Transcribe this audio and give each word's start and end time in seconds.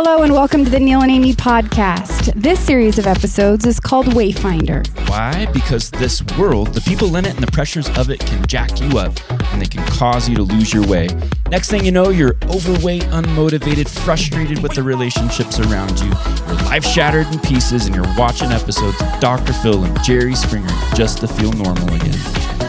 Hello 0.00 0.22
and 0.22 0.32
welcome 0.32 0.64
to 0.64 0.70
the 0.70 0.78
Neal 0.78 1.00
and 1.00 1.10
Amie 1.10 1.32
podcast. 1.32 2.32
This 2.40 2.60
series 2.60 3.00
of 3.00 3.08
episodes 3.08 3.66
is 3.66 3.80
called 3.80 4.06
Wayfinder. 4.06 4.86
Why? 5.08 5.46
Because 5.46 5.90
this 5.90 6.22
world, 6.38 6.72
the 6.72 6.80
people 6.82 7.16
in 7.16 7.24
it, 7.24 7.34
and 7.34 7.42
the 7.42 7.50
pressures 7.50 7.88
of 7.98 8.08
it 8.08 8.20
can 8.20 8.46
jack 8.46 8.80
you 8.80 8.96
up 8.96 9.12
and 9.28 9.60
they 9.60 9.66
can 9.66 9.84
cause 9.88 10.28
you 10.28 10.36
to 10.36 10.44
lose 10.44 10.72
your 10.72 10.86
way. 10.86 11.08
Next 11.50 11.68
thing 11.68 11.84
you 11.84 11.90
know, 11.90 12.10
you're 12.10 12.36
overweight, 12.44 13.02
unmotivated, 13.06 13.88
frustrated 13.88 14.62
with 14.62 14.72
the 14.74 14.84
relationships 14.84 15.58
around 15.58 15.98
you. 15.98 16.12
Your 16.46 16.62
life 16.66 16.84
shattered 16.84 17.26
in 17.34 17.40
pieces, 17.40 17.86
and 17.86 17.94
you're 17.96 18.06
watching 18.16 18.52
episodes 18.52 19.02
of 19.02 19.18
Dr. 19.18 19.52
Phil 19.52 19.82
and 19.82 20.00
Jerry 20.04 20.36
Springer 20.36 20.68
just 20.94 21.18
to 21.18 21.26
feel 21.26 21.50
normal 21.54 21.92
again. 21.92 22.16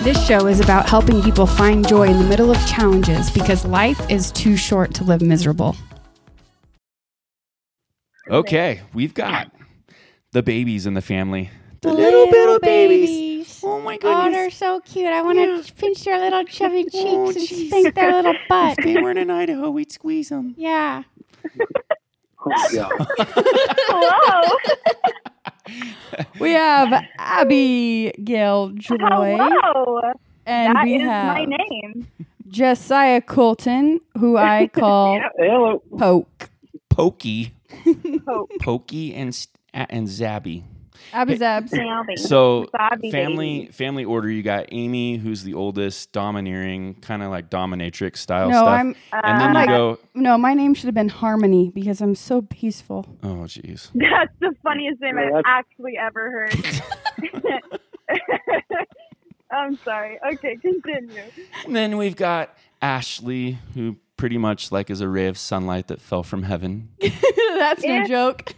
This 0.03 0.25
show 0.25 0.47
is 0.47 0.61
about 0.61 0.89
helping 0.89 1.21
people 1.21 1.45
find 1.45 1.87
joy 1.87 2.07
in 2.07 2.17
the 2.17 2.27
middle 2.27 2.49
of 2.49 2.57
challenges 2.65 3.29
because 3.29 3.65
life 3.65 4.01
is 4.09 4.31
too 4.31 4.57
short 4.57 4.95
to 4.95 5.03
live 5.03 5.21
miserable. 5.21 5.75
Okay, 8.29 8.81
we've 8.93 9.13
got 9.13 9.51
the 10.31 10.43
babies 10.43 10.85
in 10.85 10.93
the 10.93 11.01
family. 11.01 11.49
The 11.81 11.93
little, 11.93 12.29
little 12.29 12.59
babies. 12.59 13.61
Oh 13.63 13.79
my 13.81 13.97
Oh, 14.03 14.29
they're 14.31 14.51
so 14.51 14.79
cute. 14.81 15.07
I 15.07 15.21
want 15.21 15.37
to 15.65 15.73
pinch 15.73 16.03
their 16.03 16.19
little 16.19 16.43
chubby 16.45 16.85
oh, 16.87 16.89
cheeks 16.89 16.93
Oh, 17.05 17.27
and 17.29 17.35
jeez. 17.37 17.67
spank 17.67 17.95
their 17.95 18.11
little 18.13 18.35
butt. 18.47 18.77
If 18.79 18.85
they 18.85 19.01
weren't 19.01 19.17
in 19.19 19.29
Idaho, 19.31 19.69
we'd 19.69 19.91
squeeze 19.91 20.29
them. 20.29 20.53
Yeah. 20.57 21.03
Hello. 22.37 22.89
We 26.39 26.51
have 26.53 27.03
Abby 27.17 28.11
Gail 28.23 28.69
Joy. 28.69 28.97
Hello. 29.39 30.01
And 30.45 30.75
That 30.75 30.83
we 30.85 30.95
is 30.95 31.01
have 31.03 31.35
my 31.37 31.45
name. 31.45 32.07
Josiah 32.47 33.21
Colton, 33.21 33.99
who 34.17 34.35
I 34.37 34.67
call 34.73 35.21
Hello. 35.37 35.81
Poke. 35.97 36.49
Pokey, 36.89 37.53
Hope. 38.27 38.51
Pokey, 38.61 39.13
and 39.15 39.47
and 39.73 40.07
Zabby. 40.07 40.63
Abizabs. 41.13 41.71
Naomi. 41.71 42.17
So 42.17 42.65
Zabby 42.75 43.09
family 43.11 43.59
baby. 43.61 43.71
family 43.71 44.03
order. 44.05 44.29
You 44.29 44.43
got 44.43 44.65
Amie, 44.73 45.15
who's 45.17 45.43
the 45.43 45.53
oldest, 45.53 46.11
domineering, 46.11 46.95
kind 46.95 47.23
of 47.23 47.29
like 47.29 47.49
dominatrix 47.49 48.17
style 48.17 48.49
No, 48.49 48.57
stuff. 48.57 48.67
I'm 48.67 48.95
and 49.13 49.39
then 49.41 49.55
Uh, 49.55 49.61
you 49.61 49.67
go, 49.67 49.99
no. 50.13 50.37
My 50.37 50.53
name 50.53 50.73
should 50.73 50.87
have 50.87 50.95
been 50.95 51.07
Harmony 51.09 51.71
because 51.73 52.01
I'm 52.01 52.15
so 52.15 52.41
peaceful. 52.41 53.05
oh 53.23 53.45
jeez. 53.47 53.91
That's 53.95 54.33
the 54.41 54.53
funniest 54.61 54.99
name 55.01 55.17
Yeah, 55.17 55.37
I've 55.37 55.43
actually 55.45 55.97
ever 55.97 56.31
heard. 56.31 56.53
I'm 59.51 59.77
sorry. 59.77 60.19
Okay, 60.33 60.57
continue. 60.57 61.23
And 61.65 61.75
then 61.75 61.97
we've 61.97 62.15
got 62.15 62.55
Ashley, 62.81 63.57
who 63.73 63.95
pretty 64.19 64.37
much 64.37 64.69
like 64.69 64.89
is 64.89 64.99
a 64.99 65.07
ray 65.07 65.27
of 65.27 65.37
sunlight 65.37 65.87
that 65.87 66.01
fell 66.01 66.23
from 66.23 66.43
heaven. 66.43 66.89
That's 66.99 67.81
no 67.83 67.93
Yeah. 67.95 68.05
joke. 68.05 68.53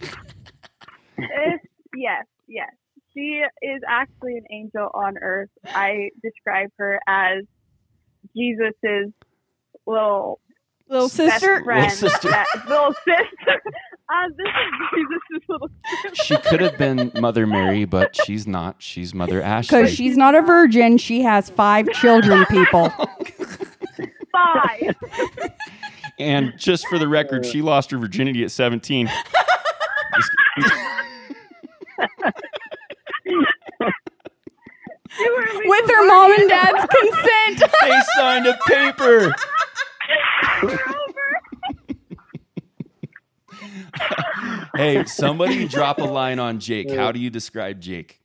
If, 1.18 1.62
yes, 1.96 2.26
yes. 2.48 2.70
She 3.14 3.44
is 3.62 3.82
actually 3.88 4.38
an 4.38 4.46
angel 4.52 4.90
on 4.94 5.20
earth. 5.20 5.50
I 5.68 6.10
describe 6.24 6.70
her 6.80 7.00
as 7.08 7.44
Jesus's 8.36 9.12
little 9.86 10.40
Little 10.90 11.10
sister. 11.10 11.64
friend. 11.64 11.84
Little 11.84 12.10
sister. 12.10 12.30
that- 12.30 12.48
little 12.68 12.94
sister. 12.94 13.62
Uh, 14.14 14.28
this 14.36 14.46
is 14.46 14.90
Jesus's 14.94 15.48
little 15.48 15.70
sister. 16.04 16.16
She 16.26 16.36
could 16.50 16.60
have 16.60 16.78
been 16.78 17.14
Mother 17.22 17.48
Mary, 17.48 17.86
but 17.86 18.14
she's 18.14 18.46
not. 18.46 18.76
She's 18.80 19.14
Mother 19.14 19.42
Ashley. 19.56 19.84
Because 19.84 19.94
she's 19.96 20.18
not 20.18 20.36
a 20.36 20.42
virgin. 20.42 20.98
She 20.98 21.22
has 21.22 21.50
five 21.50 21.88
children, 21.94 22.46
people. 22.48 22.92
Five. 24.32 24.96
and 26.20 26.54
just 26.58 26.88
for 26.88 26.98
the 26.98 27.08
record, 27.08 27.46
she 27.46 27.62
lost 27.62 27.92
her 27.92 27.98
virginity 27.98 28.44
at 28.44 28.52
17. 28.52 29.08
Just- 29.08 30.32
You 35.20 35.36
were 35.36 35.60
legal 35.60 35.70
With 35.70 35.90
her 35.92 36.08
mom 36.08 36.32
and 36.40 36.50
dad's 36.50 36.86
consent. 36.86 37.72
they 37.82 38.02
signed 38.16 38.48
a 38.48 38.58
paper. 38.68 39.36
hey, 44.76 45.04
somebody 45.06 45.68
drop 45.68 46.00
a 46.00 46.06
line 46.06 46.40
on 46.40 46.60
Jake. 46.60 46.92
How 46.92 47.12
do 47.12 47.20
you 47.20 47.30
describe 47.30 47.80
Jake? 47.82 48.22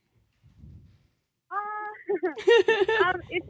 Uh, 1.51 3.05
um, 3.05 3.15
if, 3.29 3.43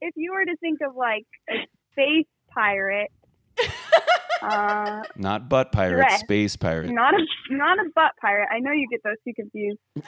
if 0.00 0.14
you 0.16 0.32
were 0.32 0.44
to 0.44 0.56
think 0.56 0.80
of 0.86 0.96
like 0.96 1.26
a 1.50 1.54
space 1.96 2.26
pirate, 2.52 3.10
uh, 4.42 5.02
Not 5.16 5.48
butt 5.48 5.72
pirate, 5.72 5.96
Dress. 5.96 6.20
space 6.20 6.56
pirate. 6.56 6.90
not 6.90 7.14
a 7.14 7.18
not 7.50 7.78
a 7.78 7.88
butt 7.94 8.12
pirate. 8.20 8.48
I 8.52 8.58
know 8.60 8.72
you 8.72 8.86
get 8.90 9.02
those 9.02 9.16
two 9.26 9.32
confused. 9.34 9.78
He's 9.94 10.04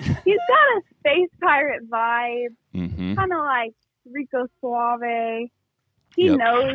got 0.49 0.77
a 0.77 0.81
space 1.01 1.31
pirate 1.41 1.89
vibe, 1.91 2.55
Mm-hmm. 2.75 3.15
kind 3.15 3.33
of 3.33 3.39
like 3.41 3.73
Rico 4.11 4.47
Suave. 4.61 5.49
He 6.17 6.27
Yep. 6.27 6.39
knows 6.39 6.75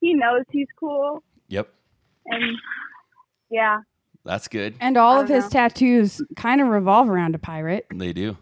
he 0.00 0.14
knows 0.14 0.42
he's 0.50 0.68
cool, 0.78 1.22
Yep, 1.48 1.68
and 2.26 2.56
yeah, 3.50 3.78
that's 4.24 4.48
good. 4.48 4.74
And 4.80 4.96
all 4.96 5.20
of 5.20 5.28
don't 5.28 5.36
his 5.36 5.44
know. 5.44 5.50
tattoos 5.50 6.22
kind 6.36 6.60
of 6.60 6.68
revolve 6.68 7.08
around 7.08 7.34
a 7.34 7.38
pirate. 7.38 7.86
They 7.94 8.12
do. 8.12 8.36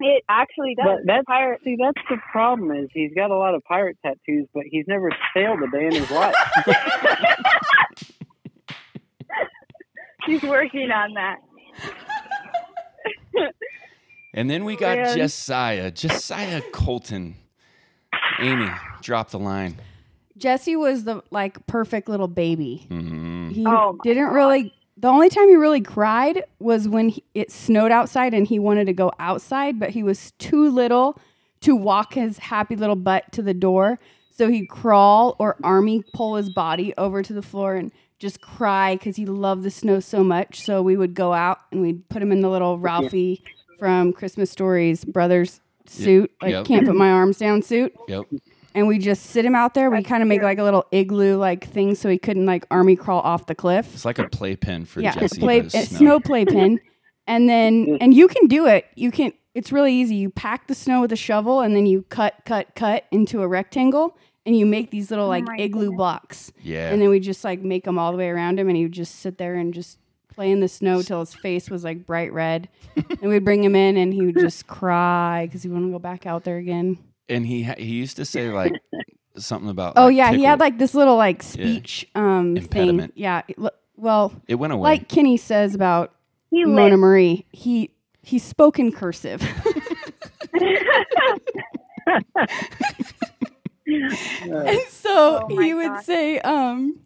It 0.00 0.24
actually 0.28 0.74
does. 0.76 0.86
But 0.86 1.06
that's 1.06 1.24
pirate. 1.26 1.60
see, 1.62 1.76
that's 1.78 2.00
the 2.08 2.16
problem 2.32 2.70
is 2.72 2.88
he's 2.92 3.12
got 3.14 3.30
a 3.30 3.36
lot 3.36 3.54
of 3.54 3.62
pirate 3.64 3.98
tattoos, 4.04 4.46
but 4.54 4.64
he's 4.70 4.86
never 4.88 5.10
sailed 5.36 5.60
a 5.62 5.70
day 5.70 5.86
in 5.86 5.94
his 5.94 6.10
life. 6.10 6.34
He's 10.26 10.42
working 10.42 10.90
on 10.90 11.14
that. 11.14 11.36
And 14.32 14.48
then 14.48 14.64
we 14.64 14.76
got 14.76 14.96
Man. 14.96 15.16
Josiah, 15.16 15.90
Josiah 15.90 16.62
Colton. 16.70 17.34
Amie, 18.40 18.70
drop 19.02 19.30
the 19.30 19.40
line. 19.40 19.74
Jesse 20.36 20.76
was 20.76 21.02
the 21.02 21.24
like 21.32 21.66
perfect 21.66 22.08
little 22.08 22.28
baby. 22.28 22.86
hmm 22.88 23.50
He 23.50 23.66
Oh 23.66 23.98
didn't 24.04 24.26
God. 24.26 24.34
really. 24.34 24.72
The 25.00 25.08
only 25.08 25.30
time 25.30 25.48
he 25.48 25.56
really 25.56 25.80
cried 25.80 26.44
was 26.58 26.86
when 26.86 27.08
he, 27.08 27.24
it 27.34 27.50
snowed 27.50 27.90
outside 27.90 28.34
and 28.34 28.46
he 28.46 28.58
wanted 28.58 28.84
to 28.84 28.92
go 28.92 29.10
outside, 29.18 29.80
but 29.80 29.90
he 29.90 30.02
was 30.02 30.32
too 30.32 30.70
little 30.70 31.18
to 31.62 31.74
walk 31.74 32.14
his 32.14 32.36
happy 32.38 32.76
little 32.76 32.96
butt 32.96 33.32
to 33.32 33.42
the 33.42 33.54
door. 33.54 33.98
So 34.30 34.48
he'd 34.50 34.68
crawl 34.68 35.36
or 35.38 35.56
army 35.64 36.02
pull 36.12 36.36
his 36.36 36.50
body 36.50 36.92
over 36.98 37.22
to 37.22 37.32
the 37.32 37.42
floor 37.42 37.76
and 37.76 37.92
just 38.18 38.42
cry 38.42 38.94
because 38.94 39.16
he 39.16 39.24
loved 39.24 39.62
the 39.62 39.70
snow 39.70 40.00
so 40.00 40.22
much. 40.22 40.60
So 40.60 40.82
we 40.82 40.98
would 40.98 41.14
go 41.14 41.32
out 41.32 41.60
and 41.72 41.80
we'd 41.80 42.06
put 42.10 42.20
him 42.22 42.30
in 42.30 42.42
the 42.42 42.50
little 42.50 42.78
Ralphie 42.78 43.42
from 43.78 44.12
Christmas 44.12 44.50
Stories 44.50 45.06
brothers 45.06 45.60
suit, 45.86 46.30
like 46.42 46.52
Yep. 46.52 46.66
can't 46.66 46.86
put 46.86 46.94
my 46.94 47.10
arms 47.10 47.38
down 47.38 47.62
suit 47.62 47.94
Yep. 48.06 48.26
And 48.74 48.86
we 48.86 48.98
just 48.98 49.26
sit 49.26 49.44
him 49.44 49.54
out 49.54 49.74
there. 49.74 49.90
We 49.90 50.02
kind 50.02 50.22
of 50.22 50.28
make 50.28 50.42
like 50.42 50.58
a 50.58 50.62
little 50.62 50.86
igloo 50.92 51.36
like 51.36 51.66
thing 51.68 51.94
so 51.94 52.08
he 52.08 52.18
couldn't 52.18 52.46
like 52.46 52.64
army 52.70 52.96
crawl 52.96 53.20
off 53.20 53.46
the 53.46 53.54
cliff. 53.54 53.92
It's 53.94 54.04
like 54.04 54.18
a 54.18 54.28
playpen 54.28 54.84
for 54.84 55.00
yeah, 55.00 55.12
Jesse. 55.12 55.40
play, 55.40 55.60
but 55.62 55.74
a 55.74 55.78
it's 55.78 55.96
snow 55.96 56.20
playpen. 56.20 56.80
and 57.26 57.48
then 57.48 57.98
and 58.00 58.14
you 58.14 58.28
can 58.28 58.46
do 58.46 58.66
it. 58.66 58.86
You 58.94 59.10
can 59.10 59.32
it's 59.54 59.72
really 59.72 59.92
easy. 59.94 60.14
You 60.14 60.30
pack 60.30 60.68
the 60.68 60.74
snow 60.74 61.00
with 61.00 61.12
a 61.12 61.16
shovel 61.16 61.60
and 61.60 61.74
then 61.74 61.86
you 61.86 62.02
cut 62.08 62.34
cut 62.44 62.74
cut 62.76 63.04
into 63.10 63.42
a 63.42 63.48
rectangle 63.48 64.16
and 64.46 64.56
you 64.56 64.64
make 64.64 64.90
these 64.90 65.10
little 65.10 65.26
Oh 65.26 65.28
like 65.28 65.44
my 65.44 65.56
igloo 65.58 65.86
goodness. 65.86 65.96
blocks. 65.96 66.52
Yeah. 66.62 66.90
And 66.92 67.02
then 67.02 67.08
we 67.10 67.18
just 67.20 67.42
like 67.44 67.60
make 67.60 67.84
them 67.84 67.98
all 67.98 68.12
the 68.12 68.18
way 68.18 68.28
around 68.28 68.58
him 68.60 68.68
and 68.68 68.76
he 68.76 68.84
would 68.84 68.92
just 68.92 69.16
sit 69.16 69.38
there 69.38 69.54
and 69.56 69.74
just 69.74 69.98
play 70.32 70.50
in 70.52 70.60
the 70.60 70.68
snow 70.68 71.02
till 71.02 71.20
his 71.20 71.34
face 71.34 71.68
was 71.68 71.82
like 71.82 72.06
bright 72.06 72.32
red. 72.32 72.68
and 72.96 73.22
we'd 73.30 73.44
bring 73.44 73.62
him 73.64 73.74
in 73.74 73.96
and 73.96 74.14
he 74.14 74.22
would 74.24 74.38
just 74.38 74.66
cry 74.68 75.48
cuz 75.50 75.62
he 75.64 75.68
wanted 75.68 75.86
to 75.86 75.92
go 75.92 75.98
back 75.98 76.26
out 76.26 76.44
there 76.44 76.56
again. 76.58 76.96
And 77.30 77.46
he 77.46 77.62
ha- 77.62 77.74
he 77.78 77.94
used 77.94 78.16
to 78.16 78.24
say 78.26 78.50
like 78.50 78.72
something 79.36 79.70
about. 79.70 79.94
Oh 79.96 80.06
like, 80.06 80.16
yeah, 80.16 80.32
he 80.32 80.42
had 80.44 80.60
like 80.60 80.76
this 80.78 80.92
little 80.94 81.16
like 81.16 81.42
speech 81.42 82.06
um 82.14 82.56
Impediment. 82.56 83.14
thing. 83.14 83.22
Yeah. 83.22 83.42
it 83.48 83.56
Well, 83.96 84.32
it 84.48 84.56
went 84.56 84.72
away. 84.72 84.82
like 84.82 85.08
Kenny 85.08 85.36
says 85.36 85.74
about 85.74 86.12
He 86.50 86.64
Mona 86.64 86.90
lived. 86.90 87.00
Marie, 87.00 87.46
he 87.52 87.90
he 88.22 88.38
spoke 88.38 88.78
in 88.78 88.92
cursive. 88.92 89.42
and 93.86 94.80
so 94.88 95.40
Oh 95.42 95.46
he 95.48 95.74
would 95.74 95.88
gosh. 95.88 96.04
say 96.04 96.38
um 96.40 97.00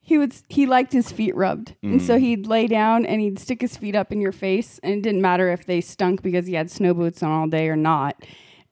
he 0.00 0.18
would 0.18 0.34
he 0.48 0.66
liked 0.66 0.92
his 0.92 1.10
feet 1.12 1.34
rubbed. 1.36 1.74
And 1.82 2.00
so 2.00 2.16
Mm. 2.16 2.20
he'd 2.20 2.46
lay 2.46 2.66
down 2.66 3.04
and 3.04 3.20
he'd 3.20 3.38
stick 3.38 3.60
his 3.60 3.76
feet 3.76 3.94
up 3.94 4.10
in 4.10 4.20
your 4.20 4.32
face 4.32 4.80
and 4.82 4.94
it 4.94 5.02
didn't 5.02 5.20
matter 5.20 5.50
if 5.50 5.66
they 5.66 5.80
stunk 5.82 6.22
because 6.22 6.46
he 6.46 6.54
had 6.54 6.70
snow 6.70 6.94
boots 6.94 7.22
on 7.22 7.30
all 7.30 7.46
day 7.46 7.68
or 7.68 7.76
not. 7.76 8.16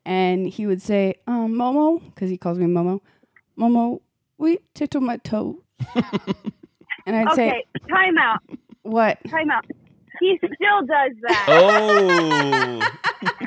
And 0.06 0.48
he 0.48 0.66
would 0.66 0.80
say, 0.80 1.16
um, 1.26 1.52
Momo, 1.54 2.00
because 2.14 2.30
he 2.30 2.38
calls 2.38 2.58
me 2.58 2.66
Momo, 2.66 3.00
Momo, 3.58 4.00
we 4.38 4.58
tickle 4.72 5.00
my 5.00 5.16
toe. 5.18 5.58
and 7.06 7.16
I'd 7.16 7.34
say, 7.34 7.48
okay, 7.48 7.64
time 7.90 8.16
out. 8.16 8.40
What? 8.82 9.18
Time 9.28 9.50
out. 9.50 9.66
He 10.20 10.38
still 10.38 10.80
does 10.86 11.12
that. 11.22 11.46
oh. 11.48 12.80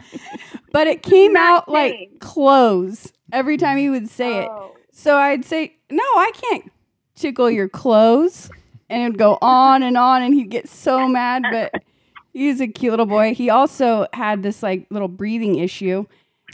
But 0.71 0.85
it 0.87 1.01
came 1.01 1.33
not 1.33 1.63
out 1.63 1.69
like 1.69 2.19
clothes 2.19 3.11
every 3.33 3.57
time 3.57 3.77
he 3.77 3.89
would 3.89 4.07
say 4.07 4.43
it. 4.43 4.47
Oh. 4.51 4.75
So 4.91 5.17
I'd 5.17 5.43
say, 5.43 5.75
No, 5.89 6.03
I 6.03 6.31
can't 6.33 6.71
tickle 7.15 7.49
your 7.49 7.67
clothes. 7.67 8.51
and 8.87 9.01
it 9.01 9.05
would 9.09 9.17
go 9.17 9.39
on 9.41 9.81
and 9.81 9.97
on, 9.97 10.21
and 10.21 10.33
he'd 10.35 10.49
get 10.51 10.69
so 10.69 11.07
mad. 11.07 11.43
But 11.51 11.73
he's 12.33 12.61
a 12.61 12.67
cute 12.67 12.91
little 12.91 13.07
boy. 13.07 13.33
He 13.33 13.49
also 13.49 14.05
had 14.13 14.43
this 14.43 14.61
like 14.61 14.85
little 14.91 15.07
breathing 15.07 15.55
issue, 15.57 16.05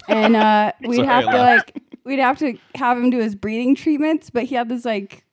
and 0.07 0.35
uh, 0.35 0.71
we'd 0.81 0.97
Sorry, 0.97 1.07
have 1.07 1.25
to 1.25 1.37
like 1.37 1.83
we'd 2.03 2.19
have 2.19 2.37
to 2.39 2.57
have 2.75 2.97
him 2.97 3.09
do 3.09 3.19
his 3.19 3.35
breathing 3.35 3.75
treatments. 3.75 4.29
But 4.29 4.45
he 4.45 4.55
had 4.55 4.69
this 4.69 4.85
like 4.85 5.23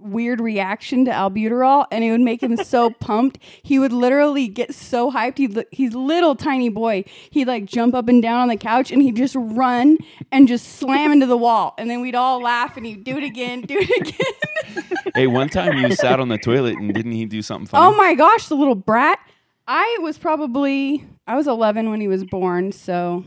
weird 0.00 0.40
reaction 0.40 1.04
to 1.06 1.10
albuterol, 1.10 1.86
and 1.90 2.04
it 2.04 2.10
would 2.10 2.20
make 2.20 2.42
him 2.42 2.56
so 2.56 2.90
pumped. 3.00 3.38
He 3.62 3.78
would 3.78 3.92
literally 3.92 4.48
get 4.48 4.74
so 4.74 5.10
hyped. 5.10 5.38
He'd, 5.38 5.64
he's 5.70 5.94
little 5.94 6.34
tiny 6.34 6.68
boy. 6.68 7.04
He'd 7.30 7.48
like 7.48 7.64
jump 7.64 7.94
up 7.94 8.08
and 8.08 8.22
down 8.22 8.40
on 8.40 8.48
the 8.48 8.56
couch, 8.56 8.90
and 8.90 9.02
he'd 9.02 9.16
just 9.16 9.34
run 9.38 9.98
and 10.30 10.46
just 10.48 10.78
slam 10.78 11.12
into 11.12 11.26
the 11.26 11.36
wall. 11.36 11.74
And 11.78 11.90
then 11.90 12.00
we'd 12.00 12.14
all 12.14 12.40
laugh, 12.40 12.76
and 12.76 12.86
he'd 12.86 13.04
do 13.04 13.16
it 13.16 13.24
again, 13.24 13.62
do 13.62 13.78
it 13.78 14.08
again. 14.08 14.32
Hey, 15.14 15.26
one 15.26 15.48
time 15.48 15.78
you 15.78 15.94
sat 15.94 16.20
on 16.20 16.28
the 16.28 16.38
toilet 16.38 16.76
and 16.76 16.92
didn't 16.94 17.12
he 17.12 17.24
do 17.24 17.42
something 17.42 17.66
funny? 17.66 17.84
oh 17.84 17.96
my 17.96 18.14
gosh, 18.14 18.46
the 18.46 18.54
little 18.54 18.74
brat! 18.76 19.18
I 19.66 19.98
was 20.00 20.16
probably 20.16 21.04
I 21.26 21.34
was 21.34 21.48
11 21.48 21.90
when 21.90 22.00
he 22.00 22.06
was 22.06 22.24
born, 22.24 22.70
so. 22.70 23.24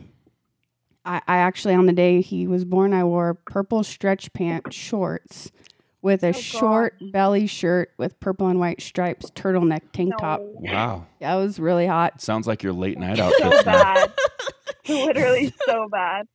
I, 1.06 1.22
I 1.28 1.38
actually, 1.38 1.74
on 1.74 1.86
the 1.88 1.94
day 1.94 2.22
he 2.22 2.48
was 2.48 2.64
born, 2.66 2.94
I 2.94 3.04
wore 3.04 3.34
purple 3.34 3.84
stretch 3.84 4.32
pant 4.34 4.72
shorts 4.74 5.52
with 6.02 6.24
a 6.24 6.28
Oh, 6.30 6.32
God. 6.32 6.42
short 6.42 6.94
belly 7.12 7.48
shirt 7.48 7.92
with 7.98 8.20
purple 8.20 8.48
and 8.48 8.60
white 8.60 8.82
stripes, 8.82 9.30
turtleneck 9.32 9.82
tank 9.94 10.14
top. 10.20 10.42
Wow. 10.42 11.06
Yeah, 11.20 11.36
it 11.36 11.40
was 11.40 11.60
really 11.60 11.86
hot. 11.88 12.22
Sounds 12.22 12.48
like 12.48 12.64
your 12.64 12.74
late 12.74 12.98
night 12.98 13.18
So 13.18 13.64
bad. 13.64 14.12
Literally 14.90 15.54
so 15.66 15.88
bad. 15.90 16.28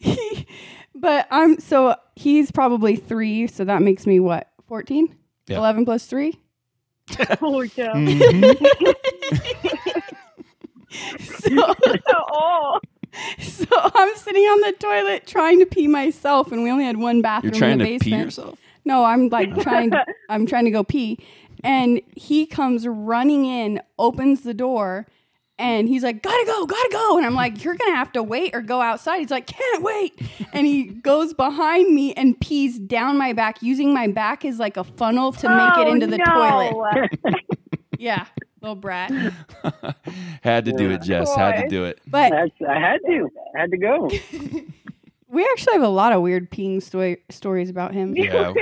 but 0.94 1.26
I'm 1.30 1.58
so 1.60 1.96
he's 2.16 2.50
probably 2.50 2.96
three, 2.96 3.46
so 3.46 3.64
that 3.64 3.82
makes 3.82 4.06
me 4.06 4.20
what, 4.20 4.50
14? 4.68 5.14
Yeah. 5.48 5.58
11 5.58 5.84
plus 5.84 6.06
three? 6.06 6.38
Holy 7.40 7.68
cow. 7.68 7.92
Mhm. 7.94 8.56
So, 11.20 11.74
oh, 12.32 12.80
so 13.40 13.66
I'm 13.72 14.14
sitting 14.16 14.42
on 14.42 14.60
the 14.60 14.72
toilet 14.78 15.26
trying 15.26 15.58
to 15.60 15.66
pee 15.66 15.86
myself, 15.88 16.52
and 16.52 16.62
we 16.62 16.70
only 16.70 16.84
had 16.84 16.96
one 16.98 17.22
bathroom 17.22 17.52
You're 17.52 17.58
trying 17.58 17.72
in 17.72 17.78
the 17.78 17.84
to 17.84 17.90
basement. 17.92 18.20
pee 18.20 18.24
yourself? 18.24 18.58
No, 18.84 19.04
I'm 19.04 19.28
like 19.28 19.58
trying 19.62 19.90
to, 19.92 20.04
I'm 20.28 20.46
trying 20.46 20.64
to 20.66 20.70
go 20.70 20.84
pee. 20.84 21.18
And 21.62 22.02
he 22.14 22.44
comes 22.46 22.86
running 22.86 23.46
in, 23.46 23.80
opens 23.98 24.42
the 24.42 24.52
door, 24.52 25.06
and 25.58 25.88
he's 25.88 26.02
like, 26.02 26.20
Gotta 26.22 26.44
go, 26.44 26.66
gotta 26.66 26.88
go. 26.92 27.16
And 27.16 27.24
I'm 27.24 27.34
like, 27.34 27.64
You're 27.64 27.76
gonna 27.76 27.94
have 27.96 28.12
to 28.12 28.22
wait 28.22 28.54
or 28.54 28.60
go 28.60 28.82
outside. 28.82 29.20
He's 29.20 29.30
like, 29.30 29.46
Can't 29.46 29.82
wait. 29.82 30.20
And 30.52 30.66
he 30.66 30.84
goes 30.84 31.32
behind 31.32 31.94
me 31.94 32.12
and 32.14 32.38
pees 32.38 32.78
down 32.78 33.16
my 33.16 33.32
back, 33.32 33.62
using 33.62 33.94
my 33.94 34.08
back 34.08 34.44
as 34.44 34.58
like 34.58 34.76
a 34.76 34.84
funnel 34.84 35.32
to 35.32 35.48
make 35.48 35.78
it 35.78 35.86
Oh, 35.86 35.92
into 35.92 36.06
the 36.06 36.18
no. 36.18 36.24
toilet. 36.24 37.10
Yeah, 37.98 38.26
little 38.64 38.74
brat. 38.76 39.10
Had 40.42 40.64
to 40.64 40.72
do 40.72 40.90
it, 40.90 41.02
Jess. 41.02 41.34
Had 41.34 41.62
to 41.62 41.68
do 41.68 41.84
it. 41.84 42.00
But 42.06 42.32
I 42.32 42.78
had 42.78 43.00
to. 43.06 43.28
I 43.56 43.60
had 43.60 43.70
to 43.70 43.76
go. 43.76 44.08
we 45.28 45.44
actually 45.52 45.74
have 45.74 45.82
a 45.82 45.88
lot 45.88 46.12
of 46.12 46.22
weird 46.22 46.50
peeing 46.50 46.82
sto- 46.82 47.16
stories 47.30 47.70
about 47.70 47.92
him. 47.94 48.16
Yeah. 48.16 48.52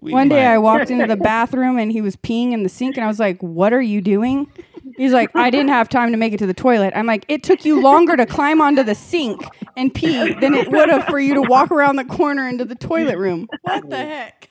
We 0.00 0.12
One 0.12 0.28
day 0.28 0.44
might- 0.44 0.54
I 0.54 0.58
walked 0.58 0.90
into 0.90 1.06
the 1.06 1.16
bathroom 1.16 1.78
and 1.78 1.90
he 1.92 2.00
was 2.00 2.16
peeing 2.16 2.52
in 2.52 2.62
the 2.62 2.68
sink 2.68 2.96
and 2.96 3.04
I 3.04 3.08
was 3.08 3.18
like, 3.20 3.40
"What 3.42 3.72
are 3.72 3.82
you 3.82 4.00
doing?" 4.00 4.50
He's 4.96 5.12
like, 5.12 5.30
"I 5.34 5.50
didn't 5.50 5.70
have 5.70 5.88
time 5.88 6.10
to 6.12 6.16
make 6.18 6.32
it 6.32 6.38
to 6.38 6.46
the 6.46 6.54
toilet." 6.54 6.92
I'm 6.96 7.06
like, 7.06 7.24
"It 7.28 7.42
took 7.42 7.64
you 7.64 7.80
longer 7.80 8.16
to 8.16 8.26
climb 8.26 8.60
onto 8.60 8.82
the 8.82 8.94
sink 8.94 9.42
and 9.76 9.92
pee 9.94 10.34
than 10.34 10.54
it 10.54 10.70
would 10.70 10.88
have 10.88 11.04
for 11.06 11.18
you 11.18 11.34
to 11.34 11.42
walk 11.42 11.70
around 11.70 11.96
the 11.96 12.04
corner 12.04 12.48
into 12.48 12.64
the 12.64 12.74
toilet 12.76 13.18
room." 13.18 13.48
What 13.62 13.88
the 13.90 13.96
heck? 13.96 14.50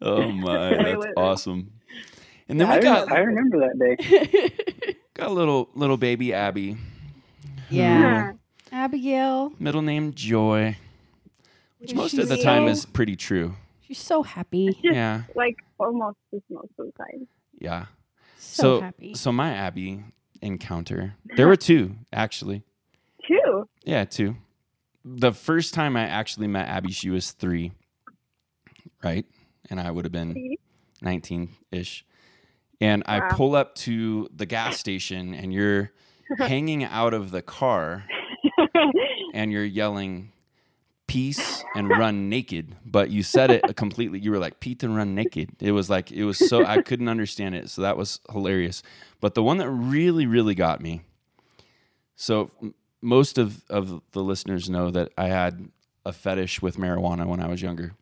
Oh 0.00 0.30
my, 0.30 0.70
that's 0.82 1.06
awesome. 1.16 1.70
And 2.48 2.60
then 2.60 2.68
I, 2.68 2.76
we 2.78 2.82
got 2.82 3.10
I 3.12 3.18
remember 3.20 3.58
that 3.60 3.78
day. 3.78 4.96
got 5.14 5.28
a 5.28 5.32
little 5.32 5.68
little 5.74 5.96
baby 5.96 6.32
Abby. 6.34 6.72
Hmm. 6.72 6.78
Yeah. 7.70 8.32
Abigail, 8.72 9.52
Middle 9.60 9.82
name 9.82 10.12
Joy, 10.14 10.76
which 11.78 11.94
most 11.94 12.18
of 12.18 12.28
the 12.28 12.34
She's 12.36 12.44
time 12.44 12.66
is 12.66 12.84
pretty 12.84 13.14
true. 13.14 13.54
she's 13.86 13.98
so 13.98 14.22
happy. 14.24 14.76
Yeah. 14.82 15.22
like 15.36 15.58
almost 15.78 16.16
just 16.32 16.42
most 16.50 16.72
of 16.78 16.86
the 16.86 16.92
time. 16.92 17.28
Yeah. 17.60 17.86
So, 18.36 18.62
So 18.62 18.80
happy. 18.80 19.14
so 19.14 19.30
my 19.30 19.52
Abby 19.54 20.02
encounter. 20.42 21.14
There 21.36 21.46
were 21.46 21.56
two 21.56 21.94
actually. 22.12 22.64
Two. 23.28 23.68
Yeah, 23.84 24.04
two. 24.04 24.36
The 25.04 25.32
first 25.32 25.72
time 25.72 25.96
I 25.96 26.02
actually 26.02 26.48
met 26.48 26.68
Abby, 26.68 26.90
she 26.90 27.10
was 27.10 27.30
three, 27.30 27.72
right? 29.04 29.24
And 29.70 29.80
I 29.80 29.90
would 29.90 30.04
have 30.04 30.12
been 30.12 30.56
19 31.00 31.50
ish. 31.70 32.04
And 32.80 33.02
I 33.06 33.32
pull 33.32 33.54
up 33.54 33.74
to 33.76 34.28
the 34.34 34.46
gas 34.46 34.78
station, 34.78 35.34
and 35.34 35.52
you're 35.52 35.92
hanging 36.38 36.84
out 36.84 37.14
of 37.14 37.30
the 37.30 37.42
car 37.42 38.04
and 39.34 39.52
you're 39.52 39.64
yelling, 39.64 40.32
Peace 41.06 41.62
and 41.76 41.90
run 41.90 42.28
naked. 42.30 42.74
But 42.84 43.10
you 43.10 43.22
said 43.22 43.50
it 43.50 43.76
completely. 43.76 44.18
You 44.18 44.30
were 44.30 44.38
like, 44.38 44.58
Pete 44.58 44.82
and 44.82 44.96
run 44.96 45.14
naked. 45.14 45.50
It 45.60 45.72
was 45.72 45.90
like, 45.90 46.10
it 46.10 46.24
was 46.24 46.38
so, 46.38 46.64
I 46.64 46.80
couldn't 46.80 47.08
understand 47.08 47.54
it. 47.54 47.68
So 47.68 47.82
that 47.82 47.96
was 47.96 48.20
hilarious. 48.32 48.82
But 49.20 49.34
the 49.34 49.42
one 49.42 49.58
that 49.58 49.68
really, 49.68 50.26
really 50.26 50.54
got 50.54 50.80
me. 50.80 51.02
So 52.16 52.50
m- 52.60 52.74
most 53.02 53.36
of, 53.38 53.64
of 53.68 54.00
the 54.12 54.22
listeners 54.22 54.70
know 54.70 54.90
that 54.90 55.12
I 55.18 55.28
had 55.28 55.68
a 56.06 56.12
fetish 56.12 56.62
with 56.62 56.78
marijuana 56.78 57.26
when 57.26 57.38
I 57.38 57.48
was 57.48 57.60
younger. 57.60 57.92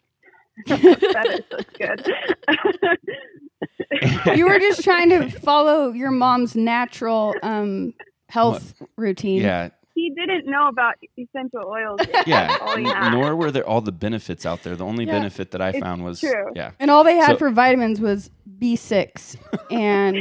that 0.66 1.40
is 1.50 1.64
good. 4.26 4.36
you 4.36 4.46
were 4.46 4.58
just 4.58 4.82
trying 4.84 5.08
to 5.10 5.30
follow 5.30 5.92
your 5.92 6.10
mom's 6.10 6.54
natural 6.56 7.34
um, 7.42 7.94
health 8.28 8.74
routine. 8.96 9.42
Yeah, 9.42 9.68
he 9.94 10.10
didn't 10.10 10.46
know 10.46 10.68
about 10.68 10.94
essential 11.18 11.64
oils. 11.66 12.00
Yet. 12.08 12.26
yeah. 12.26 12.46
That's 12.48 12.62
all 12.62 12.76
he 12.76 12.84
n- 12.86 12.94
had. 12.94 13.12
nor 13.12 13.36
were 13.36 13.50
there 13.50 13.66
all 13.66 13.80
the 13.80 13.92
benefits 13.92 14.44
out 14.46 14.62
there. 14.62 14.76
The 14.76 14.84
only 14.84 15.04
Yeah. 15.04 15.12
benefit 15.12 15.50
that 15.52 15.60
I 15.62 15.70
It's 15.70 15.78
found 15.78 16.04
was 16.04 16.20
true. 16.20 16.50
yeah, 16.54 16.72
And 16.80 16.90
all 16.90 17.04
they 17.04 17.16
had 17.16 17.32
So- 17.32 17.36
for 17.38 17.50
vitamins 17.50 18.00
was 18.00 18.30
B6 18.58 19.36
and 19.70 20.16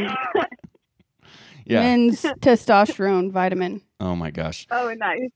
yeah. 1.65 1.81
men's 1.81 2.21
testosterone 2.21 3.31
vitamin. 3.31 3.81
Oh 4.00 4.15
my 4.15 4.31
gosh. 4.31 4.67
Oh, 4.71 4.93
nice. 4.97 5.29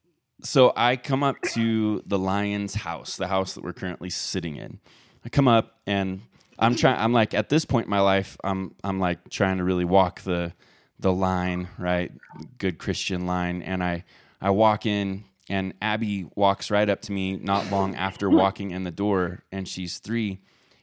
So 0.45 0.71
I 0.75 0.95
come 0.95 1.23
up 1.23 1.41
to 1.53 2.03
the 2.05 2.19
lion's 2.19 2.75
house, 2.75 3.17
the 3.17 3.27
house 3.27 3.53
that 3.53 3.63
we're 3.63 3.73
currently 3.73 4.09
sitting 4.11 4.57
in. 4.57 4.79
I 5.25 5.29
come 5.29 5.47
up 5.47 5.79
and 5.87 6.21
I'm 6.59 6.75
trying. 6.75 6.99
I'm 6.99 7.13
like 7.13 7.33
at 7.33 7.49
this 7.49 7.65
point 7.65 7.85
in 7.85 7.89
my 7.89 7.99
life, 7.99 8.37
I'm 8.43 8.75
I'm 8.83 8.99
like 8.99 9.29
trying 9.29 9.57
to 9.57 9.63
really 9.63 9.85
walk 9.85 10.21
the 10.21 10.53
the 10.99 11.11
line, 11.11 11.67
right? 11.77 12.11
Good 12.59 12.77
Christian 12.77 13.25
line. 13.25 13.61
And 13.63 13.83
I 13.83 14.03
I 14.39 14.51
walk 14.51 14.85
in 14.85 15.25
and 15.49 15.73
Abby 15.81 16.27
walks 16.35 16.71
right 16.71 16.89
up 16.89 17.01
to 17.03 17.11
me 17.11 17.37
not 17.37 17.71
long 17.71 17.95
after 17.95 18.29
walking 18.43 18.71
in 18.71 18.83
the 18.83 18.91
door, 18.91 19.43
and 19.51 19.67
she's 19.67 19.97
three. 19.97 20.41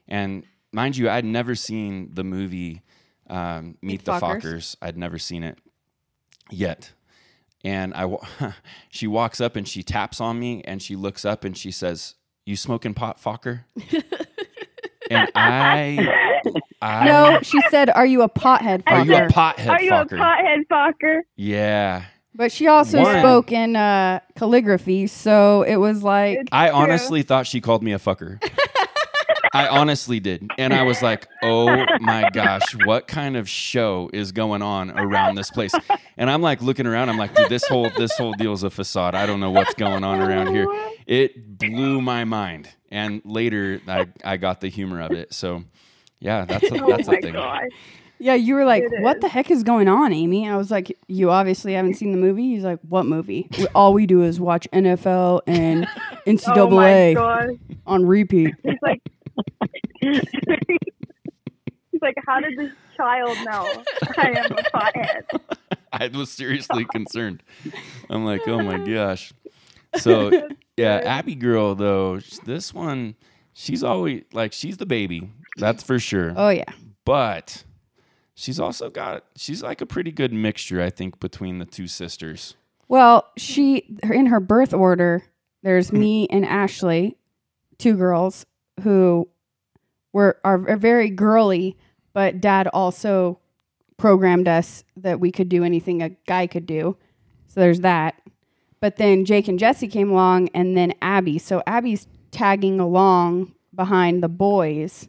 And 0.08 0.44
mind 0.72 0.96
you, 0.96 1.08
I'd 1.08 1.24
never 1.24 1.54
seen 1.54 2.10
the 2.12 2.24
movie 2.24 2.82
um, 3.30 3.78
Meet, 3.80 3.82
Meet 3.82 4.04
the 4.04 4.12
Fockers. 4.12 4.42
Fockers. 4.42 4.76
I'd 4.82 4.96
never 4.98 5.18
seen 5.18 5.42
it 5.42 5.58
yet. 6.50 6.92
And 7.64 7.94
I, 7.94 8.10
she 8.90 9.06
walks 9.06 9.40
up 9.40 9.56
and 9.56 9.66
she 9.68 9.82
taps 9.82 10.20
on 10.20 10.38
me 10.40 10.62
and 10.64 10.82
she 10.82 10.96
looks 10.96 11.24
up 11.24 11.44
and 11.44 11.56
she 11.56 11.70
says, 11.70 12.14
"You 12.44 12.56
smoking 12.56 12.92
pot, 12.94 13.20
Focker?" 13.22 13.64
and 15.10 15.28
I, 15.34 16.30
I, 16.80 17.04
No, 17.04 17.38
she 17.42 17.60
said, 17.70 17.90
"Are 17.90 18.06
you 18.06 18.22
a 18.22 18.28
pothead?" 18.28 18.82
are 18.86 19.04
you 19.04 19.14
a 19.14 19.20
fucker?" 19.20 19.30
pothead, 19.30 19.68
Are 19.68 19.82
you 19.82 19.90
Focker? 19.92 20.12
a 20.12 20.20
pothead 20.20 20.58
fucker? 20.70 21.20
yeah. 21.36 22.04
But 22.34 22.50
she 22.50 22.66
also 22.66 23.02
One. 23.02 23.18
spoke 23.18 23.52
in 23.52 23.76
uh, 23.76 24.20
calligraphy, 24.36 25.06
so 25.06 25.64
it 25.64 25.76
was 25.76 26.02
like, 26.02 26.38
It's 26.38 26.48
I 26.50 26.68
true. 26.70 26.78
honestly 26.78 27.20
thought 27.22 27.46
she 27.46 27.60
called 27.60 27.82
me 27.82 27.92
a 27.92 27.98
fucker. 27.98 28.42
I 29.54 29.68
honestly 29.68 30.18
did. 30.20 30.50
And 30.58 30.72
I 30.72 30.82
was 30.82 31.02
like, 31.02 31.26
oh 31.42 31.84
my 32.00 32.30
gosh, 32.32 32.62
what 32.84 33.06
kind 33.06 33.36
of 33.36 33.48
show 33.48 34.08
is 34.12 34.32
going 34.32 34.62
on 34.62 34.90
around 34.98 35.34
this 35.34 35.50
place? 35.50 35.72
And 36.16 36.30
I'm 36.30 36.40
like 36.42 36.62
looking 36.62 36.86
around, 36.86 37.08
I'm 37.10 37.18
like, 37.18 37.34
dude, 37.34 37.48
this 37.50 37.66
whole 37.66 37.90
this 37.90 38.16
whole 38.16 38.32
deal's 38.34 38.62
a 38.62 38.70
facade. 38.70 39.14
I 39.14 39.26
don't 39.26 39.40
know 39.40 39.50
what's 39.50 39.74
going 39.74 40.04
on 40.04 40.20
around 40.20 40.54
here. 40.54 40.66
It 41.06 41.58
blew 41.58 42.00
my 42.00 42.24
mind. 42.24 42.68
And 42.90 43.20
later 43.24 43.80
I, 43.88 44.06
I 44.24 44.36
got 44.38 44.60
the 44.60 44.68
humor 44.68 45.00
of 45.02 45.12
it. 45.12 45.32
So 45.34 45.64
yeah, 46.20 46.44
that's 46.44 46.64
a, 46.70 46.74
Oh 46.84 46.88
that's 46.96 47.08
my 47.08 47.14
a 47.16 47.20
thing. 47.20 47.32
gosh. 47.34 47.68
yeah, 48.18 48.34
you 48.34 48.54
were 48.54 48.64
like, 48.64 48.84
"What 49.00 49.20
the 49.20 49.28
heck 49.28 49.50
is 49.50 49.62
going 49.64 49.88
on, 49.88 50.12
Amie?" 50.12 50.48
I 50.48 50.56
was 50.56 50.70
like, 50.70 50.96
"You 51.08 51.30
obviously 51.30 51.72
haven't 51.72 51.94
seen 51.94 52.12
the 52.12 52.18
movie." 52.18 52.44
He's 52.54 52.62
like, 52.64 52.78
"What 52.88 53.04
movie?" 53.06 53.48
All 53.74 53.92
we 53.92 54.06
do 54.06 54.22
is 54.22 54.38
watch 54.38 54.68
NFL 54.72 55.40
and 55.46 55.86
Oh 55.96 56.30
NCAA 56.30 57.14
gosh. 57.14 57.48
on 57.86 58.06
repeat. 58.06 58.54
He's 58.62 58.78
like, 58.82 59.02
he's 60.00 60.20
like, 62.00 62.16
how 62.26 62.40
did 62.40 62.56
this 62.58 62.72
child 62.96 63.36
know 63.44 63.82
I 64.16 64.30
am 64.30 64.52
a 64.52 64.62
pothead? 64.74 65.24
I 65.92 66.08
was 66.08 66.30
seriously 66.30 66.86
concerned. 66.92 67.42
I'm 68.08 68.24
like, 68.24 68.46
oh 68.48 68.62
my 68.62 68.78
gosh. 68.86 69.32
So 69.96 70.48
yeah, 70.76 71.00
Abby 71.04 71.34
girl 71.34 71.74
though, 71.74 72.20
this 72.44 72.72
one, 72.72 73.16
she's 73.52 73.84
always 73.84 74.24
like 74.32 74.52
she's 74.52 74.78
the 74.78 74.86
baby, 74.86 75.30
that's 75.56 75.82
for 75.82 75.98
sure. 75.98 76.32
Oh 76.36 76.48
yeah, 76.48 76.72
but 77.04 77.64
she's 78.34 78.58
also 78.58 78.88
got 78.88 79.24
she's 79.36 79.62
like 79.62 79.80
a 79.80 79.86
pretty 79.86 80.12
good 80.12 80.32
mixture, 80.32 80.82
I 80.82 80.90
think, 80.90 81.20
between 81.20 81.58
the 81.58 81.66
two 81.66 81.86
sisters. 81.86 82.56
Well, 82.88 83.30
she 83.36 83.96
in 84.02 84.26
her 84.26 84.40
birth 84.40 84.72
order, 84.72 85.24
there's 85.62 85.92
me 85.92 86.26
and 86.28 86.46
Ashley, 86.46 87.16
two 87.78 87.96
girls 87.96 88.46
who 88.80 89.28
were 90.12 90.38
are, 90.44 90.68
are 90.68 90.76
very 90.76 91.10
girly, 91.10 91.76
but 92.12 92.40
dad 92.40 92.68
also 92.68 93.38
programmed 93.96 94.48
us 94.48 94.84
that 94.96 95.20
we 95.20 95.30
could 95.30 95.48
do 95.48 95.62
anything 95.64 96.02
a 96.02 96.10
guy 96.26 96.46
could 96.46 96.66
do. 96.66 96.96
So 97.48 97.60
there's 97.60 97.80
that. 97.80 98.20
But 98.80 98.96
then 98.96 99.24
Jake 99.24 99.46
and 99.46 99.58
Jesse 99.58 99.86
came 99.86 100.10
along 100.10 100.48
and 100.54 100.76
then 100.76 100.92
Abby. 101.00 101.38
So 101.38 101.62
Abby's 101.66 102.06
tagging 102.32 102.80
along 102.80 103.54
behind 103.74 104.22
the 104.22 104.28
boys. 104.28 105.08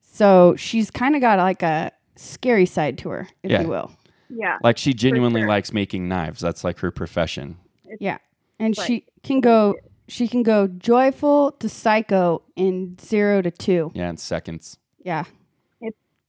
So 0.00 0.56
she's 0.56 0.90
kind 0.90 1.14
of 1.14 1.20
got 1.20 1.38
like 1.38 1.62
a 1.62 1.92
scary 2.16 2.66
side 2.66 2.96
to 2.98 3.10
her, 3.10 3.28
if 3.42 3.50
Yeah. 3.50 3.60
you 3.62 3.68
will. 3.68 3.90
Yeah. 4.30 4.58
Like 4.62 4.78
she 4.78 4.94
genuinely 4.94 5.42
sure. 5.42 5.48
likes 5.48 5.72
making 5.72 6.08
knives. 6.08 6.40
That's 6.40 6.64
like 6.64 6.78
her 6.78 6.90
profession. 6.90 7.58
Yeah. 7.98 8.18
And 8.58 8.76
Right. 8.78 8.86
she 8.86 9.04
can 9.22 9.40
go 9.40 9.74
she 10.10 10.26
can 10.28 10.42
go 10.42 10.66
joyful 10.66 11.52
to 11.52 11.68
psycho 11.68 12.42
in 12.56 12.96
0 13.00 13.42
to 13.42 13.50
2. 13.50 13.92
Yeah, 13.94 14.10
in 14.10 14.16
seconds. 14.16 14.78
Yeah. 15.04 15.24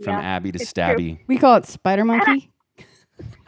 From 0.04 0.14
yeah. 0.16 0.22
Abby 0.22 0.52
to 0.52 0.60
it's 0.60 0.72
true. 0.74 0.84
Stabby. 0.84 1.20
We 1.28 1.38
call 1.38 1.58
it 1.58 1.66
spider 1.66 2.04
monkey. 2.06 2.50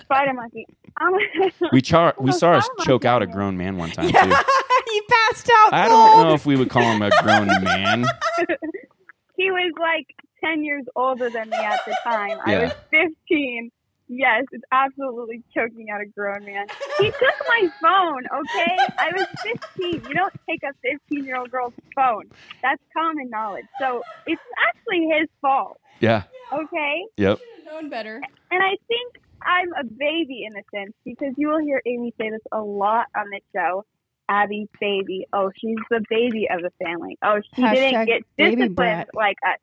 Spider 0.01 0.33
monkey. 0.33 0.67
We 1.71 1.81
char- 1.81 2.13
we 2.19 2.31
saw 2.31 2.51
us 2.53 2.69
choke 2.81 3.03
out 3.03 3.23
a 3.23 3.27
grown 3.27 3.57
man 3.57 3.77
one 3.77 3.89
time 3.97 4.09
yeah. 4.09 4.25
too. 4.25 4.35
he 4.91 5.01
passed 5.09 5.49
out 5.49 5.73
I 5.73 5.87
cold. 5.87 6.17
don't 6.17 6.27
know 6.27 6.33
if 6.35 6.45
we 6.45 6.55
would 6.55 6.69
call 6.69 6.83
him 6.83 7.01
a 7.01 7.09
grown 7.23 7.47
man. 7.63 8.05
he 9.35 9.49
was 9.49 9.73
like 9.79 10.05
10 10.45 10.63
years 10.63 10.83
older 10.95 11.31
than 11.31 11.49
me 11.49 11.57
at 11.57 11.79
the 11.87 11.97
time. 12.03 12.37
Yeah. 12.45 12.59
I 12.59 12.63
was 12.65 12.73
15. 12.91 13.71
Yes, 14.07 14.43
it's 14.51 14.63
absolutely 14.71 15.43
choking 15.55 15.87
out 15.93 16.01
a 16.01 16.05
grown 16.05 16.45
man. 16.45 16.65
He 16.99 17.05
took 17.05 17.47
my 17.47 17.67
phone, 17.81 18.23
okay? 18.41 18.77
I 18.99 19.09
was 19.15 19.27
15. 19.77 20.07
You 20.07 20.13
don't 20.15 20.33
take 20.49 20.61
a 20.63 20.73
15 21.09 21.25
year 21.25 21.37
old 21.37 21.49
girl's 21.49 21.73
phone. 21.95 22.29
That's 22.61 22.81
common 22.95 23.29
knowledge. 23.29 23.65
So 23.81 24.03
it's 24.27 24.41
actually 24.67 25.07
his 25.19 25.29
fault, 25.41 25.79
Yeah. 25.99 26.23
okay? 26.53 27.05
Yep. 27.17 27.39
known 27.65 27.89
better. 27.89 28.21
And 28.51 28.61
I 28.63 28.75
think 28.87 29.13
I'm 29.41 29.69
a 29.79 29.83
baby 29.83 30.45
in 30.45 30.55
a 30.57 30.63
sense 30.75 30.93
because 31.05 31.33
you 31.37 31.49
will 31.49 31.59
hear 31.59 31.81
Amie 31.85 32.13
say 32.19 32.29
this 32.29 32.41
a 32.51 32.61
lot 32.61 33.07
on 33.15 33.25
the 33.29 33.39
show. 33.55 33.83
Abby's 34.29 34.69
baby. 34.79 35.27
Oh, 35.33 35.51
she's 35.59 35.75
the 35.89 36.01
baby 36.09 36.47
of 36.49 36.61
the 36.61 36.71
family. 36.83 37.17
Oh, 37.23 37.39
she 37.55 37.61
Hashtag 37.61 37.73
didn't 37.75 38.05
get 38.05 38.21
baby 38.37 38.55
disciplined 38.55 39.05
like 39.13 39.37
us. 39.45 39.59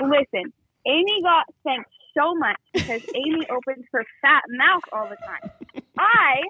Listen, 0.00 0.52
Amie 0.86 1.22
got 1.22 1.46
spanked 1.60 1.90
so 2.16 2.34
much 2.34 2.60
because 2.72 3.00
Amie 3.14 3.46
opens 3.50 3.84
her 3.92 4.04
fat 4.20 4.42
mouth 4.50 4.82
all 4.92 5.08
the 5.08 5.16
time. 5.26 5.50
I 5.98 6.42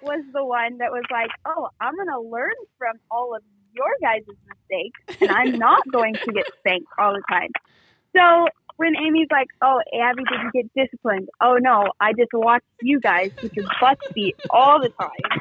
was 0.00 0.22
the 0.32 0.44
one 0.44 0.78
that 0.78 0.90
was 0.90 1.04
like, 1.10 1.30
oh, 1.46 1.68
I'm 1.80 1.94
going 1.96 2.08
to 2.08 2.20
learn 2.20 2.52
from 2.78 2.96
all 3.10 3.34
of 3.34 3.42
your 3.74 3.90
guys' 4.02 4.22
mistakes 4.26 5.00
and 5.20 5.30
I'm 5.30 5.58
not 5.58 5.80
going 5.92 6.14
to 6.26 6.32
get 6.32 6.44
spanked 6.60 6.86
all 6.98 7.12
the 7.14 7.22
time. 7.30 7.50
So 8.14 8.46
when 8.76 8.94
Amie's 8.96 9.28
like, 9.30 9.48
"Oh, 9.62 9.80
Abby 9.92 10.22
didn't 10.30 10.52
get 10.52 10.66
disciplined," 10.76 11.28
oh 11.40 11.58
no, 11.60 11.90
I 12.00 12.12
just 12.12 12.30
watched 12.32 12.64
you 12.82 13.00
guys 13.00 13.30
get 13.42 13.50
your 13.56 13.64
butts 13.80 14.00
beat 14.14 14.34
all 14.50 14.80
the 14.80 14.90
time. 15.00 15.40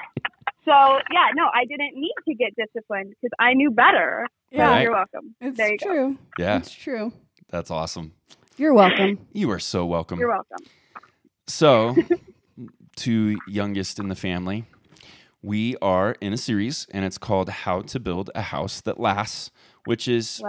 So 0.65 0.72
yeah, 1.12 1.27
no, 1.36 1.46
I 1.53 1.65
didn't 1.65 1.93
need 2.00 2.13
to 2.27 2.34
get 2.36 2.53
disciplined 2.55 3.10
because 3.10 3.32
I 3.39 3.53
knew 3.53 3.70
better. 3.72 4.27
So 4.51 4.58
Yeah. 4.58 4.82
you're 4.82 4.91
welcome. 4.91 5.36
It's 5.41 5.58
there 5.58 5.72
you 5.72 5.77
go. 5.79 5.86
true. 5.88 6.17
Yeah. 6.39 6.58
It's 6.58 6.72
true. 6.74 7.12
That's 7.50 7.70
awesome. 7.70 8.13
You're 8.57 8.74
welcome. 8.74 9.25
You 9.33 9.50
are 9.51 9.60
so 9.60 9.86
welcome. 9.86 10.19
You're 10.19 10.29
welcome. 10.29 10.57
So, 11.48 11.95
to 12.98 13.38
youngest 13.48 14.00
in 14.00 14.10
the 14.10 14.15
family, 14.15 14.65
we 15.41 15.75
are 15.81 16.15
in 16.22 16.33
a 16.33 16.38
series 16.38 16.88
and 16.91 17.03
it's 17.03 17.17
called 17.17 17.50
How 17.50 17.81
to 17.81 18.00
Build 18.00 18.29
a 18.36 18.41
House 18.41 18.81
That 18.81 19.00
Lasts, 19.00 19.50
which 19.86 20.07
is 20.07 20.41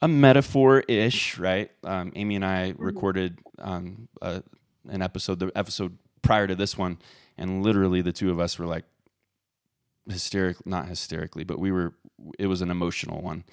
a 0.00 0.08
metaphor 0.08 0.80
ish, 0.88 1.38
right? 1.38 1.70
Um, 1.84 2.12
Amie 2.16 2.36
and 2.36 2.44
I 2.44 2.74
recorded 2.78 3.38
um, 3.58 4.08
uh, 4.22 4.40
an 4.88 5.02
episode, 5.02 5.38
the 5.38 5.52
episode 5.54 5.98
prior 6.22 6.46
to 6.46 6.54
this 6.54 6.78
one, 6.78 6.98
and 7.36 7.62
literally 7.62 8.00
the 8.00 8.12
two 8.12 8.30
of 8.30 8.40
us 8.40 8.58
were 8.58 8.66
like 8.66 8.84
hysterical, 10.08 10.62
not 10.66 10.88
hysterically, 10.88 11.44
but 11.44 11.58
we 11.58 11.70
were, 11.70 11.92
it 12.38 12.46
was 12.46 12.62
an 12.62 12.70
emotional 12.70 13.20
one. 13.20 13.44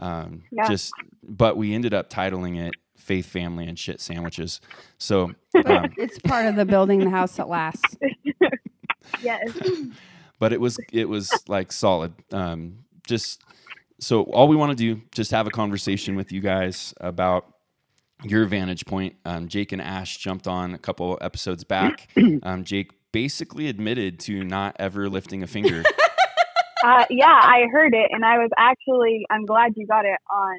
Um, 0.00 0.44
Yeah. 0.50 0.66
Just, 0.68 0.92
but 1.22 1.56
we 1.56 1.74
ended 1.74 1.92
up 1.92 2.08
titling 2.08 2.58
it 2.58 2.74
Faith, 2.96 3.26
Family, 3.26 3.66
and 3.66 3.78
Shit 3.78 4.00
Sandwiches. 4.00 4.60
So, 4.98 5.24
um, 5.66 5.92
it's 5.96 6.18
part 6.20 6.46
of 6.46 6.56
the 6.56 6.64
building 6.64 7.00
the 7.00 7.10
house 7.10 7.36
that 7.36 7.48
lasts. 7.48 7.96
Yes. 9.20 9.50
but 10.38 10.52
it 10.52 10.60
was 10.60 10.78
it 10.92 11.08
was 11.08 11.30
like 11.48 11.72
solid. 11.72 12.12
Um, 12.32 12.78
just 13.06 13.42
so 14.00 14.22
all 14.22 14.48
we 14.48 14.56
want 14.56 14.70
to 14.70 14.94
do 14.94 15.02
just 15.12 15.30
have 15.32 15.46
a 15.46 15.50
conversation 15.50 16.16
with 16.16 16.32
you 16.32 16.40
guys 16.40 16.94
about 17.00 17.46
your 18.22 18.46
vantage 18.46 18.86
point. 18.86 19.16
Um, 19.24 19.48
Jake 19.48 19.72
and 19.72 19.82
Ash 19.82 20.16
jumped 20.18 20.46
on 20.46 20.72
a 20.72 20.78
couple 20.78 21.18
episodes 21.20 21.64
back. 21.64 22.08
Um, 22.44 22.64
Jake 22.64 22.92
basically 23.12 23.68
admitted 23.68 24.18
to 24.20 24.42
not 24.44 24.76
ever 24.78 25.08
lifting 25.08 25.42
a 25.42 25.46
finger. 25.46 25.82
Uh, 26.84 27.04
yeah, 27.10 27.26
I 27.42 27.66
heard 27.70 27.94
it, 27.94 28.10
and 28.12 28.24
I 28.24 28.38
was 28.38 28.50
actually 28.58 29.26
I'm 29.30 29.44
glad 29.44 29.72
you 29.76 29.86
got 29.86 30.04
it 30.04 30.18
on 30.30 30.58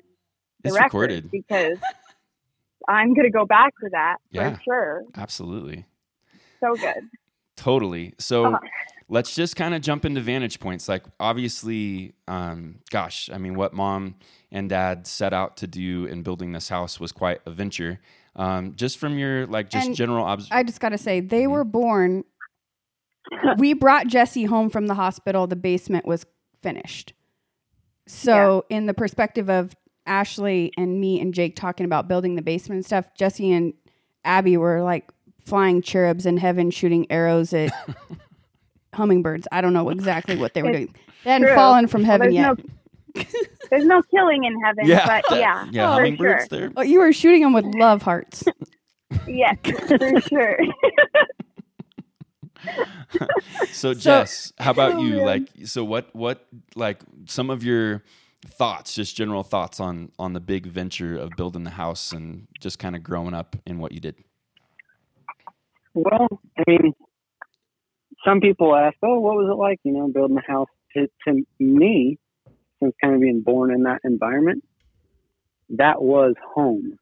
the 0.64 0.70
It's 0.70 0.76
record 0.78 1.12
recorded. 1.12 1.32
because 1.32 1.78
I'm 2.88 3.14
gonna 3.14 3.30
go 3.32 3.46
back 3.46 3.74
to 3.84 3.90
that 3.92 4.18
Yeah. 4.32 4.56
for 4.58 4.62
sure. 4.64 5.04
Absolutely, 5.16 5.86
So 6.60 6.76
good. 6.76 7.10
totally. 7.56 8.14
So. 8.20 8.46
Uh-huh. 8.46 8.60
Let's 9.10 9.36
just 9.36 9.58
kind 9.58 9.76
of 9.76 9.82
jump 9.82 10.06
into 10.06 10.22
vantage 10.22 10.60
points. 10.62 10.88
Like, 10.88 11.04
obviously, 11.20 12.14
um, 12.28 12.80
gosh, 12.90 13.30
I 13.32 13.38
mean, 13.38 13.54
what 13.54 13.74
mom 13.74 14.16
and 14.52 14.70
dad 14.70 15.06
set 15.06 15.34
out 15.34 15.58
to 15.58 15.68
do 15.68 16.06
in 16.06 16.24
building 16.24 16.54
this 16.54 16.70
house 16.70 17.00
was 17.02 17.12
quite 17.12 17.42
a 17.46 17.52
venture. 17.52 18.00
Um, 18.38 18.74
just 18.76 18.98
from 18.98 19.20
your 19.20 19.46
like, 19.46 19.70
just 19.70 19.86
And 19.88 19.96
general 19.96 20.26
observation. 20.26 20.58
I 20.58 20.64
just 20.64 20.80
got 20.80 20.90
to 20.90 20.98
say, 20.98 21.20
they 21.20 21.46
were 21.48 21.66
born. 21.66 22.24
we 23.58 23.74
brought 23.74 24.08
Jesse 24.08 24.46
home 24.46 24.70
from 24.70 24.88
the 24.88 24.96
hospital. 24.96 25.46
The 25.48 25.58
basement 25.58 26.06
was 26.08 26.26
finished. 26.64 27.14
So, 28.08 28.66
in 28.70 28.86
the 28.88 28.94
perspective 28.94 29.50
of 29.50 29.76
Ashley 30.06 30.72
and 30.78 31.00
me 31.00 31.20
and 31.20 31.34
Jake 31.34 31.56
talking 31.56 31.86
about 31.86 32.08
building 32.08 32.36
the 32.36 32.42
basement 32.42 32.78
and 32.78 32.86
stuff, 32.86 33.14
Jesse 33.16 33.52
and 33.52 33.74
Abby 34.26 34.58
were 34.58 34.82
like 34.82 35.10
flying 35.46 35.82
cherubs 35.82 36.26
in 36.26 36.38
heaven 36.38 36.72
shooting 36.72 37.06
arrows 37.12 37.54
at 37.54 37.72
hummingbirds. 38.94 39.48
I 39.52 39.62
don't 39.62 39.74
know 39.74 39.90
exactly 39.90 40.38
what 40.38 40.54
they 40.54 40.64
were 40.64 40.70
It's 40.70 40.78
doing. 40.80 40.96
They 41.24 41.30
hadn't 41.32 41.48
true. 41.48 41.56
fallen 41.56 41.88
from 41.88 42.04
heaven 42.04 42.34
there's 42.34 42.58
yet. 42.58 42.58
no 43.16 43.24
there's 43.70 43.86
no 43.86 44.02
killing 44.04 44.44
in 44.44 44.60
heaven, 44.62 44.86
Yeah. 44.88 45.06
but 45.30 45.38
yeah, 45.38 45.68
yeah, 45.72 45.88
for 45.88 45.94
hummingbirds 46.02 46.48
sure. 46.50 46.60
there. 46.60 46.72
Oh, 46.76 46.82
you 46.82 47.00
were 47.00 47.14
shooting 47.14 47.42
them 47.42 47.54
with 47.54 47.66
love 47.76 48.02
hearts. 48.02 48.44
Yes, 49.28 49.58
for 49.88 50.20
sure. 50.22 50.58
So 53.72 53.94
Jess, 53.94 54.54
how 54.58 54.72
about 54.72 54.94
Oh, 54.94 55.02
you? 55.04 55.18
man. 55.18 55.26
Like, 55.26 55.50
so 55.66 55.84
what? 55.84 56.08
What 56.16 56.46
like 56.76 57.00
some 57.26 57.50
of 57.50 57.64
your 57.64 58.04
thoughts, 58.48 58.94
just 58.94 59.16
general 59.16 59.44
thoughts 59.44 59.80
on 59.80 60.12
on 60.20 60.34
the 60.34 60.40
big 60.40 60.66
venture 60.66 61.18
of 61.18 61.32
building 61.38 61.64
the 61.64 61.72
house 61.72 62.12
and 62.12 62.48
just 62.60 62.80
kind 62.80 62.96
of 62.96 63.04
growing 63.04 63.34
up 63.34 63.56
in 63.66 63.80
what 63.80 63.92
you 63.92 64.00
did. 64.00 64.16
Well, 65.94 66.28
I 66.58 66.64
mean, 66.68 66.94
some 68.26 68.40
people 68.40 68.76
ask, 68.76 68.96
"Oh, 69.04 69.20
what 69.20 69.36
was 69.36 69.50
it 69.52 69.56
like?" 69.56 69.80
You 69.84 69.94
know, 69.94 70.08
building 70.08 70.38
a 70.38 70.52
house. 70.52 70.70
To, 70.96 71.08
to 71.28 71.44
me, 71.60 72.20
since 72.80 72.94
kind 73.02 73.16
of 73.16 73.22
being 73.22 73.42
born 73.42 73.72
in 73.72 73.84
that 73.84 74.02
environment, 74.04 74.64
that 75.70 76.02
was 76.02 76.36
home. 76.54 76.98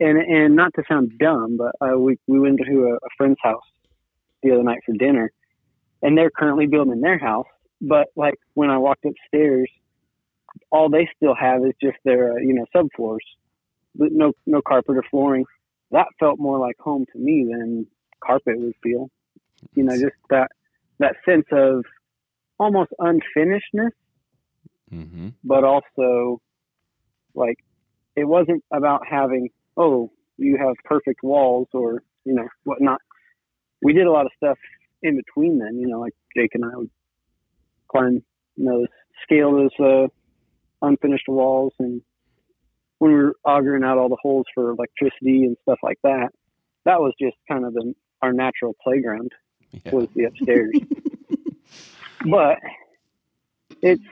And 0.00 0.18
and 0.18 0.56
not 0.56 0.72
to 0.74 0.82
sound 0.88 1.18
dumb, 1.18 1.56
but 1.56 1.74
uh, 1.80 1.98
we 1.98 2.18
we 2.26 2.38
went 2.40 2.58
to 2.58 2.84
a, 2.84 2.94
a 2.94 3.08
friend's 3.16 3.38
house 3.42 3.62
the 4.42 4.52
other 4.52 4.62
night 4.62 4.80
for 4.84 4.92
dinner, 4.92 5.32
and 6.02 6.18
they're 6.18 6.30
currently 6.30 6.66
building 6.66 7.00
their 7.00 7.18
house. 7.18 7.46
But 7.80 8.08
like 8.16 8.34
when 8.54 8.70
I 8.70 8.78
walked 8.78 9.04
upstairs, 9.04 9.70
all 10.70 10.88
they 10.88 11.08
still 11.16 11.34
have 11.34 11.64
is 11.64 11.72
just 11.82 11.96
their 12.04 12.32
uh, 12.32 12.36
you 12.36 12.54
know 12.54 12.66
subfloors, 12.74 13.18
but 13.94 14.08
no 14.12 14.32
no 14.46 14.60
carpet 14.62 14.96
or 14.96 15.04
flooring 15.10 15.44
that 15.90 16.06
felt 16.18 16.38
more 16.38 16.58
like 16.58 16.76
home 16.78 17.06
to 17.12 17.18
me 17.18 17.46
than 17.50 17.86
carpet 18.22 18.58
would 18.58 18.74
feel. 18.82 19.10
You 19.74 19.84
know, 19.84 19.94
just 19.94 20.16
that 20.30 20.50
that 20.98 21.16
sense 21.24 21.46
of 21.52 21.84
almost 22.58 22.92
unfinishedness, 23.00 23.90
Mm-hmm. 24.92 25.30
but 25.42 25.64
also 25.64 26.40
like 27.34 27.56
it 28.14 28.24
wasn't 28.24 28.62
about 28.72 29.00
having 29.08 29.48
oh 29.76 30.12
you 30.36 30.56
have 30.58 30.74
perfect 30.84 31.22
walls 31.22 31.68
or 31.72 32.02
you 32.24 32.34
know 32.34 32.46
whatnot. 32.64 33.00
We 33.82 33.92
did 33.92 34.06
a 34.06 34.12
lot 34.12 34.26
of 34.26 34.32
stuff 34.36 34.58
in 35.02 35.16
between 35.16 35.58
then. 35.58 35.78
You 35.78 35.88
know, 35.88 36.00
like 36.00 36.12
Jake 36.36 36.50
and 36.54 36.64
I 36.64 36.76
would 36.76 36.90
climb, 37.90 38.22
you 38.56 38.64
know, 38.64 38.86
scale 39.22 39.52
those 39.52 39.70
uh, 39.80 40.08
unfinished 40.86 41.28
walls 41.28 41.72
and 41.78 42.00
when 42.98 43.12
we 43.12 43.18
were 43.18 43.36
augering 43.44 43.84
out 43.84 43.98
all 43.98 44.08
the 44.08 44.16
holes 44.22 44.46
for 44.54 44.70
electricity 44.70 45.44
and 45.44 45.56
stuff 45.62 45.78
like 45.82 45.98
that, 46.04 46.28
that 46.84 47.00
was 47.00 47.12
just 47.20 47.36
kind 47.50 47.64
of 47.64 47.74
the, 47.74 47.92
our 48.22 48.32
natural 48.32 48.74
playground 48.82 49.30
Yeah. 49.84 49.92
was 49.92 50.08
the 50.14 50.24
upstairs. 50.24 50.74
but 52.30 52.58
it's 53.82 54.02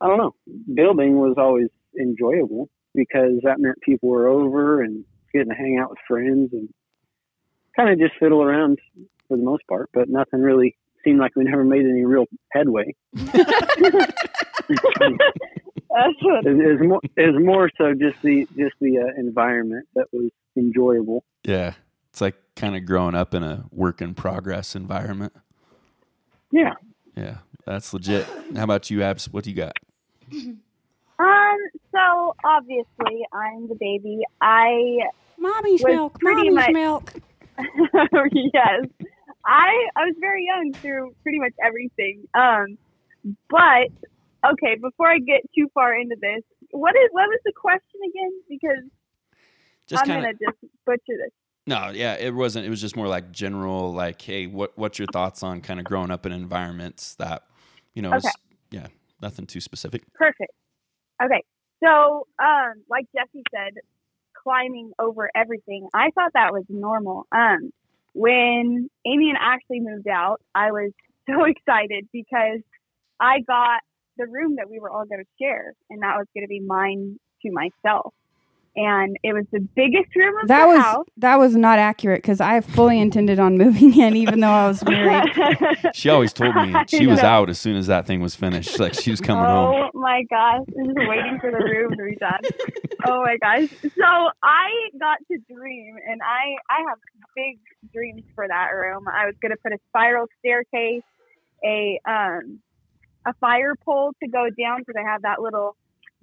I 0.00 0.06
don't 0.06 0.18
know. 0.18 0.34
Building 0.74 1.18
was 1.18 1.34
always 1.36 1.68
enjoyable 1.98 2.68
because 2.94 3.40
that 3.42 3.58
meant 3.60 3.80
people 3.82 4.08
were 4.08 4.28
over 4.28 4.82
and 4.82 5.04
getting 5.32 5.48
to 5.50 5.54
hang 5.54 5.78
out 5.80 5.90
with 5.90 5.98
friends 6.08 6.50
and 6.52 6.68
kind 7.76 7.90
of 7.90 7.98
just 7.98 8.18
fiddle 8.18 8.42
around 8.42 8.78
for 9.28 9.36
the 9.36 9.42
most 9.42 9.62
part, 9.68 9.90
but 9.92 10.08
nothing 10.08 10.40
really 10.40 10.76
seemed 11.04 11.18
like 11.18 11.34
we 11.36 11.44
never 11.44 11.64
made 11.64 11.84
any 11.86 12.04
real 12.04 12.26
headway. 12.52 12.94
That's 13.14 13.34
what. 16.22 16.46
It 16.46 16.60
is 16.60 16.80
more 16.80 17.00
it 17.16 17.34
was 17.34 17.42
more 17.44 17.70
so 17.76 17.92
just 17.94 18.20
the 18.22 18.46
just 18.56 18.74
the 18.80 18.98
uh, 18.98 19.18
environment 19.20 19.88
that 19.94 20.06
was 20.12 20.30
enjoyable. 20.56 21.24
Yeah. 21.44 21.74
It's 22.10 22.20
like 22.20 22.36
kind 22.56 22.76
of 22.76 22.84
growing 22.86 23.14
up 23.14 23.34
in 23.34 23.42
a 23.42 23.64
work 23.70 24.00
in 24.02 24.14
progress 24.14 24.74
environment. 24.76 25.32
Yeah. 26.52 26.74
Yeah. 27.16 27.38
That's 27.66 27.92
legit. 27.92 28.26
How 28.56 28.64
about 28.64 28.90
you, 28.90 29.02
Abs? 29.02 29.28
What 29.32 29.44
do 29.44 29.50
you 29.50 29.56
got? 29.56 29.76
Um. 31.18 31.58
So 31.92 32.34
obviously, 32.44 33.26
I'm 33.34 33.68
the 33.68 33.74
baby. 33.78 34.20
I 34.40 35.00
Mommy's 35.38 35.84
milk. 35.84 36.18
pretty 36.18 36.48
Mommy's 36.48 36.54
much- 36.54 36.72
milk. 36.72 37.12
yes. 38.32 38.86
I 39.50 39.88
I 39.96 40.04
was 40.06 40.14
very 40.20 40.46
young 40.46 40.72
through 40.80 41.12
pretty 41.24 41.40
much 41.40 41.52
everything. 41.64 42.22
Um, 42.34 42.78
but 43.50 43.90
okay, 44.52 44.76
before 44.80 45.08
I 45.10 45.18
get 45.18 45.42
too 45.56 45.68
far 45.74 45.92
into 45.94 46.16
this, 46.20 46.42
what 46.70 46.94
is 46.94 47.08
what 47.10 47.26
was 47.28 47.40
the 47.44 47.52
question 47.52 48.00
again? 48.08 48.32
Because 48.48 48.84
Just 49.88 50.02
I'm 50.02 50.08
kind 50.08 50.22
gonna 50.22 50.34
just 50.34 50.72
butcher 50.86 51.18
this. 51.18 51.32
no, 51.66 51.90
yeah. 51.90 52.14
It 52.14 52.32
wasn't. 52.34 52.64
It 52.64 52.70
was 52.70 52.80
just 52.80 52.96
more 52.96 53.08
like 53.08 53.32
general, 53.32 53.92
like, 53.92 54.22
hey, 54.22 54.46
what 54.46 54.78
what's 54.78 54.98
your 54.98 55.08
thoughts 55.08 55.42
on 55.42 55.60
kind 55.62 55.80
of 55.80 55.86
growing 55.86 56.10
up 56.12 56.24
in 56.26 56.32
environments 56.32 57.16
that, 57.16 57.42
you 57.94 58.02
know, 58.02 58.14
is, 58.14 58.24
Okay. 58.24 58.32
yeah, 58.70 58.86
nothing 59.20 59.46
too 59.46 59.60
specific. 59.60 60.02
Perfect. 60.14 60.52
Okay, 61.22 61.42
so 61.84 62.26
um, 62.38 62.84
like 62.88 63.04
Jesse 63.14 63.42
said, 63.54 63.74
climbing 64.42 64.92
over 64.98 65.28
everything. 65.34 65.88
I 65.92 66.10
thought 66.14 66.30
that 66.34 66.52
was 66.52 66.64
normal. 66.68 67.26
Um, 67.32 67.72
when 68.14 68.88
Amie 69.06 69.30
and 69.30 69.38
Ashley 69.40 69.80
moved 69.80 70.08
out, 70.08 70.40
I 70.54 70.70
was 70.72 70.92
so 71.28 71.44
excited 71.44 72.08
because 72.12 72.60
I 73.20 73.40
got 73.46 73.80
the 74.16 74.26
room 74.26 74.56
that 74.56 74.68
we 74.70 74.78
were 74.80 74.90
all 74.90 75.04
going 75.04 75.20
to 75.22 75.30
share, 75.40 75.74
and 75.88 76.02
that 76.02 76.16
was 76.16 76.26
going 76.34 76.44
to 76.44 76.48
be 76.48 76.60
mine 76.60 77.18
to 77.42 77.50
myself. 77.52 78.12
And 78.76 79.16
it 79.24 79.32
was 79.32 79.46
the 79.50 79.58
biggest 79.74 80.14
room 80.14 80.32
of 80.42 80.46
That 80.48 80.62
the 80.62 80.68
was 80.68 80.78
house. 80.80 81.06
that 81.16 81.38
was 81.40 81.56
not 81.56 81.80
accurate 81.80 82.22
because 82.22 82.40
I 82.40 82.60
fully 82.60 83.00
intended 83.00 83.40
on 83.40 83.58
moving 83.64 83.98
in, 83.98 84.14
even 84.14 84.38
though 84.38 84.48
I 84.48 84.68
was 84.68 84.84
married. 84.84 85.28
She 85.94 86.08
always 86.08 86.32
told 86.32 86.54
me 86.54 86.72
she 86.86 87.08
was 87.08 87.18
out 87.18 87.50
as 87.50 87.58
soon 87.58 87.76
as 87.76 87.88
that 87.88 88.06
thing 88.06 88.20
was 88.20 88.36
finished. 88.36 88.78
Like 88.78 88.94
she 88.94 89.10
was 89.10 89.20
coming 89.20 89.44
oh 89.44 89.48
home. 89.48 89.90
Oh 89.94 89.98
my 89.98 90.22
gosh, 90.30 90.60
just 90.68 90.96
waiting 91.08 91.38
for 91.40 91.50
the 91.50 91.58
room 91.58 91.96
to 91.96 92.04
be 92.04 92.14
done. 92.16 92.40
Oh 93.06 93.22
my 93.24 93.36
gosh. 93.38 93.68
So 93.82 94.30
I 94.42 94.68
got 95.00 95.18
to 95.32 95.38
dream 95.52 95.96
and 96.08 96.20
I 96.22 96.54
I 96.72 96.78
have 96.88 96.98
big 97.34 97.58
dreams 97.92 98.22
for 98.34 98.46
that 98.46 98.68
room. 98.74 99.04
I 99.08 99.26
was 99.26 99.34
gonna 99.42 99.56
put 99.62 99.72
a 99.72 99.78
spiral 99.88 100.26
staircase, 100.38 101.02
a 101.64 102.00
um 102.06 102.60
a 103.26 103.34
fire 103.34 103.74
pole 103.84 104.12
to 104.22 104.28
go 104.28 104.48
down 104.58 104.80
because 104.80 104.94
I 104.98 105.10
have 105.10 105.22
that 105.22 105.40
little 105.40 105.76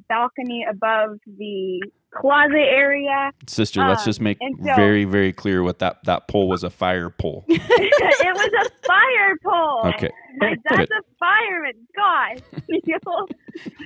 balcony 0.09 0.65
above 0.69 1.17
the 1.25 1.81
closet 2.13 2.55
area. 2.55 3.31
Sister, 3.47 3.81
let's 3.87 4.01
um, 4.01 4.05
just 4.05 4.21
make 4.21 4.37
so- 4.39 4.75
very, 4.75 5.05
very 5.05 5.33
clear 5.33 5.63
what 5.63 5.79
that 5.79 6.03
that 6.05 6.27
pole 6.27 6.47
was 6.47 6.63
a 6.63 6.69
fire 6.69 7.09
pole. 7.09 7.45
it 7.47 7.59
was 7.59 8.67
a 8.67 8.87
fire 8.87 9.37
pole. 9.43 9.93
Okay. 9.95 10.11
That's 10.39 10.91
a 10.91 11.01
fireman. 11.19 11.87
Gosh. 11.95 12.39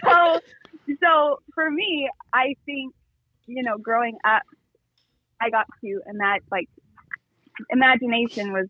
So, 0.03 0.39
so 1.01 1.39
for 1.53 1.71
me, 1.71 2.09
I 2.33 2.55
think, 2.65 2.93
you 3.47 3.63
know, 3.63 3.77
growing 3.77 4.17
up, 4.25 4.41
I 5.39 5.49
got 5.49 5.65
to, 5.79 6.01
and 6.05 6.19
that 6.19 6.39
like 6.51 6.67
imagination 7.69 8.53
was 8.53 8.67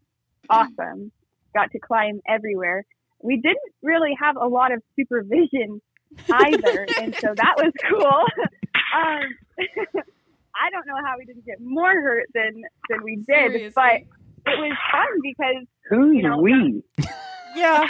awesome. 0.49 1.11
Got 1.53 1.71
to 1.71 1.79
climb 1.79 2.21
everywhere. 2.27 2.85
We 3.23 3.37
didn't 3.37 3.73
really 3.83 4.15
have 4.19 4.35
a 4.35 4.47
lot 4.47 4.71
of 4.71 4.81
supervision 4.95 5.81
either, 6.31 6.87
and 6.99 7.15
so 7.21 7.33
that 7.35 7.55
was 7.57 7.71
cool. 7.89 8.05
um, 8.95 9.23
I 10.55 10.69
don't 10.69 10.85
know 10.85 10.97
how 11.05 11.15
we 11.17 11.25
didn't 11.25 11.45
get 11.45 11.59
more 11.61 11.91
hurt 11.91 12.27
than 12.33 12.61
than 12.89 13.03
we 13.03 13.17
did, 13.27 13.73
but 13.73 14.01
it 14.47 14.59
was 14.59 14.77
fun 14.91 15.07
because 15.21 15.65
Who's 15.89 16.15
You 16.15 16.23
know, 16.23 16.37
we? 16.37 16.83
Yeah. 17.53 17.85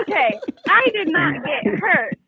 okay, 0.00 0.38
I 0.68 0.90
did 0.92 1.08
not 1.08 1.42
get 1.42 1.64
hurt. 1.78 2.18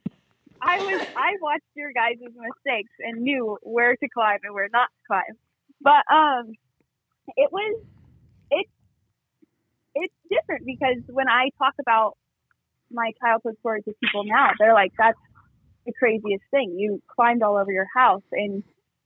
I 0.62 0.78
was 0.78 1.06
I 1.14 1.34
watched 1.42 1.64
your 1.74 1.92
guys' 1.92 2.16
mistakes 2.18 2.92
and 3.00 3.20
knew 3.20 3.58
where 3.62 3.94
to 3.94 4.08
climb 4.08 4.38
and 4.42 4.54
where 4.54 4.68
not 4.72 4.88
to 4.88 5.06
climb. 5.06 5.36
But 5.82 6.02
um 6.10 6.52
it 7.36 7.50
was 7.52 7.80
it's 8.50 8.70
it's 9.94 10.14
different 10.30 10.64
because 10.66 10.98
when 11.08 11.28
I 11.28 11.50
talk 11.58 11.74
about 11.80 12.14
my 12.90 13.12
childhood 13.22 13.54
stories 13.60 13.84
to 13.84 13.94
people 14.02 14.24
now, 14.24 14.50
they're 14.58 14.74
like, 14.74 14.92
That's 14.98 15.18
the 15.86 15.92
craziest 15.98 16.44
thing. 16.50 16.76
You 16.78 17.00
climbed 17.14 17.42
all 17.42 17.56
over 17.56 17.72
your 17.72 17.88
house 17.94 18.22
and 18.32 18.62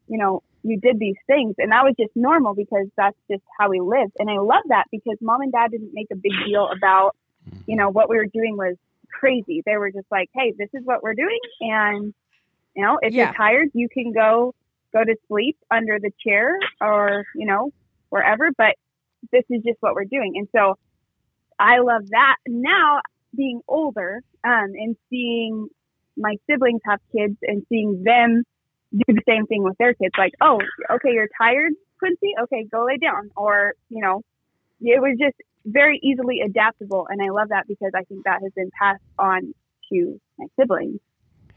you 0.09 0.19
know, 0.19 0.43
you 0.63 0.79
did 0.81 0.99
these 0.99 1.17
things 1.27 1.55
and 1.59 1.73
that 1.73 1.85
was 1.85 1.95
just 1.99 2.13
normal 2.17 2.55
because 2.55 2.87
that's 2.97 3.17
just 3.31 3.43
how 3.59 3.71
we 3.71 3.81
lived. 3.81 4.13
And 4.19 4.31
I 4.31 4.39
love 4.39 4.65
that 4.69 4.85
because 4.91 5.17
mom 5.21 5.41
and 5.43 5.53
dad 5.53 5.71
didn't 5.71 5.93
make 5.95 6.09
a 6.13 6.17
big 6.17 6.33
deal 6.47 6.69
about 6.77 7.13
you 7.67 7.77
know, 7.77 7.91
what 7.91 8.09
we 8.11 8.17
were 8.17 8.27
doing 8.33 8.57
was 8.57 8.77
crazy. 9.19 9.63
They 9.67 9.77
were 9.77 9.91
just 9.93 10.07
like, 10.11 10.29
hey, 10.35 10.53
this 10.59 10.69
is 10.75 10.83
what 10.85 11.03
we're 11.03 11.15
doing. 11.15 11.39
And, 11.61 12.15
you 12.75 12.85
know, 12.85 12.99
if 13.03 13.15
Yeah. 13.15 13.17
you're 13.17 13.29
tired, 13.37 13.69
you 13.75 13.89
can 13.93 14.13
go, 14.13 14.55
go 14.93 15.05
to 15.05 15.17
sleep 15.29 15.57
under 15.71 15.99
the 16.01 16.11
chair 16.27 16.57
or, 16.81 17.25
you 17.35 17.47
know, 17.47 17.71
wherever, 18.11 18.51
but 18.57 18.75
this 19.33 19.45
is 19.51 19.63
just 19.63 19.79
what 19.81 19.95
we're 19.95 20.05
doing. 20.05 20.35
And 20.37 20.49
so 20.55 20.77
I 21.59 21.79
love 21.79 22.09
that. 22.11 22.37
Now 22.47 23.01
being 23.37 23.61
older, 23.69 24.21
um, 24.45 24.73
and 24.75 24.97
seeing 25.09 25.69
my 26.17 26.37
siblings 26.49 26.81
have 26.85 27.01
kids 27.17 27.37
and 27.43 27.65
seeing 27.69 28.03
them 28.05 28.43
do 28.93 29.15
the 29.15 29.23
same 29.29 29.47
thing 29.47 29.63
with 29.63 29.77
their 29.79 29.95
kids, 29.95 30.13
like, 30.19 30.33
oh, 30.41 30.61
okay, 30.91 31.13
you're 31.13 31.29
tired, 31.41 31.73
Quincy? 31.99 32.33
Okay, 32.43 32.67
go 32.71 32.87
lay 32.87 32.97
down. 32.97 33.31
Or, 33.37 33.75
you 33.89 34.01
know, 34.01 34.23
it 34.81 35.01
was 35.01 35.17
just 35.19 35.37
very 35.65 36.01
easily 36.03 36.41
adaptable. 36.41 37.07
And 37.09 37.23
I 37.23 37.31
love 37.31 37.51
that 37.51 37.69
because 37.69 37.93
I 37.95 38.03
think 38.05 38.25
that 38.25 38.41
has 38.43 38.53
been 38.57 38.71
passed 38.77 39.03
on 39.19 39.55
to 39.93 40.21
my 40.39 40.47
siblings. 40.59 40.99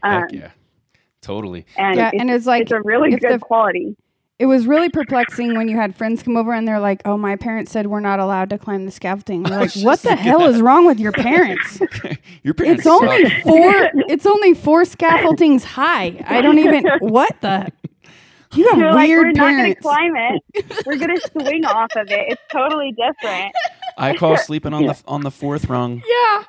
Um, 0.02 0.22
Heck 0.22 0.32
yeah. 0.32 0.50
Totally. 1.22 1.64
And 1.76 1.96
Yeah, 1.96 2.10
it's, 2.12 2.20
and 2.20 2.30
it's 2.30 2.46
like 2.46 2.62
it's 2.62 2.72
a 2.72 2.82
really 2.82 3.10
good 3.10 3.32
the- 3.32 3.38
quality. 3.38 3.96
It 4.38 4.46
was 4.46 4.66
really 4.66 4.88
perplexing 4.88 5.56
when 5.56 5.68
you 5.68 5.76
had 5.76 5.94
friends 5.94 6.22
come 6.22 6.36
over 6.36 6.52
and 6.52 6.66
they're 6.66 6.80
like, 6.80 7.02
"Oh, 7.04 7.16
my 7.16 7.36
parents 7.36 7.70
said 7.70 7.86
we're 7.86 8.00
not 8.00 8.18
allowed 8.18 8.50
to 8.50 8.58
climb 8.58 8.84
the 8.84 8.90
scaffolding." 8.90 9.44
We're 9.44 9.58
like, 9.58 9.72
"What 9.76 10.00
the 10.02 10.16
hell 10.16 10.40
that. 10.40 10.50
is 10.50 10.60
wrong 10.60 10.86
with 10.86 10.98
your 10.98 11.12
parents?" 11.12 11.80
Your 12.42 12.52
parents 12.52 12.80
It's 12.80 12.86
only 12.86 13.30
four. 13.42 13.90
It's 14.08 14.26
only 14.26 14.54
four 14.54 14.84
scaffoldings 14.84 15.64
high. 15.64 16.22
I 16.26 16.40
don't 16.42 16.58
even. 16.58 16.84
What 17.00 17.40
the? 17.40 17.72
You 18.54 18.68
have 18.68 18.78
You're 18.78 18.92
like, 18.92 19.08
we're 19.08 19.22
weird 19.22 19.36
not 19.36 19.50
going 19.50 19.74
to 19.74 19.80
climb 19.80 20.12
it. 20.16 20.86
We're 20.86 20.96
going 20.96 21.16
to 21.16 21.30
swing 21.32 21.64
off 21.64 21.90
of 21.96 22.08
it. 22.10 22.24
It's 22.28 22.42
totally 22.52 22.92
different. 22.92 23.52
I 23.96 24.14
call 24.14 24.36
sleeping 24.36 24.72
on 24.72 24.86
the 24.86 25.00
on 25.06 25.22
the 25.22 25.30
fourth 25.30 25.68
rung. 25.68 26.02
yeah. 26.06 26.44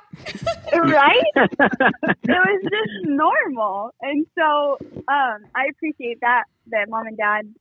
right? 0.72 1.22
it 1.34 2.28
was 2.28 2.62
just 2.62 3.08
normal. 3.08 3.92
And 4.02 4.26
so 4.38 4.78
um, 5.08 5.46
I 5.54 5.66
appreciate 5.70 6.20
that 6.20 6.44
that 6.68 6.88
mom 6.88 7.06
and 7.06 7.16
dad, 7.16 7.52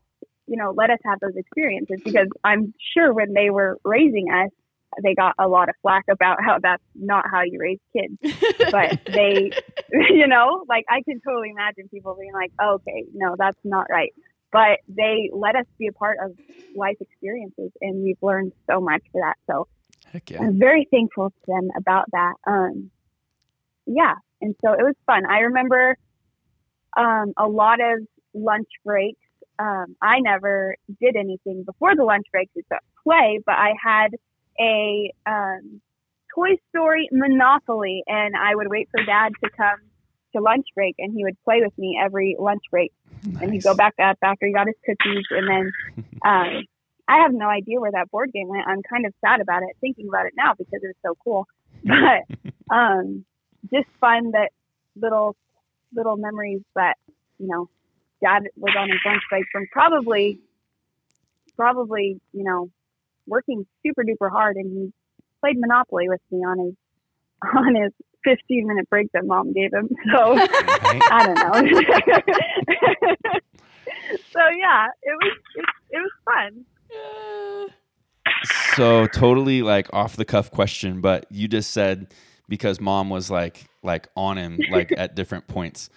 you 0.48 0.58
know, 0.58 0.74
let 0.76 0.90
us 0.90 1.00
have 1.06 1.20
those 1.20 1.36
experiences 1.36 2.02
because 2.04 2.28
I'm 2.44 2.74
sure 2.94 3.14
when 3.14 3.34
they 3.34 3.50
were 3.50 3.78
raising 3.84 4.28
us, 4.32 4.52
they 5.04 5.14
got 5.14 5.34
a 5.38 5.48
lot 5.48 5.70
of 5.70 5.76
flack 5.82 6.06
about 6.10 6.38
how 6.42 6.58
that's 6.62 6.84
not 6.96 7.26
how 7.30 7.42
you 7.42 7.60
raise 7.60 7.80
kids. 7.92 8.18
But 8.72 9.00
they, 9.14 9.52
you 9.92 10.28
know, 10.28 10.64
like 10.70 10.86
I 10.90 11.02
can 11.02 11.20
totally 11.22 11.50
imagine 11.50 11.90
people 11.90 12.16
being 12.20 12.34
like, 12.34 12.52
okay, 12.62 13.06
no, 13.14 13.36
that's 13.38 13.60
not 13.64 13.88
right. 13.90 14.14
But 14.52 14.80
they 14.88 15.30
let 15.34 15.56
us 15.56 15.66
be 15.78 15.88
a 15.88 15.92
part 15.92 16.18
of 16.24 16.32
life 16.76 16.96
experiences 17.02 17.72
and 17.82 18.04
we've 18.04 18.22
learned 18.22 18.54
so 18.70 18.80
much 18.80 19.02
for 19.12 19.22
that. 19.22 19.36
So 19.52 19.68
Heck 20.06 20.30
yeah. 20.30 20.42
I'm 20.42 20.58
very 20.58 20.88
thankful 20.90 21.30
to 21.30 21.46
them 21.46 21.70
about 21.78 22.06
that. 22.12 22.36
Um, 22.48 22.90
yeah, 23.86 24.14
and 24.42 24.56
so 24.64 24.72
it 24.74 24.82
was 24.82 24.96
fun. 25.06 25.26
I 25.26 25.40
remember 25.40 25.98
um, 26.96 27.34
a 27.38 27.48
lot 27.48 27.80
of 27.82 28.00
lunch 28.34 28.68
breaks. 28.86 29.20
Um, 29.58 29.96
I 30.02 30.20
never 30.20 30.76
did 31.02 31.16
anything 31.16 31.64
before 31.66 31.96
the 31.96 32.04
lunch 32.04 32.26
breaks 32.32 32.52
except 32.56 32.86
play, 33.04 33.40
but 33.46 33.54
I 33.54 33.74
had 33.82 34.10
a 34.60 35.12
um, 35.26 35.82
Toy 36.34 36.58
Story 36.70 37.08
Monopoly, 37.12 38.04
and 38.08 38.36
I 38.36 38.56
would 38.56 38.68
wait 38.70 38.90
for 38.92 39.04
Dad 39.04 39.32
to 39.44 39.50
come 39.56 39.80
to 40.36 40.42
lunch 40.42 40.66
break, 40.76 40.96
and 41.00 41.14
he 41.16 41.24
would 41.24 41.42
play 41.44 41.62
with 41.62 41.78
me 41.78 42.00
every 42.04 42.36
lunch 42.38 42.64
break. 42.70 42.92
And 43.42 43.52
he'd 43.52 43.64
go 43.64 43.74
back 43.74 43.94
up 44.02 44.18
after 44.22 44.46
he 44.46 44.54
got 44.54 44.68
his 44.68 44.76
cookies, 44.86 45.26
and 45.32 45.50
then 45.50 45.72
um, 46.26 46.64
I 47.08 47.22
have 47.22 47.32
no 47.34 47.48
idea 47.48 47.80
where 47.80 47.92
that 47.92 48.12
board 48.12 48.32
game 48.34 48.48
went. 48.48 48.68
I'm 48.68 48.82
kind 48.84 49.06
of 49.06 49.14
sad 49.22 49.42
about 49.42 49.64
it, 49.64 49.78
thinking 49.80 50.08
about 50.10 50.26
it 50.26 50.34
now 50.36 50.54
because 50.58 50.82
it 50.84 50.88
was 50.88 50.96
so 51.06 51.16
cool. 51.24 51.48
But 51.84 52.76
um, 52.76 53.26
just 53.72 53.88
fun 54.02 54.32
that 54.32 54.50
little 54.96 55.36
little 55.94 56.18
memories 56.18 56.62
that 56.76 56.96
you 57.38 57.48
know, 57.48 57.70
Dad 58.26 58.44
was 58.58 58.74
on 58.78 58.90
his 58.90 59.00
lunch 59.06 59.22
break 59.30 59.46
from 59.52 59.68
probably 59.72 60.40
probably 61.56 62.20
you 62.34 62.44
know 62.44 62.70
working 63.28 63.66
super 63.86 64.04
duper 64.04 64.32
hard, 64.32 64.56
and 64.58 64.72
he 64.72 64.92
played 65.42 65.60
Monopoly 65.60 66.10
with 66.10 66.22
me 66.32 66.40
on 66.40 66.58
his 66.60 66.74
on 67.56 67.76
his 67.76 67.92
15 68.24 68.68
minute 68.68 68.90
break 68.90 69.12
that 69.14 69.26
Mom 69.26 69.54
gave 69.54 69.72
him. 69.72 69.90
So. 70.12 70.36
Right? 70.36 71.02
I 71.12 71.26
don't 71.26 71.36
know. 71.36 71.54
so 74.34 74.40
yeah, 74.60 74.88
it 75.04 75.18
was 75.22 75.38
it, 75.56 75.66
it 75.92 76.00
was 76.00 76.12
fun. 76.26 76.66
so 78.76 79.08
totally 79.08 79.62
like 79.62 79.88
off 79.94 80.16
the 80.16 80.26
cuff 80.26 80.50
question, 80.52 81.02
but 81.02 81.26
you 81.30 81.48
just 81.48 81.72
said 81.72 82.14
because 82.48 82.80
mom 82.80 83.10
was 83.10 83.32
like 83.32 83.66
like 83.84 84.08
on 84.16 84.38
him 84.38 84.60
like 84.72 84.92
at 84.98 85.16
different 85.16 85.48
points. 85.48 85.90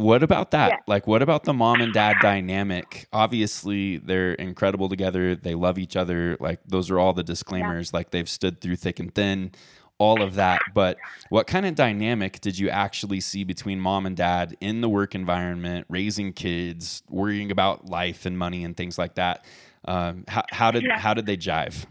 What 0.00 0.22
about 0.22 0.52
that? 0.52 0.70
Yeah. 0.70 0.76
Like 0.86 1.06
what 1.06 1.22
about 1.22 1.44
the 1.44 1.52
mom 1.52 1.80
and 1.82 1.92
dad 1.92 2.16
dynamic? 2.22 3.06
Obviously, 3.12 3.98
they're 3.98 4.32
incredible 4.34 4.88
together. 4.88 5.36
They 5.36 5.54
love 5.54 5.78
each 5.78 5.96
other. 5.96 6.36
Like 6.40 6.60
those 6.66 6.90
are 6.90 6.98
all 6.98 7.12
the 7.12 7.22
disclaimers. 7.22 7.92
Like 7.92 8.10
they've 8.10 8.28
stood 8.28 8.60
through 8.62 8.76
thick 8.76 8.98
and 8.98 9.14
thin, 9.14 9.52
all 9.98 10.22
of 10.22 10.36
that. 10.36 10.62
But 10.74 10.98
what 11.28 11.46
kind 11.46 11.66
of 11.66 11.74
dynamic 11.74 12.40
did 12.40 12.58
you 12.58 12.70
actually 12.70 13.20
see 13.20 13.44
between 13.44 13.80
mom 13.80 14.06
and 14.06 14.16
dad 14.16 14.56
in 14.60 14.80
the 14.80 14.88
work 14.88 15.14
environment, 15.14 15.86
raising 15.90 16.32
kids, 16.32 17.02
worrying 17.08 17.50
about 17.50 17.86
life 17.86 18.26
and 18.26 18.38
money 18.38 18.64
and 18.64 18.76
things 18.76 18.98
like 18.98 19.16
that? 19.16 19.44
Um, 19.84 20.24
how, 20.28 20.44
how 20.50 20.70
did 20.70 20.84
Yeah. 20.84 20.98
how 20.98 21.14
did 21.14 21.26
they 21.26 21.36
jive? 21.36 21.86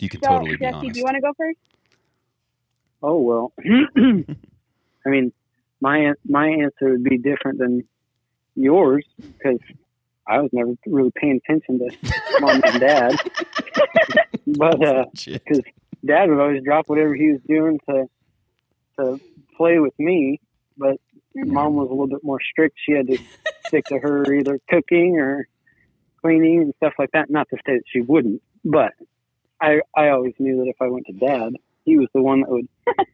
You 0.00 0.08
can 0.10 0.20
So 0.22 0.28
totally 0.28 0.56
be 0.56 0.66
Jesse, 0.66 0.74
honest. 0.74 0.94
do 0.94 0.98
you 0.98 1.04
want 1.04 1.16
to 1.16 1.20
go 1.22 1.32
first? 1.36 1.58
Oh 3.02 3.18
well, 3.20 3.52
I 5.06 5.08
mean, 5.10 5.32
my 5.80 6.12
my 6.26 6.48
answer 6.48 6.92
would 6.92 7.04
be 7.04 7.18
different 7.18 7.58
than 7.58 7.82
yours 8.54 9.04
because 9.38 9.58
I 10.28 10.40
was 10.40 10.50
never 10.52 10.72
really 10.86 11.12
paying 11.16 11.40
attention 11.44 11.78
to 11.78 11.90
mom 12.38 12.60
and 12.64 12.80
dad. 12.80 13.12
but 14.46 14.82
uh, 14.84 15.04
dad 16.06 16.28
would 16.28 16.40
always 16.40 16.62
drop 16.64 16.84
whatever 16.88 17.14
he 17.14 17.32
was 17.32 17.40
doing 17.48 17.78
to 17.88 18.04
to 18.98 19.16
play 19.56 19.78
with 19.78 19.94
me. 19.98 20.40
But 20.76 20.96
Mm-hmm. 21.36 21.52
mom 21.54 21.74
was 21.74 21.86
a 21.88 21.92
little 21.92 22.08
bit 22.08 22.24
more 22.24 22.40
strict. 22.50 22.76
She 22.84 22.92
had 22.92 23.06
to 23.06 23.16
stick 23.68 23.86
to 23.88 23.98
her 23.98 24.34
either 24.34 24.58
cooking 24.68 25.18
or 25.20 25.46
cleaning 26.20 26.62
and 26.62 26.74
stuff 26.78 26.94
like 26.98 27.10
that. 27.12 27.30
Not 27.30 27.46
to 27.50 27.56
say 27.58 27.74
that 27.74 27.82
she 27.86 28.00
wouldn't, 28.00 28.42
but 28.64 28.92
I 29.62 29.80
I 29.96 30.08
always 30.08 30.34
knew 30.40 30.56
that 30.58 30.68
if 30.68 30.76
I 30.80 30.88
went 30.88 31.06
to 31.06 31.12
dad, 31.12 31.52
he 31.84 31.96
was 31.98 32.08
the 32.14 32.22
one 32.22 32.40
that 32.40 32.50
would 32.50 32.66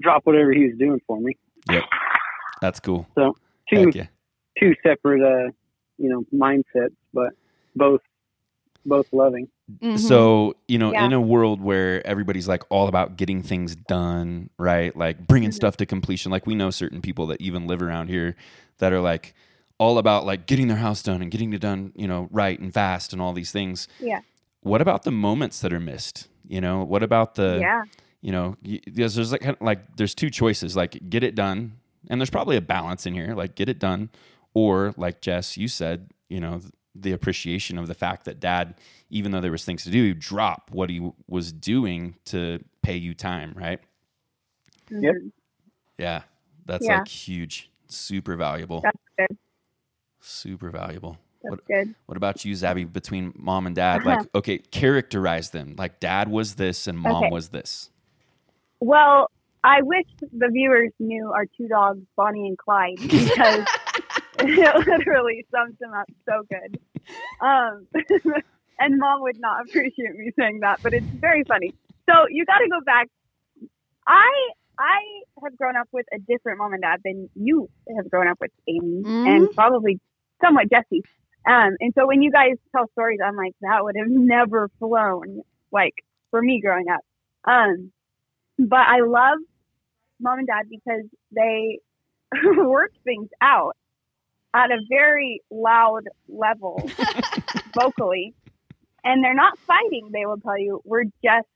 drop 0.00 0.22
whatever 0.24 0.52
he 0.52 0.64
was 0.64 0.78
doing 0.78 1.00
for 1.06 1.20
me. 1.20 1.36
That's 2.60 2.80
cool. 2.80 3.06
So 3.14 3.36
Two 3.72 3.90
yeah. 3.94 4.06
two 4.58 4.74
separate 4.82 5.22
uh 5.22 5.50
you 5.98 6.08
know 6.08 6.24
mindsets, 6.32 6.94
but 7.12 7.30
both 7.76 8.00
both 8.86 9.06
loving. 9.12 9.48
Mhm. 9.82 9.98
So, 9.98 10.54
you 10.66 10.78
know, 10.78 10.92
Yeah. 10.92 11.04
in 11.04 11.12
a 11.12 11.20
world 11.20 11.60
where 11.60 12.06
everybody's 12.06 12.48
like 12.48 12.62
all 12.70 12.88
about 12.88 13.18
getting 13.18 13.42
things 13.42 13.76
done, 13.76 14.48
right? 14.58 14.96
Like 14.96 15.26
bringing 15.26 15.50
Mhm. 15.50 15.54
stuff 15.54 15.76
to 15.78 15.84
completion. 15.86 16.32
Like 16.32 16.46
we 16.46 16.54
know 16.54 16.70
certain 16.70 17.02
people 17.02 17.26
that 17.26 17.40
even 17.42 17.66
live 17.66 17.82
around 17.82 18.08
here 18.08 18.34
that 18.78 18.92
are 18.94 19.00
like 19.00 19.34
all 19.78 19.98
about 19.98 20.24
like 20.24 20.46
getting 20.46 20.68
their 20.68 20.78
house 20.78 21.02
done 21.02 21.20
and 21.20 21.30
getting 21.30 21.52
it 21.52 21.60
done, 21.60 21.92
you 21.94 22.08
know, 22.08 22.28
right 22.32 22.58
and 22.58 22.72
fast 22.72 23.12
and 23.12 23.20
all 23.20 23.34
these 23.34 23.52
things. 23.52 23.88
Yeah. 24.00 24.20
What 24.62 24.80
about 24.80 25.02
the 25.02 25.10
moments 25.10 25.60
that 25.60 25.72
are 25.72 25.80
missed? 25.80 26.28
You 26.46 26.62
know, 26.62 26.82
what 26.82 27.02
about 27.02 27.34
the 27.34 27.58
yeah. 27.60 27.82
you 28.22 28.32
know, 28.32 28.56
y- 28.64 28.80
there's, 28.86 29.16
there's 29.16 29.32
like 29.32 29.42
kind 29.42 29.56
of 29.60 29.60
like 29.66 29.96
there's 29.96 30.14
two 30.14 30.30
choices, 30.30 30.74
like 30.76 30.98
get 31.10 31.22
it 31.22 31.34
done, 31.34 31.72
and 32.08 32.20
there's 32.20 32.30
probably 32.30 32.56
a 32.56 32.60
balance 32.60 33.06
in 33.06 33.14
here, 33.14 33.34
like 33.34 33.54
get 33.54 33.68
it 33.68 33.78
done, 33.78 34.10
or 34.54 34.94
like 34.96 35.20
Jess, 35.20 35.56
you 35.56 35.68
said, 35.68 36.10
you 36.28 36.40
know, 36.40 36.60
the 36.94 37.12
appreciation 37.12 37.78
of 37.78 37.86
the 37.86 37.94
fact 37.94 38.24
that 38.24 38.40
Dad, 38.40 38.74
even 39.10 39.32
though 39.32 39.40
there 39.40 39.52
was 39.52 39.64
things 39.64 39.84
to 39.84 39.90
do, 39.90 40.14
drop 40.14 40.70
what 40.72 40.90
he 40.90 40.96
w- 40.96 41.14
was 41.28 41.52
doing 41.52 42.16
to 42.26 42.62
pay 42.82 42.96
you 42.96 43.14
time, 43.14 43.52
right? 43.56 43.80
Yep. 44.90 45.14
Mhm. 45.14 45.32
Yeah, 45.98 46.22
that's 46.66 46.86
Yeah. 46.86 46.98
like 46.98 47.08
huge, 47.08 47.70
super 47.88 48.36
valuable, 48.36 48.80
That's 48.82 48.98
good. 49.18 49.38
super 50.20 50.70
valuable. 50.70 51.18
That's 51.42 51.50
What 51.52 51.66
good. 51.66 51.94
What 52.06 52.16
about 52.16 52.44
you, 52.44 52.54
Zabby? 52.54 52.90
Between 52.92 53.32
mom 53.36 53.66
and 53.66 53.76
dad, 53.76 53.98
Uh-huh. 53.98 54.16
like 54.18 54.34
okay, 54.34 54.58
characterize 54.58 55.50
them. 55.50 55.74
Like 55.78 56.00
Dad 56.00 56.28
was 56.28 56.54
this 56.56 56.86
and 56.86 56.98
Mom 56.98 57.24
Okay. 57.24 57.30
was 57.30 57.50
this. 57.50 57.90
Well, 58.80 59.30
I 59.64 59.82
wish 59.82 60.06
the 60.20 60.48
viewers 60.52 60.92
knew 60.98 61.32
our 61.32 61.46
two 61.56 61.68
dogs, 61.68 62.00
Bonnie 62.16 62.46
and 62.46 62.56
Clyde, 62.58 62.98
because 63.00 63.66
it 64.38 64.86
literally 64.86 65.44
sums 65.50 65.76
them 65.80 65.92
up 65.92 66.08
so 66.28 66.44
good. 66.48 66.78
Um, 67.40 67.86
and 68.78 68.98
mom 68.98 69.22
would 69.22 69.40
not 69.40 69.62
appreciate 69.68 70.14
me 70.14 70.30
saying 70.38 70.60
that, 70.60 70.80
but 70.82 70.94
it's 70.94 71.06
very 71.06 71.44
funny. 71.44 71.74
So 72.08 72.26
you 72.30 72.44
got 72.46 72.58
to 72.58 72.68
go 72.68 72.80
back. 72.84 73.08
I 74.06 74.30
I 74.78 75.00
have 75.42 75.56
grown 75.56 75.76
up 75.76 75.88
with 75.92 76.06
a 76.14 76.18
different 76.18 76.58
mom 76.58 76.72
and 76.72 76.82
dad 76.82 77.00
than 77.04 77.28
you 77.34 77.68
have 77.96 78.08
grown 78.10 78.28
up 78.28 78.38
with, 78.40 78.52
Amie, 78.68 79.02
and 79.28 79.50
probably 79.54 80.00
somewhat 80.42 80.70
Jesse. 80.70 81.02
Um, 81.48 81.76
and 81.80 81.92
so 81.98 82.06
when 82.06 82.22
you 82.22 82.30
guys 82.30 82.52
tell 82.74 82.86
stories, 82.92 83.18
I'm 83.24 83.36
like, 83.36 83.54
that 83.62 83.82
would 83.82 83.96
have 83.98 84.08
never 84.08 84.70
flown, 84.78 85.40
like 85.72 85.94
for 86.30 86.40
me 86.40 86.60
growing 86.60 86.86
up. 86.88 87.00
Um, 87.44 87.90
but 88.58 88.80
I 88.80 89.00
love 89.00 89.38
mom 90.20 90.38
and 90.38 90.46
dad 90.46 90.66
because 90.68 91.04
they 91.32 91.80
work 92.56 92.92
things 93.04 93.28
out 93.40 93.76
at 94.54 94.70
a 94.70 94.78
very 94.88 95.42
loud 95.50 96.04
level 96.28 96.88
vocally. 97.74 98.34
And 99.04 99.24
they're 99.24 99.34
not 99.34 99.58
fighting, 99.60 100.10
they 100.12 100.26
will 100.26 100.38
tell 100.38 100.58
you. 100.58 100.82
We're 100.84 101.04
just 101.22 101.46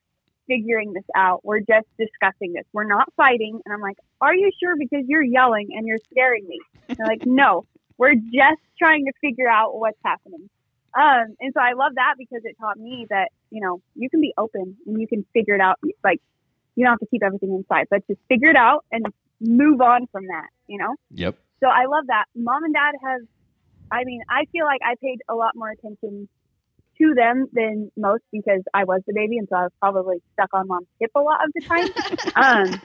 figuring 0.47 0.93
this 0.93 1.05
out. 1.15 1.45
We're 1.45 1.61
just 1.61 1.87
discussing 1.99 2.53
this. 2.53 2.65
We're 2.73 2.85
not 2.85 3.13
fighting. 3.17 3.61
And 3.65 3.75
I'm 3.75 3.81
like, 3.81 3.99
Are 4.21 4.35
you 4.35 4.51
sure? 4.61 4.75
Because 4.77 5.05
you're 5.07 5.23
yelling 5.23 5.71
and 5.73 5.87
you're 5.87 5.99
scaring 6.11 6.47
me. 6.47 6.61
And 6.89 6.99
they're 6.99 7.07
like, 7.07 7.27
No, 7.27 7.67
we're 7.99 8.15
just 8.15 8.63
trying 8.79 9.07
to 9.07 9.13
figure 9.21 9.49
out 9.49 9.79
what's 9.79 9.99
happening. 10.05 10.49
Um, 10.95 11.35
and 11.41 11.53
so 11.55 11.61
I 11.61 11.73
love 11.73 11.93
that 11.95 12.15
because 12.19 12.43
it 12.45 12.57
taught 12.61 12.79
me 12.79 13.07
that, 13.09 13.31
you 13.51 13.63
know, 13.63 13.81
you 13.95 14.11
can 14.11 14.21
be 14.21 14.35
open 14.37 14.77
and 14.87 15.01
you 15.01 15.09
can 15.09 15.25
figure 15.33 15.55
it 15.55 15.61
out. 15.61 15.79
Like, 16.05 16.21
you 16.77 16.85
don't 16.85 16.93
have 16.93 17.01
to 17.01 17.07
keep 17.07 17.23
everything 17.23 17.55
inside, 17.55 17.87
but 17.91 18.07
just 18.07 18.21
figure 18.29 18.49
it 18.51 18.57
out 18.57 18.85
and 18.91 19.05
move 19.41 19.81
on 19.81 20.07
from 20.13 20.27
that, 20.27 20.49
you 20.69 20.79
know? 20.79 20.95
Yep. 21.11 21.37
So 21.61 21.69
I 21.69 21.87
love 21.87 22.05
that. 22.09 22.25
Mom 22.35 22.65
and 22.65 22.75
dad 22.75 22.93
have, 23.05 23.21
I 23.91 24.05
mean, 24.05 24.23
I 24.29 24.45
feel 24.53 24.65
like 24.65 24.81
I 24.85 24.95
paid 25.03 25.19
a 25.29 25.35
lot 25.35 25.53
more 25.55 25.71
attention 25.71 26.29
to 26.99 27.15
them 27.15 27.47
than 27.53 27.91
most 27.97 28.23
because 28.33 28.63
I 28.75 28.85
was 28.85 29.01
the 29.07 29.13
baby 29.15 29.39
and 29.39 29.49
so 29.49 29.57
I 29.57 29.63
was 29.63 29.73
probably 29.81 30.17
stuck 30.35 30.51
on 30.53 30.69
mom's 30.69 30.87
hip 31.01 31.11
a 31.15 31.21
lot 31.21 31.41
of 31.45 31.53
the 31.55 31.61
time. 31.67 31.89
um, 32.37 32.81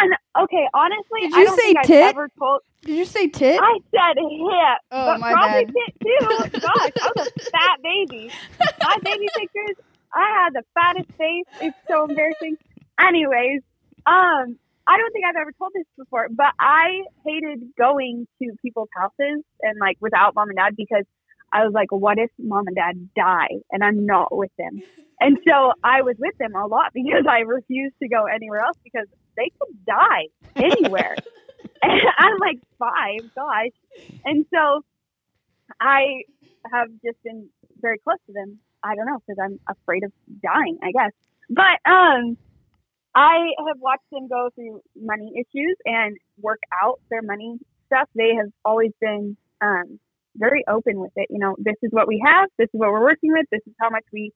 and 0.00 0.14
okay, 0.42 0.66
honestly, 0.74 1.20
Did 1.22 1.34
I 1.34 1.38
you 1.40 1.44
don't 1.46 1.56
say 1.56 1.62
think 1.64 1.78
I've 1.78 1.86
tit? 1.86 2.10
ever 2.10 2.28
told, 2.38 2.60
Did 2.82 2.96
you 2.96 3.04
say 3.04 3.28
tit? 3.28 3.60
I 3.62 3.78
said 3.90 4.16
hip, 4.18 4.78
Oh, 4.90 5.06
but 5.06 5.20
my 5.20 5.32
probably 5.32 5.64
bad. 5.66 5.74
tit 5.74 5.94
too. 6.02 6.60
Gosh, 6.60 6.92
I 7.02 7.12
was 7.16 7.28
a 7.28 7.50
fat 7.50 7.78
baby. 7.82 8.30
My 8.82 8.96
baby 9.04 9.28
pictures, 9.38 9.76
I 10.14 10.42
had 10.44 10.52
the 10.54 10.62
fattest 10.74 11.08
face. 11.18 11.44
It's 11.60 11.76
so 11.88 12.04
embarrassing. 12.04 12.56
Anyways, 13.00 13.62
um, 14.06 14.58
I 14.86 14.98
don't 14.98 15.12
think 15.12 15.24
I've 15.28 15.40
ever 15.40 15.52
told 15.58 15.72
this 15.74 15.86
before, 15.96 16.28
but 16.30 16.52
I 16.58 17.02
hated 17.24 17.62
going 17.78 18.26
to 18.42 18.52
people's 18.62 18.88
houses 18.94 19.44
and 19.60 19.78
like 19.80 19.96
without 20.00 20.34
mom 20.34 20.48
and 20.48 20.56
dad 20.56 20.74
because 20.76 21.04
I 21.52 21.64
was 21.64 21.72
like, 21.72 21.92
what 21.92 22.18
if 22.18 22.30
mom 22.38 22.66
and 22.66 22.76
dad 22.76 23.08
die 23.14 23.62
and 23.70 23.84
I'm 23.84 24.06
not 24.06 24.36
with 24.36 24.50
them? 24.58 24.82
And 25.20 25.38
so 25.48 25.70
I 25.84 26.02
was 26.02 26.16
with 26.18 26.36
them 26.38 26.56
a 26.56 26.66
lot 26.66 26.90
because 26.92 27.26
I 27.30 27.40
refused 27.40 27.94
to 28.02 28.08
go 28.08 28.24
anywhere 28.24 28.58
else 28.58 28.76
because 28.82 29.06
they 29.36 29.52
could 29.56 29.84
die 29.86 30.26
anywhere. 30.56 31.14
and 31.82 32.00
I'm 32.18 32.38
like 32.40 32.58
five, 32.76 33.32
gosh. 33.32 33.70
And 34.24 34.44
so 34.52 34.84
I 35.80 36.22
have 36.72 36.88
just 37.04 37.22
been 37.22 37.48
very 37.80 37.98
close 37.98 38.18
to 38.26 38.32
them. 38.32 38.58
I 38.82 38.96
don't 38.96 39.06
know 39.06 39.18
because 39.24 39.38
I'm 39.40 39.60
afraid 39.68 40.02
of 40.02 40.10
dying, 40.42 40.78
I 40.82 40.90
guess. 40.90 41.12
But 41.48 41.78
um, 41.88 42.36
I 43.14 43.50
have 43.66 43.78
watched 43.78 44.08
them 44.10 44.28
go 44.28 44.50
through 44.54 44.80
money 44.96 45.32
issues 45.36 45.76
and 45.84 46.16
work 46.40 46.60
out 46.82 47.00
their 47.10 47.22
money 47.22 47.58
stuff. 47.86 48.08
They 48.14 48.34
have 48.36 48.50
always 48.64 48.92
been 49.00 49.36
um, 49.60 49.98
very 50.36 50.64
open 50.68 50.98
with 50.98 51.12
it. 51.16 51.26
You 51.30 51.38
know, 51.38 51.54
this 51.58 51.76
is 51.82 51.90
what 51.92 52.08
we 52.08 52.22
have. 52.24 52.48
This 52.58 52.66
is 52.72 52.80
what 52.80 52.90
we're 52.90 53.02
working 53.02 53.32
with. 53.32 53.46
This 53.50 53.60
is 53.66 53.74
how 53.80 53.90
much 53.90 54.04
we 54.12 54.32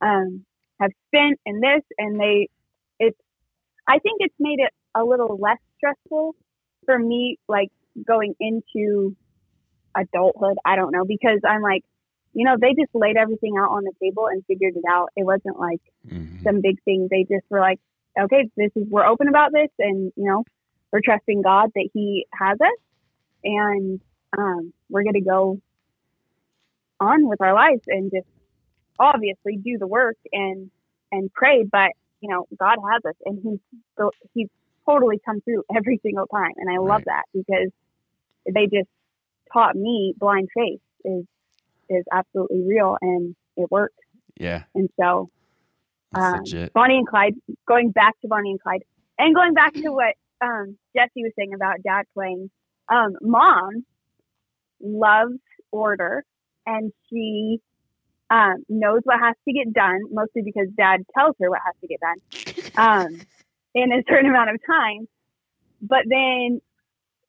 um, 0.00 0.44
have 0.80 0.90
spent 1.08 1.40
in 1.46 1.60
this, 1.60 1.82
and 1.98 2.20
they. 2.20 2.48
It's. 2.98 3.18
I 3.88 3.98
think 3.98 4.18
it's 4.20 4.34
made 4.38 4.60
it 4.60 4.70
a 4.94 5.02
little 5.04 5.36
less 5.40 5.58
stressful 5.76 6.36
for 6.86 6.98
me, 6.98 7.38
like 7.48 7.68
going 8.06 8.34
into 8.38 9.16
adulthood. 9.96 10.56
I 10.64 10.76
don't 10.76 10.92
know 10.92 11.04
because 11.06 11.40
I'm 11.46 11.62
like, 11.62 11.82
you 12.34 12.44
know, 12.44 12.56
they 12.60 12.70
just 12.80 12.94
laid 12.94 13.16
everything 13.16 13.54
out 13.58 13.70
on 13.70 13.84
the 13.84 13.92
table 14.02 14.26
and 14.30 14.44
figured 14.46 14.76
it 14.76 14.84
out. 14.88 15.08
It 15.16 15.24
wasn't 15.24 15.58
like 15.58 15.80
Mhm. 16.06 16.42
some 16.44 16.60
big 16.60 16.82
thing. 16.84 17.08
They 17.10 17.24
just 17.24 17.44
were 17.50 17.60
like, 17.60 17.80
okay, 18.20 18.48
this 18.56 18.70
is 18.76 18.84
we're 18.88 19.06
open 19.06 19.28
about 19.28 19.52
this, 19.52 19.68
and 19.78 20.12
you 20.16 20.24
know, 20.24 20.44
we're 20.92 21.00
trusting 21.04 21.42
God 21.42 21.70
that 21.74 21.88
He 21.92 22.26
has 22.38 22.58
us, 22.60 22.78
and 23.44 24.00
um, 24.36 24.72
we're 24.88 25.02
going 25.04 25.14
to 25.14 25.20
go 25.20 25.60
on 27.00 27.28
with 27.28 27.40
our 27.40 27.54
lives 27.54 27.82
and 27.88 28.10
just 28.10 28.26
obviously 28.98 29.56
do 29.56 29.78
the 29.78 29.86
work 29.86 30.16
and 30.32 30.70
and 31.10 31.32
pray. 31.32 31.64
But 31.70 31.90
you 32.20 32.30
know, 32.30 32.46
God 32.58 32.76
has 32.92 33.02
us, 33.04 33.16
and 33.24 33.38
He's 33.42 34.08
He's 34.34 34.48
totally 34.88 35.20
come 35.24 35.40
through 35.42 35.62
every 35.74 36.00
single 36.02 36.26
time, 36.26 36.52
and 36.56 36.68
I 36.70 36.78
love 36.78 37.02
Right. 37.02 37.06
that 37.06 37.24
because 37.32 37.70
they 38.52 38.66
just 38.66 38.88
taught 39.52 39.76
me 39.76 40.14
blind 40.16 40.48
faith 40.54 40.80
is 41.04 41.24
is 41.88 42.04
absolutely 42.12 42.62
real 42.66 42.96
and 43.00 43.34
it 43.56 43.70
works. 43.70 43.94
Yeah, 44.38 44.64
And 44.74 44.88
so 44.98 45.28
um. 46.14 46.42
Bonnie 46.74 46.98
and 46.98 47.06
Clyde, 47.06 47.34
going 47.66 47.90
back 47.90 48.20
to 48.20 48.28
Bonnie 48.28 48.50
and 48.50 48.60
Clyde, 48.60 48.82
and 49.18 49.34
going 49.34 49.54
back 49.54 49.74
to 49.74 49.90
what 49.90 50.14
um, 50.42 50.76
Jesse 50.96 51.22
was 51.22 51.32
saying 51.38 51.54
about 51.54 51.82
dad 51.82 52.04
playing, 52.14 52.50
um, 52.88 53.14
mom 53.20 53.84
loves 54.80 55.38
order 55.70 56.24
and 56.66 56.92
she 57.08 57.60
um, 58.30 58.64
knows 58.68 59.00
what 59.04 59.20
has 59.20 59.34
to 59.46 59.52
get 59.52 59.72
done, 59.72 60.00
mostly 60.10 60.42
because 60.42 60.68
dad 60.76 61.00
tells 61.16 61.36
her 61.40 61.50
what 61.50 61.60
has 61.64 61.74
to 61.80 61.86
get 61.86 62.00
done 62.00 62.74
um, 62.76 63.20
in 63.74 63.92
a 63.92 64.02
certain 64.08 64.30
amount 64.30 64.50
of 64.50 64.60
time. 64.66 65.06
But 65.80 66.04
then 66.06 66.60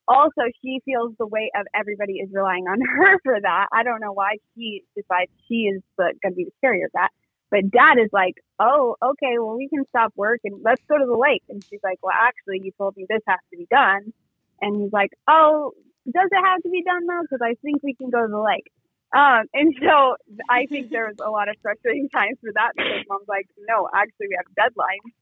also 0.08 0.44
she 0.62 0.80
feels 0.86 1.14
the 1.18 1.28
weight 1.28 1.52
of 1.56 1.66
everybody 1.74 2.14
is 2.14 2.30
relying 2.32 2.68
on 2.68 2.80
her 2.98 3.20
for 3.24 3.40
that. 3.42 3.68
I 3.72 3.84
don't 3.84 4.02
know 4.02 4.14
why 4.14 4.38
she 4.56 4.84
decides 4.96 5.32
she 5.48 5.72
is 5.74 5.82
the 5.98 6.14
going 6.22 6.34
to 6.34 6.36
be 6.36 6.46
the 6.46 6.52
carrier 6.62 6.86
of 6.86 6.92
that. 6.94 7.10
But 7.54 7.70
dad 7.70 8.02
is 8.02 8.10
like, 8.12 8.34
oh, 8.60 8.96
okay, 8.98 9.38
well, 9.38 9.56
we 9.56 9.70
can 9.70 9.86
stop 9.90 10.12
work 10.16 10.40
and 10.44 10.58
let's 10.66 10.82
go 10.90 10.98
to 10.98 11.06
the 11.06 11.16
lake. 11.18 11.44
And 11.50 11.64
she's 11.70 11.80
like, 11.84 12.00
well, 12.02 12.18
actually, 12.18 12.66
you 12.66 12.72
told 12.80 12.98
me 12.98 13.06
this 13.08 13.22
has 13.28 13.38
to 13.52 13.58
be 13.58 13.68
done. 13.70 14.12
And 14.60 14.82
he's 14.82 14.92
like, 14.92 15.12
oh, 15.30 15.74
does 16.10 16.30
it 16.32 16.44
have 16.44 16.64
to 16.64 16.70
be 16.70 16.82
done 16.82 17.06
though? 17.06 17.22
Because 17.22 17.46
I 17.46 17.54
think 17.62 17.84
we 17.84 17.94
can 17.94 18.10
go 18.10 18.26
to 18.26 18.28
the 18.28 18.42
lake. 18.42 18.66
Um, 19.16 19.46
and 19.54 19.70
so 19.80 20.16
I 20.50 20.66
think 20.66 20.90
there 20.90 21.06
was 21.06 21.18
a 21.24 21.30
lot 21.30 21.48
of 21.48 21.56
frustrating 21.62 22.10
times 22.10 22.40
for 22.42 22.50
that 22.56 22.72
because 22.76 23.06
mom's 23.08 23.28
like, 23.28 23.46
no, 23.70 23.88
actually, 23.94 24.34
we 24.34 24.38
have 24.42 24.50
deadlines 24.58 25.14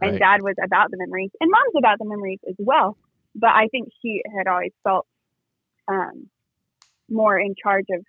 and 0.00 0.18
dad 0.18 0.42
was 0.42 0.54
about 0.64 0.90
the 0.90 0.96
memories 0.96 1.30
and 1.40 1.50
mom's 1.50 1.74
about 1.76 1.98
the 1.98 2.04
memories 2.04 2.38
as 2.48 2.54
well 2.58 2.96
but 3.34 3.50
i 3.50 3.66
think 3.70 3.88
she 4.00 4.22
had 4.36 4.46
always 4.46 4.72
felt 4.84 5.06
um, 5.88 6.28
more 7.10 7.38
in 7.38 7.54
charge 7.60 7.86
of 7.92 8.04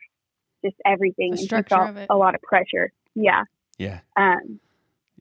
just 0.63 0.75
everything 0.85 1.31
The 1.31 1.39
and 1.39 1.49
she 1.49 1.69
felt 1.69 1.89
of 1.89 1.97
it. 1.97 2.07
a 2.09 2.15
lot 2.15 2.35
of 2.35 2.41
pressure 2.41 2.91
yeah 3.15 3.43
Yeah, 3.81 3.99
um, 4.15 4.59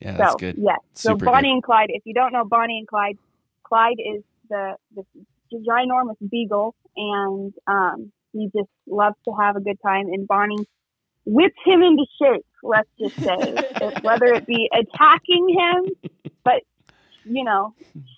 yeah, 0.00 0.16
that's 0.16 0.32
so 0.32 0.38
good. 0.38 0.56
yes 0.58 0.78
so 0.94 1.10
Super 1.12 1.24
bonnie 1.26 1.48
good. 1.48 1.54
and 1.54 1.62
clyde 1.62 1.88
if 1.90 2.02
you 2.04 2.14
don't 2.14 2.32
know 2.32 2.44
bonnie 2.44 2.78
and 2.78 2.86
clyde 2.88 3.16
clyde 3.64 3.96
is 3.98 4.22
the, 4.48 4.74
the 4.94 5.04
ginormous 5.52 6.16
beagle 6.30 6.74
and 6.96 7.52
um, 7.66 8.12
he 8.32 8.46
just 8.56 8.70
loves 8.86 9.16
to 9.26 9.32
have 9.40 9.56
a 9.56 9.60
good 9.60 9.78
time 9.84 10.06
and 10.06 10.26
bonnie 10.28 10.64
whips 11.24 11.58
him 11.64 11.82
into 11.82 12.04
shape 12.20 12.44
let's 12.62 12.88
just 13.00 13.14
say 13.24 13.90
whether 14.02 14.26
it 14.34 14.46
be 14.46 14.68
attacking 14.72 15.46
him 15.58 16.12
but 16.44 16.62
you 17.24 17.44
know 17.44 17.74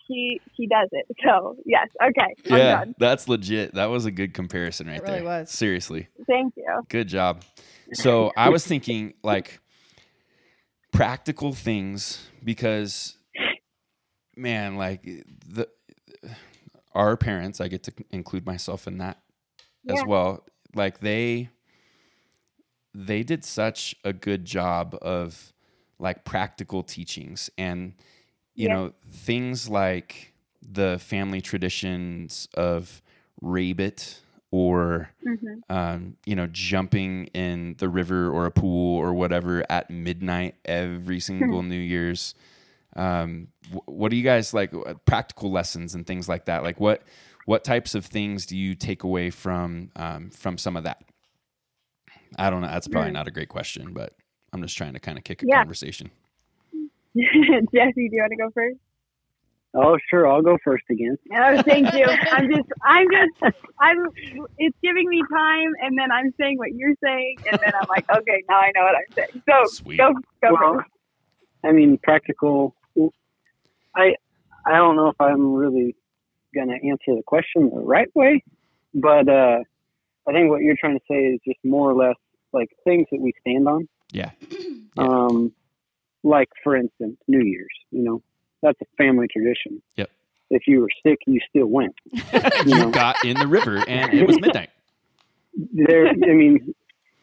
she 0.07 0.40
she 0.57 0.66
does 0.66 0.88
it 0.92 1.07
so 1.24 1.57
yes 1.66 1.88
okay 2.02 2.35
i'm 2.50 2.59
Yeah, 2.59 2.78
done 2.78 2.94
that's 2.98 3.28
legit. 3.28 3.74
That 3.74 3.87
was 3.87 4.05
a 4.07 4.11
good 4.11 4.35
comparison 4.35 4.87
right 4.87 5.00
really 5.02 5.14
there. 5.16 5.24
was. 5.24 5.50
Seriously, 5.50 6.09
thank 6.28 6.55
you 6.57 6.83
good 6.88 7.09
job. 7.09 7.42
So 7.94 8.33
I 8.37 8.48
was 8.50 8.64
thinking 8.66 9.14
like 9.22 9.61
practical 10.92 11.52
things 11.55 12.28
because, 12.44 13.16
man, 14.37 14.76
like 14.76 15.02
the 15.02 15.68
our 16.94 17.16
parents, 17.16 17.61
I 17.61 17.68
get 17.68 17.83
to 17.85 17.92
include 18.11 18.46
myself 18.46 18.87
in 18.87 18.98
that 18.98 19.22
as 19.88 20.05
well. 20.05 20.46
Like 20.74 21.00
they 21.00 21.50
they 22.94 23.22
did 23.22 23.44
such 23.44 23.94
a 24.05 24.12
good 24.12 24.44
job 24.44 24.96
of 25.00 25.52
like 25.98 26.24
practical 26.24 26.83
teachings 26.83 27.50
and 27.57 27.94
you 28.57 28.68
Yeah. 28.68 28.76
know 28.76 28.94
things 29.12 29.68
like 29.68 30.35
the 30.62 30.98
family 30.98 31.40
traditions 31.40 32.48
of 32.55 33.02
rabbit 33.40 34.21
or 34.53 35.11
hmm 35.25 35.61
um, 35.71 36.17
you 36.27 36.37
know 36.37 36.49
jumping 36.49 37.27
in 37.29 37.77
the 37.79 37.91
river 37.91 38.31
or 38.31 38.47
a 38.47 38.53
pool 38.53 38.99
or 38.99 39.15
whatever 39.15 39.65
at 39.71 39.91
midnight 39.91 40.57
every 40.67 41.21
single 41.21 41.62
new 41.65 41.77
year's 41.79 42.35
um, 42.97 43.49
wh- 43.73 43.88
what 43.88 44.11
do 44.11 44.17
you 44.17 44.25
guys 44.25 44.55
like 44.55 44.75
uh, 44.75 44.95
practical 45.07 45.51
lessons 45.53 45.95
and 45.95 46.07
things 46.07 46.29
like 46.29 46.47
that? 46.47 46.62
Like 46.65 46.81
what 46.81 47.03
what 47.47 47.65
types 47.65 47.95
of 47.95 48.07
things 48.07 48.47
do 48.47 48.57
you 48.57 48.75
take 48.75 49.05
away 49.05 49.31
from 49.31 49.91
um, 49.97 50.31
from 50.31 50.59
some 50.59 50.77
of 50.77 50.85
that? 50.85 51.03
I 52.38 52.51
don't 52.51 52.62
know 52.62 52.69
that's 52.69 52.88
probably 52.88 53.11
Mm. 53.11 53.12
not 53.12 53.29
a 53.29 53.33
great 53.33 53.49
question 53.51 53.93
but 53.93 54.15
i'm 54.53 54.62
just 54.62 54.77
trying 54.77 54.95
to 54.95 55.01
kind 55.01 55.19
of 55.19 55.25
kick 55.25 55.43
a 55.43 55.47
Yeah. 55.47 55.65
conversation. 55.65 56.11
Jesse 57.17 58.09
do 58.11 58.17
you 58.17 58.23
want 58.23 58.33
to 58.33 58.37
go 58.38 58.51
first 58.55 58.79
Oh, 59.74 59.96
sure. 60.11 60.30
I'll 60.30 60.42
go 60.42 60.58
first 60.62 60.85
again. 60.90 61.16
Oh, 61.35 61.62
thank 61.62 61.92
you. 61.94 62.04
I'm 62.30 62.48
just, 62.50 62.68
I'm 62.85 63.06
just, 63.11 63.54
I'm. 63.80 64.06
It's 64.58 64.76
giving 64.82 65.08
me 65.08 65.22
time, 65.32 65.70
and 65.82 65.98
then 65.98 66.12
I'm 66.12 66.32
saying 66.38 66.58
what 66.58 66.72
you're 66.74 66.94
saying, 67.02 67.37
and 67.50 67.58
then 67.64 67.72
I'm 67.80 67.88
like, 67.88 68.04
okay, 68.11 68.42
now 68.50 68.56
I 68.56 68.70
know 68.74 68.82
what 68.82 68.94
I'm 68.96 69.14
saying. 69.14 69.42
So 69.48 69.72
Sweet. 69.72 69.96
go, 69.96 70.12
go 70.42 70.52
Well, 70.61 70.74
first. 70.74 70.90
I 71.64 71.72
mean, 71.72 71.98
practical. 72.02 72.74
I 73.96 74.14
I 74.66 74.76
don't 74.76 74.96
know 74.96 75.08
if 75.08 75.20
I'm 75.20 75.54
really 75.54 75.96
gonna 76.54 76.74
answer 76.74 77.14
the 77.16 77.22
question 77.26 77.70
the 77.70 77.80
right 77.80 78.08
way, 78.14 78.42
but 78.94 79.28
uh, 79.28 79.58
I 80.28 80.32
think 80.32 80.50
what 80.50 80.61
you're 80.61 80.76
trying 80.78 80.98
to 80.98 81.04
say 81.11 81.16
is 81.16 81.40
just 81.46 81.58
more 81.64 81.90
or 81.90 81.94
less 81.94 82.16
like 82.52 82.68
things 82.85 83.06
that 83.11 83.20
we 83.20 83.32
stand 83.40 83.66
on. 83.68 83.88
yeah 84.12 84.30
Yeah. 84.94 85.04
Um, 85.04 85.52
like 86.22 86.50
for 86.62 86.76
instance, 86.76 87.16
New 87.26 87.42
Year's. 87.42 87.72
You 87.90 88.02
know, 88.04 88.22
that's 88.62 88.81
a 88.81 88.87
family 88.96 89.27
tradition. 89.29 89.83
Yep. 89.96 90.11
If 90.51 90.62
you 90.66 90.81
were 90.81 90.90
sick, 91.05 91.18
you 91.27 91.40
still 91.48 91.66
went. 91.66 91.94
you 92.66 92.79
know. 92.79 92.90
got 92.90 93.25
in 93.25 93.38
the 93.38 93.46
river 93.46 93.83
and 93.88 94.12
it 94.12 94.27
was 94.27 94.40
midnight 94.40 94.70
There, 95.72 96.09
I 96.09 96.14
mean, 96.14 96.75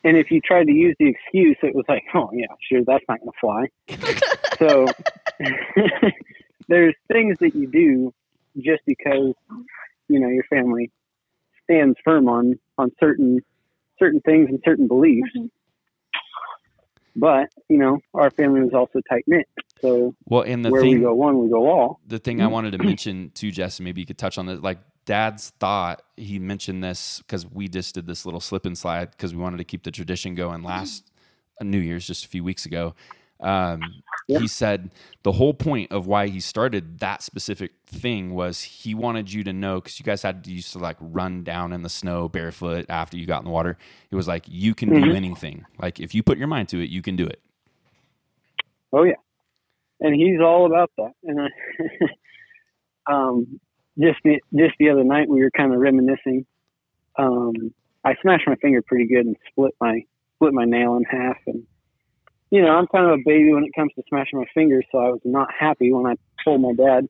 and 0.03 0.15
if 0.15 0.29
you 0.31 0.39
tried 0.39 0.67
to 0.67 0.73
use 0.73 0.95
the 0.99 1.07
excuse, 1.07 1.57
it 1.63 1.75
was 1.75 1.85
like, 1.89 2.03
oh 2.13 2.29
yeah, 2.31 2.45
sure, 2.71 2.83
that's 2.85 3.03
not 3.09 3.19
gonna 3.19 3.31
fly. 3.41 3.65
so 4.59 4.85
there's 6.67 6.95
things 7.11 7.37
that 7.39 7.55
you 7.55 7.67
do 7.67 8.13
just 8.57 8.81
because 8.85 9.33
you 10.07 10.19
know 10.19 10.29
your 10.29 10.43
family 10.43 10.91
stands 11.63 11.97
firm 12.03 12.29
on 12.29 12.59
on 12.77 12.91
certain 12.99 13.39
certain 13.97 14.21
things 14.21 14.47
and 14.49 14.59
certain 14.63 14.87
beliefs. 14.87 15.29
Mhm. 15.35 15.49
But 17.15 17.49
you 17.67 17.77
know, 17.77 17.99
our 18.13 18.29
family 18.29 18.61
was 18.61 18.73
also 18.73 19.01
tight 19.09 19.23
knit. 19.27 19.47
So 19.81 20.13
well 20.25 20.41
and 20.41 20.63
the 20.65 20.69
where 20.71 20.81
thing 20.81 20.95
we 20.95 20.99
go 21.01 21.13
one, 21.13 21.39
we 21.39 21.49
go 21.49 21.67
all. 21.67 21.99
the 22.07 22.19
thing 22.19 22.41
I 22.41 22.47
wanted 22.47 22.71
to 22.71 22.77
mention 22.83 23.31
to 23.35 23.51
Jess, 23.51 23.79
maybe 23.79 24.01
you 24.01 24.07
could 24.07 24.17
touch 24.17 24.37
on 24.37 24.45
this, 24.45 24.59
like 24.59 24.79
Dad's 25.05 25.51
thought. 25.59 26.01
He 26.17 26.37
mentioned 26.39 26.83
this 26.83 27.19
because 27.19 27.45
we 27.47 27.67
just 27.67 27.95
did 27.95 28.05
this 28.07 28.25
little 28.25 28.41
slip 28.41 28.65
and 28.65 28.77
slide 28.77 29.11
because 29.11 29.33
we 29.33 29.41
wanted 29.41 29.57
to 29.57 29.63
keep 29.63 29.83
the 29.83 29.91
tradition 29.91 30.35
going 30.35 30.63
last 30.63 31.09
uh, 31.61 31.63
New 31.63 31.79
Year's 31.79 32.05
just 32.05 32.25
a 32.25 32.27
few 32.27 32.43
weeks 32.43 32.65
ago. 32.65 32.93
Um, 33.41 33.81
Yeah. 34.27 34.39
He 34.39 34.47
said 34.47 34.91
the 35.23 35.31
whole 35.31 35.53
point 35.55 35.91
of 35.91 36.05
why 36.05 36.27
he 36.27 36.39
started 36.41 36.99
that 36.99 37.23
specific 37.23 37.71
thing 37.87 38.35
was 38.35 38.61
he 38.61 38.93
wanted 38.93 39.31
you 39.33 39.43
to 39.45 39.53
know 39.53 39.75
because 39.81 39.97
you 39.99 40.03
guys 40.03 40.21
had 40.21 40.43
to 40.43 40.51
used 40.51 40.73
to 40.73 40.79
like 40.79 40.97
run 40.99 41.43
down 41.43 41.73
in 41.73 41.81
the 41.81 41.89
snow 41.89 42.29
barefoot 42.29 42.85
after 42.89 43.17
you 43.17 43.25
got 43.25 43.39
in 43.39 43.45
the 43.45 43.51
water. 43.51 43.77
It 44.11 44.15
was 44.15 44.27
like 44.27 44.43
you 44.47 44.75
can 44.75 44.91
do 44.93 45.07
Mhm. 45.07 45.15
anything. 45.15 45.65
Like 45.81 45.99
if 45.99 46.13
you 46.13 46.21
put 46.21 46.37
your 46.37 46.47
mind 46.47 46.67
to 46.69 46.83
it, 46.83 46.89
you 46.89 47.01
can 47.01 47.15
do 47.15 47.25
it. 47.25 47.41
Oh 48.93 49.03
yeah, 49.03 49.15
and 49.99 50.15
he's 50.15 50.39
all 50.41 50.65
about 50.65 50.91
that. 50.97 51.11
And 51.23 51.41
I, 51.41 51.47
um, 53.11 53.59
just 53.99 54.19
the 54.23 54.39
just 54.55 54.75
the 54.79 54.89
other 54.89 55.03
night 55.03 55.29
we 55.29 55.41
were 55.41 55.51
kind 55.51 55.73
of 55.73 55.79
reminiscing. 55.79 56.45
Um, 57.17 57.73
I 58.03 58.15
smashed 58.21 58.47
my 58.47 58.55
finger 58.55 58.81
pretty 58.81 59.07
good 59.07 59.25
and 59.25 59.35
split 59.51 59.73
my 59.81 60.03
split 60.35 60.53
my 60.53 60.65
nail 60.65 60.95
in 60.95 61.03
half. 61.03 61.37
And 61.47 61.63
you 62.49 62.61
know, 62.61 62.69
I'm 62.69 62.87
kind 62.87 63.05
of 63.05 63.19
a 63.19 63.23
baby 63.25 63.53
when 63.53 63.63
it 63.63 63.71
comes 63.75 63.91
to 63.95 64.03
smashing 64.09 64.39
my 64.39 64.45
fingers, 64.53 64.85
so 64.91 64.97
I 64.99 65.09
was 65.09 65.21
not 65.23 65.49
happy 65.57 65.91
when 65.91 66.05
I 66.05 66.15
told 66.43 66.61
my 66.61 66.73
dad, 66.73 67.07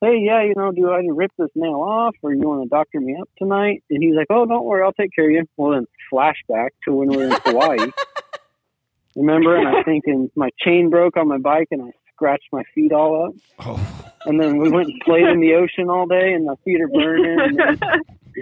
"Hey, 0.00 0.18
yeah, 0.24 0.42
you 0.42 0.54
know, 0.56 0.72
do 0.72 0.90
I 0.90 1.02
rip 1.08 1.30
this 1.38 1.50
nail 1.54 1.80
off, 1.80 2.16
or 2.22 2.32
you 2.32 2.48
want 2.48 2.62
to 2.62 2.68
doctor 2.68 3.00
me 3.00 3.16
up 3.20 3.28
tonight?" 3.38 3.84
And 3.90 4.02
he's 4.02 4.14
like, 4.14 4.28
"Oh, 4.30 4.46
don't 4.46 4.64
worry, 4.64 4.82
I'll 4.82 4.92
take 4.92 5.14
care 5.14 5.26
of 5.26 5.32
you." 5.32 5.44
Well, 5.56 5.72
then 5.72 5.86
flashback 6.12 6.70
to 6.84 6.94
when 6.94 7.08
we 7.08 7.18
were 7.18 7.24
in 7.24 7.36
Hawaii. 7.44 7.90
Remember, 9.16 9.56
and 9.56 9.68
I'm 9.68 9.84
thinking 9.84 10.30
my 10.34 10.50
chain 10.58 10.90
broke 10.90 11.16
on 11.16 11.28
my 11.28 11.38
bike, 11.38 11.68
and 11.70 11.82
I 11.82 11.90
scratched 12.14 12.48
my 12.52 12.62
feet 12.74 12.92
all 12.92 13.26
up. 13.26 13.34
Oh, 13.66 14.14
And 14.26 14.40
then 14.40 14.58
we 14.58 14.70
went 14.70 14.88
and 14.88 15.00
played 15.04 15.26
in 15.26 15.40
the 15.40 15.54
ocean 15.54 15.88
all 15.90 16.06
day, 16.06 16.32
and 16.32 16.46
my 16.46 16.54
feet 16.64 16.80
are 16.80 16.88
burning. 16.88 17.58
And 17.60 17.80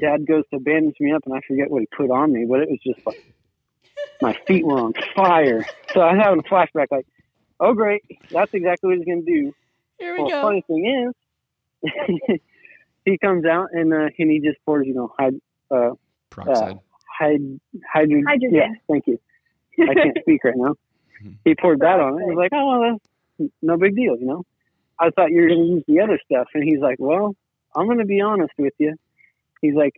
Dad 0.01 0.27
goes 0.27 0.45
to 0.53 0.59
bandage 0.61 0.97
me 1.01 1.13
up, 1.13 1.23
and 1.27 1.35
I 1.35 1.41
forget 1.47 1.71
what 1.71 1.81
he 1.81 1.89
put 1.97 2.11
on 2.11 2.33
me, 2.33 2.47
but 2.49 2.61
it 2.61 2.69
was 2.71 2.79
just 2.85 3.01
like 3.07 3.23
my 4.21 4.37
feet 4.47 4.65
were 4.65 4.79
on 4.79 4.93
fire. 5.17 5.65
So 5.93 6.01
I 6.01 6.15
was 6.15 6.23
having 6.23 6.41
a 6.41 6.43
flashback, 6.45 6.87
like, 6.91 7.07
oh 7.61 7.75
great, 7.75 8.03
that's 8.31 8.51
exactly 8.55 8.89
what 8.89 8.99
he's 8.99 9.07
gonna 9.07 9.23
do. 9.23 9.53
Here 9.99 10.15
we 10.15 10.21
Well, 10.23 10.29
go. 10.31 10.43
funny 10.43 10.63
thing 10.67 11.13
is, 11.85 12.39
he 13.05 13.19
comes 13.19 13.45
out 13.45 13.69
and 13.73 13.93
uh, 13.93 14.09
and 14.19 14.31
he 14.31 14.41
just 14.41 14.59
pours, 14.65 14.87
you 14.87 14.95
know, 14.95 15.13
hyd, 15.19 15.41
uh, 15.71 15.95
Peroxide. 16.31 16.79
hyd, 17.21 17.61
hydrogen. 17.93 18.25
Hydrogen. 18.27 18.55
Yeah, 18.55 18.69
thank 18.89 19.07
you. 19.07 19.19
I 19.81 19.95
can't 19.95 20.17
speak 20.23 20.45
right 20.45 20.55
now. 20.57 20.75
He 21.45 21.55
poured 21.55 21.79
that 21.81 22.01
on 22.01 22.21
it. 22.21 22.25
He 22.25 22.31
was 22.31 22.37
like, 22.37 22.51
oh, 22.53 22.67
well, 22.69 22.81
that's 22.93 23.05
no 23.63 23.77
big 23.77 23.95
deal, 23.97 24.17
you 24.19 24.27
know. 24.27 24.45
I 24.99 25.11
thought 25.11 25.31
you 25.31 25.43
were 25.43 25.49
going 25.49 25.61
to 25.67 25.73
use 25.75 25.85
the 25.89 26.01
other 26.01 26.19
stuff, 26.25 26.49
and 26.55 26.63
he's 26.63 26.81
like, 26.81 26.97
well, 26.99 27.35
I'm 27.75 27.87
going 27.87 27.99
to 27.99 28.05
be 28.05 28.21
honest 28.21 28.53
with 28.59 28.75
you. 28.79 28.95
He's 29.61 29.75
like, 29.75 29.95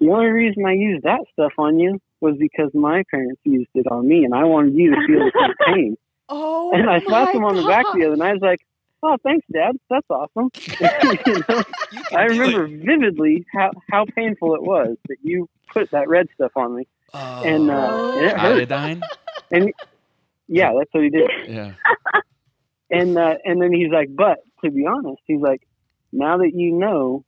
the 0.00 0.10
only 0.10 0.26
reason 0.26 0.64
I 0.64 0.72
used 0.72 1.04
that 1.04 1.20
stuff 1.32 1.52
on 1.58 1.78
you 1.78 2.00
was 2.20 2.36
because 2.38 2.70
my 2.74 3.02
parents 3.10 3.40
used 3.44 3.68
it 3.74 3.86
on 3.90 4.06
me, 4.08 4.24
and 4.24 4.34
I 4.34 4.44
wanted 4.44 4.74
you 4.74 4.94
to 4.94 5.06
feel 5.06 5.18
the 5.20 5.32
same 5.34 5.74
pain. 5.74 5.96
Oh, 6.32 6.70
And 6.72 6.88
I 6.88 7.00
slapped 7.00 7.34
him 7.34 7.44
on 7.44 7.56
the 7.56 7.64
back 7.64 7.84
God. 7.86 7.96
the 7.98 8.06
other 8.06 8.14
night. 8.16 8.28
I 8.30 8.32
was 8.34 8.40
like, 8.40 8.60
"Oh, 9.02 9.16
thanks, 9.24 9.44
Dad. 9.52 9.74
That's 9.90 10.06
awesome." 10.08 10.50
You 11.26 11.42
know? 11.48 11.62
You 11.92 12.02
I 12.16 12.22
remember 12.26 12.68
vividly 12.68 13.44
how 13.52 13.72
how 13.90 14.04
painful 14.14 14.54
it 14.54 14.62
was 14.62 14.96
that 15.08 15.16
you 15.24 15.48
put 15.72 15.90
that 15.90 16.08
red 16.08 16.28
stuff 16.36 16.52
on 16.54 16.76
me. 16.76 16.86
and, 17.12 17.68
uh, 17.68 17.88
Oh. 17.90 18.16
and 18.16 18.26
it 18.26 18.38
hurt. 18.38 18.70
iodine. 18.72 19.02
Yeah, 20.46 20.72
that's 20.78 20.90
what 20.92 21.02
he 21.02 21.10
did. 21.10 21.28
Yeah. 21.48 21.72
And 22.90 23.16
uh, 23.16 23.36
and 23.44 23.60
then 23.62 23.72
he's 23.72 23.90
like, 23.92 24.08
"But 24.14 24.38
to 24.64 24.70
be 24.70 24.86
honest, 24.86 25.22
he's 25.26 25.40
like, 25.40 25.62
now 26.12 26.38
that 26.38 26.52
you 26.54 26.72
know 26.72 27.24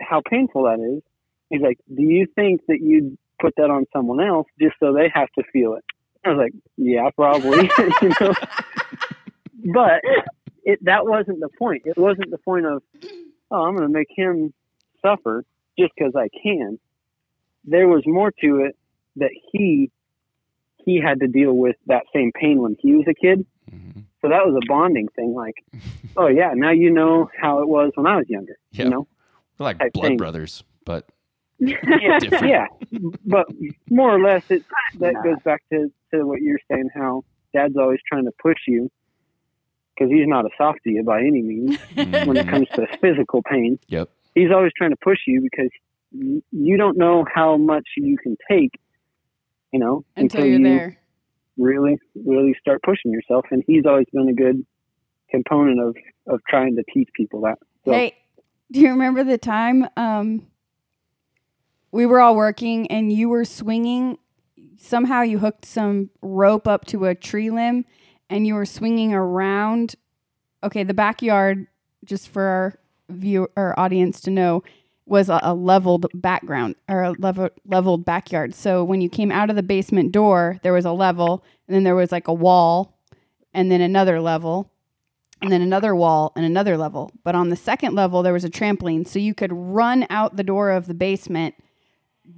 how 0.00 0.22
painful 0.28 0.64
that 0.64 0.78
is, 0.80 1.02
he's 1.50 1.60
like, 1.60 1.78
do 1.92 2.02
you 2.02 2.26
think 2.34 2.62
that 2.68 2.80
you'd 2.80 3.18
put 3.40 3.54
that 3.56 3.70
on 3.70 3.86
someone 3.92 4.20
else 4.20 4.46
just 4.60 4.76
so 4.78 4.92
they 4.92 5.10
have 5.12 5.28
to 5.38 5.44
feel 5.52 5.74
it?" 5.74 5.84
I 6.24 6.30
was 6.30 6.38
like, 6.38 6.52
"Yeah, 6.76 7.10
probably." 7.16 7.70
you 8.02 8.12
know? 8.20 8.34
But 9.72 10.02
it 10.64 10.84
that 10.84 11.06
wasn't 11.06 11.40
the 11.40 11.48
point. 11.58 11.82
It 11.86 11.96
wasn't 11.96 12.30
the 12.30 12.38
point 12.38 12.66
of, 12.66 12.82
oh, 13.50 13.62
I'm 13.62 13.76
going 13.76 13.88
to 13.88 13.92
make 13.92 14.08
him 14.14 14.52
suffer 15.02 15.44
just 15.78 15.92
because 15.96 16.14
I 16.16 16.28
can. 16.42 16.78
There 17.64 17.88
was 17.88 18.02
more 18.06 18.30
to 18.42 18.64
it 18.64 18.76
that 19.16 19.30
he 19.52 19.90
he 20.84 21.00
had 21.00 21.20
to 21.20 21.26
deal 21.26 21.52
with 21.52 21.76
that 21.86 22.04
same 22.14 22.32
pain 22.32 22.60
when 22.60 22.76
he 22.80 22.94
was 22.94 23.06
a 23.08 23.14
kid. 23.14 23.44
Mhm. 23.70 24.04
So 24.22 24.28
that 24.28 24.46
was 24.46 24.58
a 24.62 24.66
bonding 24.66 25.08
thing. 25.14 25.34
Like, 25.34 25.64
oh 26.16 26.28
yeah, 26.28 26.52
now 26.54 26.70
you 26.70 26.90
know 26.90 27.30
how 27.40 27.60
it 27.60 27.68
was 27.68 27.92
when 27.94 28.06
I 28.06 28.16
was 28.16 28.26
younger. 28.28 28.56
Yeah. 28.72 28.84
You 28.84 28.90
know, 28.90 29.08
We're 29.58 29.64
like 29.64 29.78
blood 29.92 30.08
thing. 30.08 30.16
brothers, 30.16 30.64
but 30.84 31.08
yeah, 31.58 32.18
yeah. 32.42 32.66
But 33.24 33.46
more 33.90 34.14
or 34.14 34.20
less, 34.20 34.50
it 34.50 34.62
that 34.98 35.14
goes 35.22 35.38
back 35.44 35.62
to 35.72 35.90
to 36.12 36.24
what 36.24 36.40
you're 36.40 36.58
saying. 36.70 36.90
How 36.94 37.24
Dad's 37.54 37.76
always 37.76 38.00
trying 38.08 38.24
to 38.24 38.32
push 38.42 38.58
you 38.66 38.90
because 39.94 40.10
he's 40.10 40.26
not 40.26 40.44
a 40.44 40.50
softie 40.58 41.00
by 41.02 41.20
any 41.20 41.42
means 41.42 41.78
mm-hmm. 41.94 42.28
when 42.28 42.36
it 42.36 42.48
comes 42.48 42.68
to 42.74 42.86
physical 43.00 43.42
pain. 43.42 43.78
Yep. 43.88 44.10
He's 44.34 44.50
always 44.54 44.72
trying 44.76 44.90
to 44.90 44.96
push 45.02 45.20
you 45.26 45.40
because 45.40 45.70
you 46.12 46.76
don't 46.76 46.98
know 46.98 47.24
how 47.32 47.56
much 47.56 47.86
you 47.96 48.18
can 48.18 48.36
take. 48.50 48.72
You 49.72 49.80
know, 49.80 50.04
until 50.16 50.44
you're 50.44 50.58
you 50.58 50.64
there. 50.64 50.98
Really, 51.56 51.98
really 52.14 52.54
start 52.60 52.82
pushing 52.82 53.12
yourself. 53.12 53.46
And 53.50 53.62
he's 53.66 53.84
always 53.86 54.06
been 54.12 54.28
a 54.28 54.34
good 54.34 54.64
component 55.30 55.80
of 55.80 55.96
of 56.28 56.40
trying 56.48 56.76
to 56.76 56.84
teach 56.92 57.08
people 57.14 57.42
that. 57.42 57.58
So, 57.84 57.92
Hey, 57.92 58.16
do 58.70 58.80
you 58.80 58.90
remember 58.90 59.22
the 59.24 59.38
time 59.38 59.86
um, 59.96 60.46
we 61.92 62.06
were 62.06 62.20
all 62.20 62.34
working 62.34 62.90
and 62.90 63.12
you 63.12 63.28
were 63.28 63.44
swinging? 63.44 64.18
Somehow 64.78 65.22
you 65.22 65.38
hooked 65.38 65.64
some 65.64 66.10
rope 66.20 66.66
up 66.66 66.84
to 66.86 67.06
a 67.06 67.14
tree 67.14 67.50
limb 67.50 67.84
and 68.28 68.46
you 68.46 68.54
were 68.54 68.66
swinging 68.66 69.14
around. 69.14 69.94
Okay, 70.62 70.82
the 70.82 70.94
backyard, 70.94 71.66
just 72.04 72.28
for 72.28 72.42
our 72.42 72.78
view 73.08 73.48
our 73.56 73.78
audience 73.78 74.20
to 74.22 74.30
know, 74.30 74.62
was 75.06 75.28
a, 75.28 75.38
a 75.42 75.54
leveled 75.54 76.06
background 76.14 76.74
or 76.88 77.02
a 77.02 77.12
level, 77.12 77.48
leveled 77.64 78.04
backyard. 78.04 78.54
So 78.54 78.84
when 78.84 79.00
you 79.00 79.08
came 79.08 79.30
out 79.30 79.50
of 79.50 79.56
the 79.56 79.62
basement 79.62 80.12
door, 80.12 80.58
there 80.62 80.72
was 80.72 80.84
a 80.84 80.92
level, 80.92 81.44
and 81.66 81.74
then 81.74 81.84
there 81.84 81.94
was 81.94 82.12
like 82.12 82.28
a 82.28 82.34
wall, 82.34 82.98
and 83.54 83.70
then 83.70 83.80
another 83.80 84.20
level, 84.20 84.70
and 85.40 85.52
then 85.52 85.62
another 85.62 85.94
wall 85.94 86.32
and 86.36 86.44
another 86.44 86.76
level. 86.76 87.12
But 87.22 87.34
on 87.34 87.48
the 87.50 87.56
second 87.56 87.94
level, 87.94 88.22
there 88.22 88.32
was 88.32 88.44
a 88.44 88.50
trampoline. 88.50 89.06
So 89.06 89.18
you 89.18 89.34
could 89.34 89.52
run 89.52 90.06
out 90.10 90.36
the 90.36 90.42
door 90.42 90.70
of 90.70 90.86
the 90.86 90.94
basement, 90.94 91.54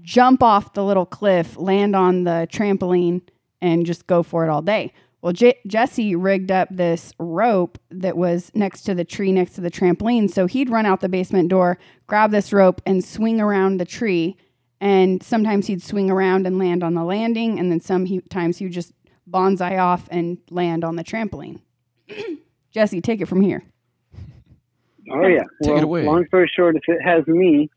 jump 0.02 0.42
off 0.42 0.74
the 0.74 0.84
little 0.84 1.06
cliff, 1.06 1.56
land 1.56 1.96
on 1.96 2.24
the 2.24 2.46
trampoline, 2.50 3.22
and 3.60 3.86
just 3.86 4.06
go 4.06 4.22
for 4.22 4.44
it 4.44 4.50
all 4.50 4.62
day. 4.62 4.92
Well, 5.20 5.32
J- 5.32 5.58
Jesse 5.66 6.14
rigged 6.14 6.52
up 6.52 6.68
this 6.70 7.12
rope 7.18 7.78
that 7.90 8.16
was 8.16 8.52
next 8.54 8.82
to 8.82 8.94
the 8.94 9.04
tree, 9.04 9.32
next 9.32 9.54
to 9.54 9.60
the 9.60 9.70
trampoline. 9.70 10.30
So 10.30 10.46
he'd 10.46 10.70
run 10.70 10.86
out 10.86 11.00
the 11.00 11.08
basement 11.08 11.48
door, 11.48 11.78
grab 12.06 12.30
this 12.30 12.52
rope, 12.52 12.80
and 12.86 13.04
swing 13.04 13.40
around 13.40 13.78
the 13.78 13.84
tree. 13.84 14.36
And 14.80 15.20
sometimes 15.22 15.66
he'd 15.66 15.82
swing 15.82 16.08
around 16.08 16.46
and 16.46 16.58
land 16.58 16.84
on 16.84 16.94
the 16.94 17.02
landing. 17.02 17.58
And 17.58 17.70
then 17.70 17.80
sometimes 17.80 18.58
he 18.58 18.66
would 18.66 18.72
just 18.72 18.92
bonsai 19.28 19.78
off 19.78 20.08
and 20.10 20.38
land 20.50 20.84
on 20.84 20.94
the 20.94 21.04
trampoline. 21.04 21.60
Jesse, 22.70 23.00
take 23.00 23.20
it 23.20 23.26
from 23.26 23.40
here. 23.40 23.64
Oh 25.10 25.26
yeah. 25.26 25.44
Take 25.62 25.78
it 25.78 25.84
away. 25.84 26.04
Long 26.04 26.26
story 26.26 26.50
short, 26.54 26.76
if 26.76 26.82
it 26.86 27.00
has 27.02 27.26
me, 27.26 27.70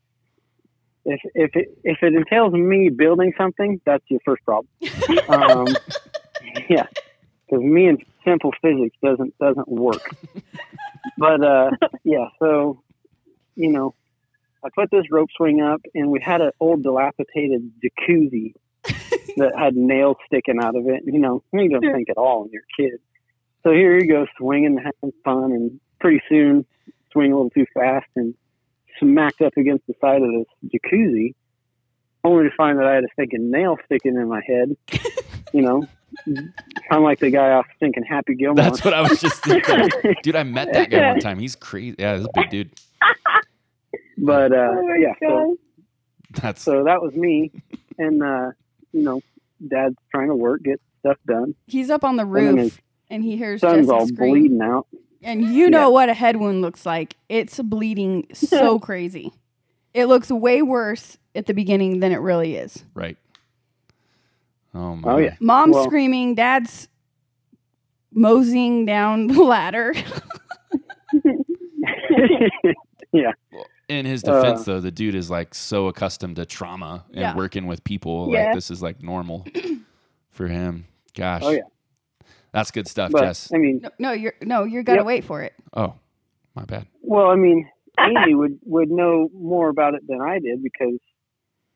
if 1.04 1.20
if 1.34 1.56
it 1.56 1.78
if 1.82 1.98
it 2.02 2.14
entails 2.14 2.52
me 2.52 2.90
building 2.90 3.32
something, 3.36 3.80
that's 3.84 4.04
your 4.08 4.20
first 4.24 4.44
problem. 4.44 4.68
um, 5.28 5.66
yeah, 6.68 6.86
because 7.52 7.64
me 7.64 7.86
and 7.86 8.02
simple 8.24 8.52
physics 8.62 8.96
doesn't 9.02 9.36
doesn't 9.38 9.68
work. 9.68 10.16
but 11.18 11.44
uh, 11.44 11.70
yeah, 12.04 12.28
so 12.38 12.82
you 13.56 13.70
know, 13.70 13.94
I 14.64 14.68
put 14.74 14.90
this 14.90 15.04
rope 15.10 15.28
swing 15.36 15.60
up, 15.60 15.82
and 15.94 16.10
we 16.10 16.20
had 16.20 16.40
an 16.40 16.52
old 16.60 16.82
dilapidated 16.82 17.70
jacuzzi 17.82 18.54
that 19.36 19.52
had 19.58 19.76
nails 19.76 20.16
sticking 20.26 20.60
out 20.62 20.76
of 20.76 20.86
it. 20.88 21.02
You 21.04 21.18
know, 21.18 21.42
you 21.52 21.68
don't 21.68 21.92
think 21.92 22.08
at 22.08 22.16
all 22.16 22.42
when 22.42 22.50
you're 22.52 22.62
a 22.62 22.82
kid. 22.82 23.00
So 23.62 23.70
here 23.70 23.98
you 23.98 24.08
go, 24.08 24.26
swinging, 24.38 24.78
having 24.78 25.12
fun, 25.22 25.52
and 25.52 25.80
pretty 26.00 26.22
soon 26.28 26.64
swing 27.12 27.32
a 27.32 27.36
little 27.36 27.50
too 27.50 27.66
fast 27.74 28.08
and 28.16 28.34
smacked 28.98 29.42
up 29.42 29.52
against 29.56 29.86
the 29.86 29.94
side 30.00 30.22
of 30.22 30.28
this 30.30 30.72
jacuzzi, 30.74 31.34
only 32.24 32.48
to 32.48 32.56
find 32.56 32.78
that 32.78 32.86
I 32.86 32.94
had 32.94 33.04
a 33.04 33.08
stinking 33.12 33.50
nail 33.50 33.76
sticking 33.84 34.16
in 34.16 34.28
my 34.28 34.40
head. 34.46 34.76
You 35.54 35.60
know, 35.60 35.86
kind 36.26 36.52
of 36.90 37.02
like 37.02 37.18
the 37.20 37.30
guy 37.30 37.50
off 37.52 37.66
thinking 37.80 38.02
Happy 38.04 38.34
Gilmore. 38.34 38.56
That's 38.56 38.84
what 38.84 38.94
I 38.94 39.00
was 39.02 39.20
just 39.20 39.42
thinking. 39.44 39.88
Dude, 40.22 40.36
I 40.36 40.42
met 40.42 40.72
that 40.72 40.90
guy 40.90 41.10
one 41.12 41.20
time. 41.20 41.38
He's 41.38 41.56
crazy. 41.56 41.96
Yeah, 41.98 42.16
he's 42.16 42.26
a 42.26 42.28
big 42.34 42.50
dude. 42.50 42.70
but 44.18 44.52
uh, 44.52 44.72
Oh 44.74 44.94
yeah, 44.98 45.14
so, 45.20 45.56
That's 46.40 46.62
so 46.62 46.84
that 46.84 47.02
was 47.02 47.14
me, 47.14 47.50
and 47.98 48.22
uh, 48.22 48.50
you 48.92 49.02
know, 49.02 49.20
Dad's 49.66 49.96
trying 50.10 50.28
to 50.28 50.34
work, 50.34 50.62
get 50.62 50.80
stuff 51.00 51.18
done. 51.26 51.54
He's 51.66 51.90
up 51.90 52.04
on 52.04 52.16
the 52.16 52.24
roof 52.26 52.58
his 52.58 52.78
and 53.10 53.22
he 53.24 53.36
hears 53.36 53.60
Son's 53.60 53.86
Jesse 53.86 53.90
all 53.90 54.06
scream. 54.06 54.30
bleeding 54.32 54.60
out. 54.62 54.86
And 55.24 55.42
you 55.44 55.70
know 55.70 55.82
Yeah. 55.82 55.86
what 55.88 56.08
a 56.08 56.14
head 56.14 56.36
wound 56.36 56.62
looks 56.62 56.84
like. 56.86 57.14
It's 57.28 57.60
bleeding 57.60 58.26
so 58.32 58.78
crazy. 58.80 59.32
It 59.94 60.06
looks 60.06 60.30
way 60.30 60.62
worse 60.62 61.18
at 61.34 61.46
the 61.46 61.54
beginning 61.54 62.00
than 62.00 62.12
it 62.12 62.16
really 62.16 62.56
is. 62.56 62.84
right. 62.94 63.16
Oh 64.74 64.96
my. 64.96 65.12
Oh 65.12 65.16
yeah, 65.18 65.36
Mom's 65.40 65.74
Well- 65.74 65.84
screaming, 65.84 66.34
dad's 66.34 66.88
moseying 68.12 68.84
down 68.86 69.26
the 69.28 69.42
ladder. 69.42 69.94
yeah, 73.12 73.32
In 73.88 74.06
his 74.06 74.24
Uh, 74.24 74.40
defense, 74.40 74.64
though, 74.64 74.80
the 74.80 74.90
dude 74.90 75.14
is 75.14 75.30
like 75.30 75.54
so 75.54 75.88
accustomed 75.88 76.36
to 76.36 76.46
trauma 76.46 77.04
and 77.10 77.20
Yeah. 77.20 77.36
working 77.36 77.66
with 77.66 77.84
people. 77.84 78.30
Yeah. 78.32 78.46
Like 78.46 78.54
this 78.54 78.70
is 78.70 78.82
like 78.82 79.02
normal 79.02 79.46
for 80.30 80.46
him. 80.48 80.86
Gosh. 81.14 81.42
oh 81.44 81.50
yeah. 81.50 81.60
That's 82.52 82.70
good 82.70 82.86
stuff, 82.86 83.12
But 83.12 83.22
Jess. 83.22 83.50
I 83.54 83.58
mean, 83.58 83.80
no, 83.82 83.90
no, 83.98 84.12
you're 84.12 84.34
no, 84.42 84.64
you're 84.64 84.82
gotta 84.82 84.98
Yep. 85.00 85.06
wait 85.06 85.24
for 85.24 85.42
it. 85.42 85.54
Oh, 85.74 85.94
my 86.54 86.64
bad. 86.64 86.86
Well, 87.00 87.28
I 87.30 87.36
mean, 87.36 87.68
Amie 87.98 88.34
would 88.34 88.58
would 88.64 88.90
know 88.90 89.28
more 89.34 89.68
about 89.68 89.94
it 89.94 90.06
than 90.06 90.20
I 90.20 90.38
did 90.38 90.62
because 90.62 90.98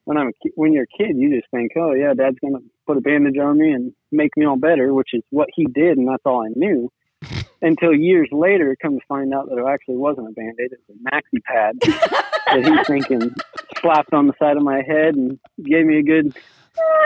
when 0.04 0.16
I'm 0.18 0.28
a 0.28 0.32
ki- 0.42 0.52
when 0.54 0.72
you're 0.72 0.84
a 0.84 0.96
kid, 0.98 1.16
you 1.16 1.34
just 1.34 1.50
think, 1.50 1.72
oh 1.76 1.92
yeah, 1.92 2.12
Dad's 2.14 2.38
gonna 2.40 2.58
put 2.86 2.96
a 2.96 3.00
bandage 3.00 3.38
on 3.38 3.58
me 3.58 3.72
and 3.72 3.92
make 4.12 4.30
me 4.36 4.46
all 4.46 4.56
better, 4.56 4.92
which 4.94 5.10
is 5.12 5.22
what 5.30 5.48
he 5.54 5.66
did, 5.66 5.98
and 5.98 6.08
that's 6.08 6.22
all 6.24 6.44
I 6.44 6.50
knew. 6.54 6.90
Until 7.62 7.94
years 7.94 8.28
later, 8.30 8.76
come 8.80 8.98
to 8.98 9.06
find 9.08 9.32
out 9.32 9.48
that 9.48 9.58
it 9.58 9.66
actually 9.66 9.96
wasn't 9.96 10.28
a 10.28 10.32
band-aid; 10.32 10.72
it 10.72 10.78
was 10.86 10.96
a 10.96 11.10
maxi 11.10 11.42
pad 11.42 11.78
that 12.46 12.64
he's 12.64 12.86
thinking 12.86 13.34
slapped 13.80 14.12
on 14.12 14.26
the 14.26 14.34
side 14.38 14.56
of 14.56 14.62
my 14.62 14.82
head 14.86 15.14
and 15.14 15.38
gave 15.62 15.86
me 15.86 15.98
a 15.98 16.02
good, 16.02 16.36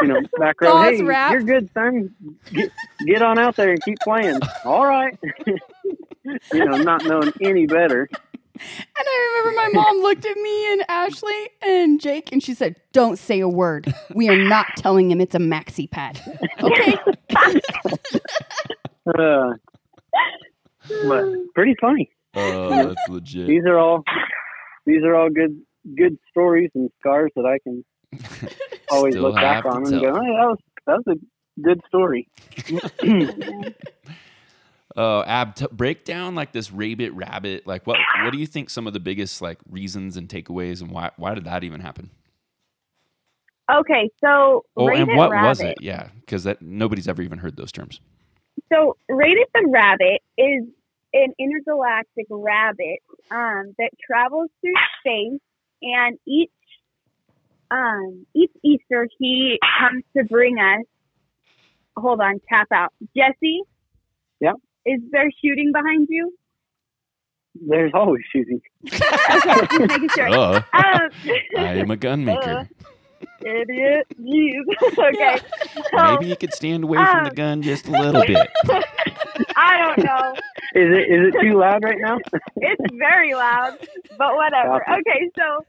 you 0.03 0.09
know, 0.09 0.21
back 0.39 0.61
row. 0.61 0.83
Hey, 0.83 1.03
wrap. 1.03 1.33
you're 1.33 1.43
good, 1.43 1.71
son. 1.73 2.15
Get, 2.53 2.73
get 3.07 3.23
on 3.23 3.39
out 3.39 3.57
there 3.57 3.71
and 3.71 3.83
keep 3.83 3.99
playing. 4.01 4.41
All 4.65 4.87
right. 4.87 5.17
you 5.45 6.65
know, 6.65 6.77
not 6.79 7.05
knowing 7.05 7.33
any 7.41 7.67
better. 7.67 8.09
And 8.61 9.07
I 9.09 9.43
remember 9.45 9.57
my 9.57 9.81
mom 9.83 10.03
looked 10.03 10.27
at 10.27 10.37
me 10.37 10.73
and 10.73 10.85
Ashley 10.89 11.49
and 11.63 12.01
Jake 12.01 12.31
and 12.33 12.43
she 12.43 12.55
said, 12.55 12.77
Don't 12.93 13.19
say 13.19 13.41
a 13.41 13.49
word. 13.49 13.93
We 14.15 14.29
are 14.29 14.37
not 14.37 14.67
telling 14.77 15.11
him 15.11 15.21
it's 15.21 15.35
a 15.35 15.39
maxi 15.39 15.91
pad. 15.91 16.21
Okay. 16.63 16.95
Uh, 19.19 19.55
but 21.09 21.25
pretty 21.55 21.75
funny. 21.81 22.11
Oh, 22.35 22.89
that's 22.89 23.09
legit. 23.09 23.49
These 23.49 23.65
are 23.67 23.79
all 23.79 24.05
these 24.87 25.03
are 25.03 25.15
all 25.17 25.31
good 25.31 25.59
good 25.97 26.19
stories 26.31 26.71
and 26.75 26.91
scars 27.01 27.31
that 27.35 27.47
I 27.47 27.59
can 27.65 27.85
always 28.91 29.15
Still 29.15 29.23
look 29.25 29.35
back 29.37 29.65
on 29.65 29.79
and 29.87 29.91
tell. 29.91 30.01
go, 30.01 30.21
hey, 30.21 30.33
that 30.37 30.47
was 30.47 30.59
that 30.87 31.03
was 31.05 31.17
a 31.17 31.63
good 31.63 31.81
story. 31.89 32.29
Oh, 34.97 35.23
Ab, 35.25 35.55
t- 35.55 35.67
break 35.71 36.05
down 36.05 36.35
like 36.35 36.53
this 36.53 36.73
rabbit 36.73 37.13
rabbit. 37.13 37.67
Like, 37.67 37.87
what 37.87 37.99
what 38.25 38.33
do 38.33 38.39
you 38.39 38.47
think 38.47 38.71
some 38.71 38.87
of 38.87 38.93
the 38.93 39.01
biggest 39.01 39.41
like 39.41 39.59
reasons 39.69 40.17
and 40.17 40.29
takeaways, 40.29 40.81
and 40.83 40.91
why 40.91 41.11
why 41.17 41.35
did 41.35 41.45
that 41.45 41.63
even 41.65 41.81
happen? 41.81 42.11
Okay, 43.73 44.11
so 44.25 44.65
Oh, 44.77 44.87
Rabbit 44.87 45.03
and 45.09 45.17
what 45.17 45.31
Rabbit. 45.31 45.49
was 45.49 45.61
it? 45.61 45.79
Yeah, 45.81 46.09
because 46.21 46.45
that 46.45 46.61
nobody's 46.61 47.07
ever 47.07 47.23
even 47.23 47.39
heard 47.39 47.57
those 47.57 47.71
terms. 47.73 48.01
So 48.73 48.97
Rabbit 49.09 49.49
the 49.55 49.69
rabbit 49.73 50.23
is 50.37 50.65
an 51.13 51.33
intergalactic 51.39 52.27
rabbit 52.31 52.99
um, 53.31 53.75
that 53.79 53.91
travels 54.05 54.51
through 54.61 54.75
space, 55.01 55.41
and 55.83 56.19
each 56.27 56.51
um, 57.71 58.27
each 58.35 58.51
Easter 58.65 59.07
he 59.19 59.59
comes 59.81 60.03
to 60.17 60.25
bring 60.25 60.59
us. 60.59 60.85
Hold 61.97 62.21
on, 62.21 62.41
tap 62.49 62.69
out, 62.73 62.93
Jesse. 63.17 63.63
Yeah? 64.41 64.53
Is 64.87 65.01
there 65.11 65.31
shooting 65.45 65.73
behind 65.73 66.07
you? 66.11 66.33
There's 67.69 67.93
always 67.95 68.23
shooting. 68.33 68.61
Okay, 68.93 69.67
just 69.67 69.81
making 69.89 70.09
sure. 70.11 70.29
Oh, 70.31 70.55
Um, 70.73 71.09
I 71.59 71.75
am 71.75 71.91
a 71.91 71.97
gun 71.97 72.25
maker. 72.25 72.69
idiot, 73.41 74.07
you. 74.19 74.65
okay. 74.99 75.39
So, 75.91 75.97
Maybe 76.15 76.27
you 76.27 76.37
could 76.37 76.53
stand 76.53 76.85
away 76.85 76.99
from 76.99 77.25
the 77.25 77.31
um, 77.31 77.35
gun 77.35 77.63
just 77.63 77.87
a 77.87 77.91
little 77.93 78.23
bit. 78.27 78.49
I 79.57 79.79
don't 79.79 80.05
know. 80.05 80.33
Is 80.75 80.89
it 80.97 81.11
is 81.11 81.35
it 81.35 81.41
too 81.41 81.59
loud 81.59 81.83
right 81.85 81.99
now? 82.01 82.19
it's 82.57 82.95
very 82.97 83.35
loud, 83.35 83.79
but 84.19 84.35
whatever. 84.37 84.83
Okay, 84.83 85.31
so 85.39 85.65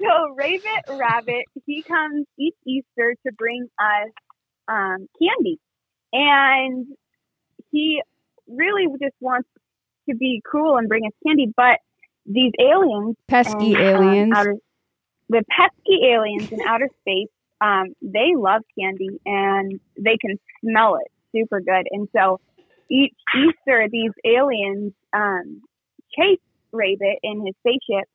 so 0.00 0.34
Rabbit 0.36 0.98
Rabbit, 0.98 1.44
he 1.66 1.82
comes 1.82 2.26
each 2.38 2.56
Easter 2.66 3.14
to 3.26 3.32
bring 3.36 3.68
us 3.78 4.10
um, 4.68 5.06
candy, 5.20 5.58
and 6.12 6.86
he 7.70 8.02
really 8.48 8.86
just 9.00 9.14
wants 9.20 9.48
to 10.08 10.16
be 10.16 10.42
cool 10.50 10.76
and 10.76 10.88
bring 10.88 11.04
us 11.06 11.12
candy. 11.26 11.52
But 11.56 11.78
these 12.26 12.52
aliens, 12.60 13.16
Pesky 13.26 13.74
and, 13.74 13.76
um, 13.76 14.04
aliens. 14.04 14.32
outer, 14.34 14.54
the 15.28 15.44
pesky 15.50 16.00
aliens 16.12 16.50
in 16.50 16.60
outer 16.66 16.88
space, 17.00 17.28
um, 17.60 17.94
they 18.02 18.34
love 18.36 18.62
candy 18.78 19.20
and 19.26 19.80
they 19.96 20.16
can 20.20 20.38
smell 20.60 20.96
it 20.96 21.10
super 21.32 21.60
good, 21.60 21.86
and 21.90 22.08
so 22.16 22.40
each 22.90 23.14
Easter, 23.36 23.86
these 23.90 24.12
aliens 24.24 24.92
um, 25.12 25.60
chase 26.16 26.40
Rabbit 26.72 27.18
in 27.22 27.44
his 27.44 27.54
spaceship, 27.60 28.08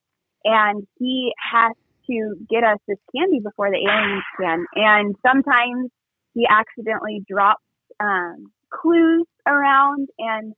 and 0.44 0.88
he 1.00 1.32
has 1.52 1.74
to 2.08 2.36
get 2.50 2.64
us 2.64 2.80
this 2.88 2.98
candy 3.16 3.40
before 3.40 3.70
the 3.70 3.78
aliens 3.78 4.24
can. 4.40 4.66
And 4.76 5.16
sometimes 5.26 5.90
he 6.34 6.48
accidentally 6.50 7.24
drops 7.28 7.64
um, 8.00 8.52
clues 8.70 9.26
around, 9.48 10.10
and 10.18 10.54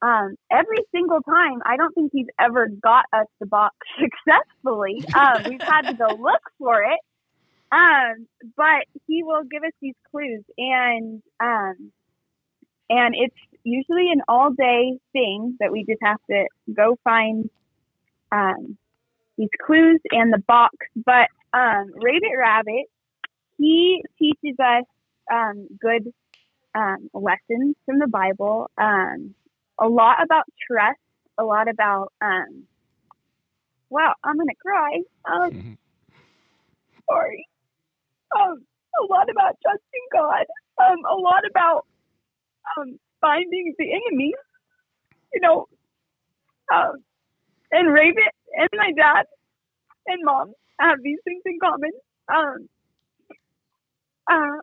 um, 0.00 0.36
every 0.50 0.78
single 0.92 1.20
time, 1.22 1.60
I 1.64 1.76
don't 1.76 1.92
think 1.94 2.12
he's 2.12 2.28
ever 2.38 2.68
got 2.68 3.04
us 3.12 3.26
the 3.40 3.46
box 3.46 3.76
successfully. 4.00 5.04
Um, 5.14 5.50
we've 5.50 5.62
had 5.62 5.82
to 5.82 5.94
go 5.94 6.08
look 6.20 6.42
for 6.58 6.82
it. 6.82 7.00
Um, 7.70 8.26
but 8.56 8.86
he 9.06 9.22
will 9.22 9.42
give 9.44 9.62
us 9.62 9.72
these 9.82 9.94
clues, 10.10 10.42
and 10.56 11.22
um, 11.38 11.92
and 12.88 13.14
it's 13.14 13.36
usually 13.62 14.10
an 14.10 14.22
all 14.26 14.50
day 14.50 14.98
thing 15.12 15.56
that 15.60 15.70
we 15.70 15.84
just 15.84 16.00
have 16.02 16.16
to 16.30 16.46
go 16.74 16.96
find 17.04 17.50
um, 18.32 18.78
these 19.36 19.50
clues 19.66 20.00
and 20.10 20.32
the 20.32 20.42
box. 20.46 20.74
But 20.96 21.28
um, 21.52 21.92
Rabbit 21.94 22.36
Rabbit, 22.38 22.86
he 23.58 24.02
teaches 24.18 24.56
us 24.58 24.84
um, 25.30 25.68
good 25.78 26.10
um, 26.78 27.10
lessons 27.12 27.74
from 27.84 27.98
the 27.98 28.06
Bible, 28.06 28.70
um, 28.78 29.34
a 29.80 29.88
lot 29.88 30.22
about 30.22 30.44
trust, 30.70 31.00
a 31.36 31.44
lot 31.44 31.68
about, 31.68 32.12
um, 32.20 32.64
wow, 33.90 34.14
I'm 34.22 34.36
going 34.36 34.48
to 34.48 34.54
cry. 34.54 35.00
Um, 35.28 35.78
sorry. 37.10 37.48
Um, 38.36 38.64
a 39.00 39.12
lot 39.12 39.28
about 39.30 39.56
trusting 39.62 40.06
God, 40.12 40.46
um, 40.80 40.98
a 41.10 41.16
lot 41.16 41.42
about 41.48 41.86
um, 42.76 42.98
finding 43.20 43.74
the 43.78 43.92
enemy, 43.92 44.32
you 45.32 45.40
know, 45.40 45.66
um, 46.72 46.92
and 47.72 47.92
Raven 47.92 48.22
and 48.56 48.68
my 48.74 48.92
dad 48.96 49.24
and 50.06 50.20
mom 50.24 50.52
have 50.78 50.98
these 51.02 51.18
things 51.24 51.42
in 51.44 51.58
common. 51.60 51.90
Um, 52.32 52.68
uh, 54.30 54.60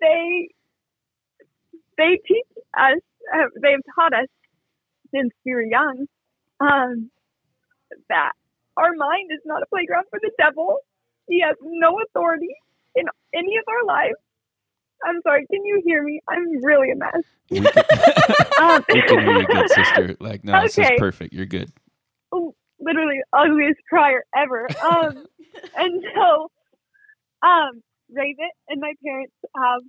they 0.00 0.48
they 1.98 2.18
teach 2.26 2.46
us, 2.78 3.00
uh, 3.34 3.48
they've 3.60 3.84
taught 3.94 4.14
us 4.14 4.28
since 5.14 5.30
we 5.44 5.52
were 5.52 5.62
young, 5.62 6.06
um, 6.60 7.10
that 8.08 8.32
our 8.76 8.92
mind 8.96 9.30
is 9.32 9.40
not 9.44 9.62
a 9.62 9.66
playground 9.66 10.06
for 10.08 10.18
the 10.22 10.30
devil. 10.38 10.78
He 11.28 11.40
has 11.40 11.56
no 11.60 11.98
authority 12.06 12.54
in 12.94 13.04
any 13.34 13.56
of 13.58 13.64
our 13.68 13.84
lives. 13.84 14.16
I'm 15.04 15.20
sorry, 15.22 15.46
can 15.50 15.64
you 15.64 15.82
hear 15.84 16.02
me? 16.02 16.20
I'm 16.28 16.64
really 16.64 16.90
a 16.90 16.96
mess. 16.96 17.22
We 17.50 17.60
can, 17.60 17.66
Um, 18.60 18.84
we 18.88 19.02
can 19.02 19.18
hear 19.20 19.38
you, 19.40 19.46
good 19.46 19.70
sister. 19.74 20.16
Like, 20.20 20.44
no, 20.44 20.62
this 20.62 20.78
is 20.78 20.90
perfect. 20.98 21.32
You're 21.32 21.46
good. 21.46 21.70
literally 22.80 23.20
ugliest 23.32 23.80
crier 23.88 24.24
ever. 24.36 24.68
Um, 24.82 25.26
and 25.76 26.04
so, 26.14 26.50
um, 27.46 27.82
Raven 28.10 28.50
and 28.68 28.80
my 28.80 28.94
parents 29.04 29.34
have 29.56 29.82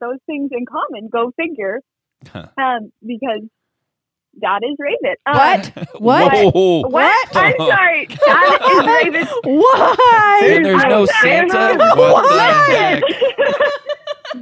those 0.00 0.18
things 0.26 0.50
in 0.52 0.64
common. 0.66 1.08
Go 1.08 1.32
figure. 1.36 1.80
Um, 2.34 2.92
because 3.06 3.42
dad 4.40 4.60
is 4.62 4.76
Raven. 4.78 5.16
Um, 5.26 5.34
What? 5.36 5.72
What? 6.00 6.54
Whoa. 6.54 6.80
What? 6.88 7.36
I'm 7.36 7.54
sorry. 7.56 8.06
Dad 8.06 8.60
is 8.70 8.86
Raven. 9.04 9.26
Why? 9.44 10.40
And 10.52 10.64
there's 10.64 10.82
I'm 10.84 10.88
no 10.90 11.06
sorry. 11.06 11.22
Santa? 11.50 11.76
What 11.96 12.28
the 12.28 12.40
heck? 12.74 13.02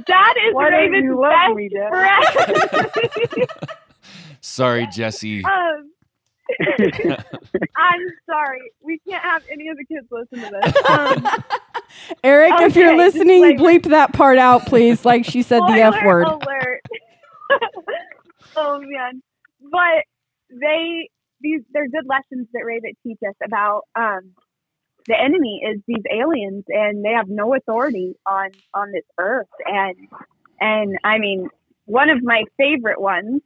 Dad 0.05 0.33
is 0.47 0.53
Why 0.53 0.69
Raven's 0.69 1.15
best 1.21 1.55
me, 1.55 1.69
friend. 1.89 3.47
Sorry, 4.41 4.87
Jesse. 4.91 5.43
um, 5.45 5.91
I'm 7.75 8.01
sorry. 8.25 8.71
We 8.81 8.99
can't 9.07 9.23
have 9.23 9.43
any 9.51 9.67
of 9.69 9.77
the 9.77 9.85
kids 9.85 10.07
listen 10.11 10.39
to 10.39 10.59
this. 10.61 10.89
Um, 10.89 11.27
Eric, 12.23 12.53
if 12.61 12.75
you're 12.75 12.95
listening, 12.95 13.43
disclaimer. 13.43 13.79
bleep 13.79 13.89
that 13.89 14.13
part 14.13 14.37
out, 14.37 14.65
please. 14.65 15.05
Like 15.05 15.25
she 15.25 15.41
said 15.41 15.61
the 15.61 15.73
F 15.73 15.95
word. 16.05 16.27
Alert. 16.27 16.81
oh 18.55 18.79
man, 18.81 19.21
but 19.61 20.03
they 20.49 21.09
these 21.41 21.61
they're 21.73 21.87
good 21.87 22.05
lessons 22.07 22.47
that 22.53 22.65
Rabbit 22.65 22.97
teach 23.03 23.19
us 23.27 23.35
about 23.45 23.83
um, 23.95 24.33
the 25.07 25.15
enemy 25.19 25.61
is 25.63 25.81
these 25.87 26.03
aliens, 26.11 26.65
and 26.67 27.03
they 27.03 27.11
have 27.11 27.29
no 27.29 27.55
authority 27.55 28.15
on 28.25 28.49
on 28.73 28.91
this 28.91 29.05
earth. 29.17 29.47
And 29.65 29.95
and 30.59 30.97
I 31.03 31.19
mean, 31.19 31.47
one 31.85 32.09
of 32.09 32.21
my 32.23 32.43
favorite 32.57 32.99
ones 32.99 33.41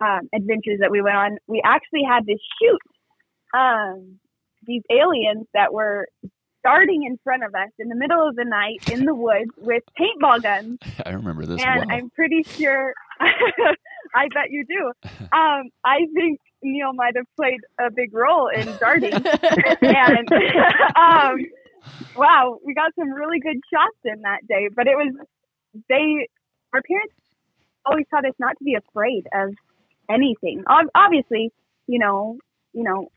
um, 0.00 0.28
adventures 0.34 0.78
that 0.80 0.90
we 0.90 1.02
went 1.02 1.16
on, 1.16 1.38
we 1.46 1.62
actually 1.64 2.02
had 2.08 2.26
to 2.26 2.36
shoot 2.60 3.58
um, 3.58 4.18
these 4.66 4.82
aliens 4.90 5.46
that 5.54 5.72
were 5.72 6.08
starting 6.60 7.04
in 7.04 7.18
front 7.24 7.42
of 7.42 7.54
us 7.54 7.70
in 7.78 7.88
the 7.88 7.94
middle 7.94 8.26
of 8.26 8.36
the 8.36 8.44
night 8.44 8.88
in 8.90 9.04
the 9.04 9.14
woods 9.14 9.50
with 9.58 9.82
paintball 9.98 10.42
guns 10.42 10.78
I 11.06 11.10
remember 11.10 11.44
this. 11.46 11.60
and 11.62 11.86
wow. 11.88 11.96
I'm 11.96 12.10
pretty 12.10 12.42
sure. 12.44 12.94
I 13.20 14.28
bet 14.32 14.50
you 14.50 14.64
do. 14.64 14.92
Um, 15.32 15.70
I 15.84 16.06
think 16.14 16.40
Neal 16.62 16.92
might 16.92 17.14
have 17.16 17.26
played 17.36 17.60
a 17.78 17.90
big 17.90 18.12
role 18.12 18.48
in 18.48 18.66
darting. 18.78 19.12
and 19.14 20.32
um, 20.96 21.38
wow, 22.16 22.58
we 22.64 22.74
got 22.74 22.92
some 22.98 23.10
really 23.12 23.38
good 23.38 23.58
shots 23.72 23.96
in 24.04 24.22
that 24.22 24.46
day. 24.48 24.68
But 24.74 24.86
it 24.86 24.96
was 24.96 25.14
they. 25.88 26.28
Our 26.72 26.82
parents 26.82 27.14
always 27.86 28.06
taught 28.10 28.26
us 28.26 28.34
not 28.38 28.58
to 28.58 28.64
be 28.64 28.74
afraid 28.74 29.28
of 29.32 29.54
anything. 30.10 30.64
Ob- 30.68 30.90
obviously, 30.94 31.52
you 31.86 31.98
know, 31.98 32.38
you 32.72 32.82
know, 32.82 33.08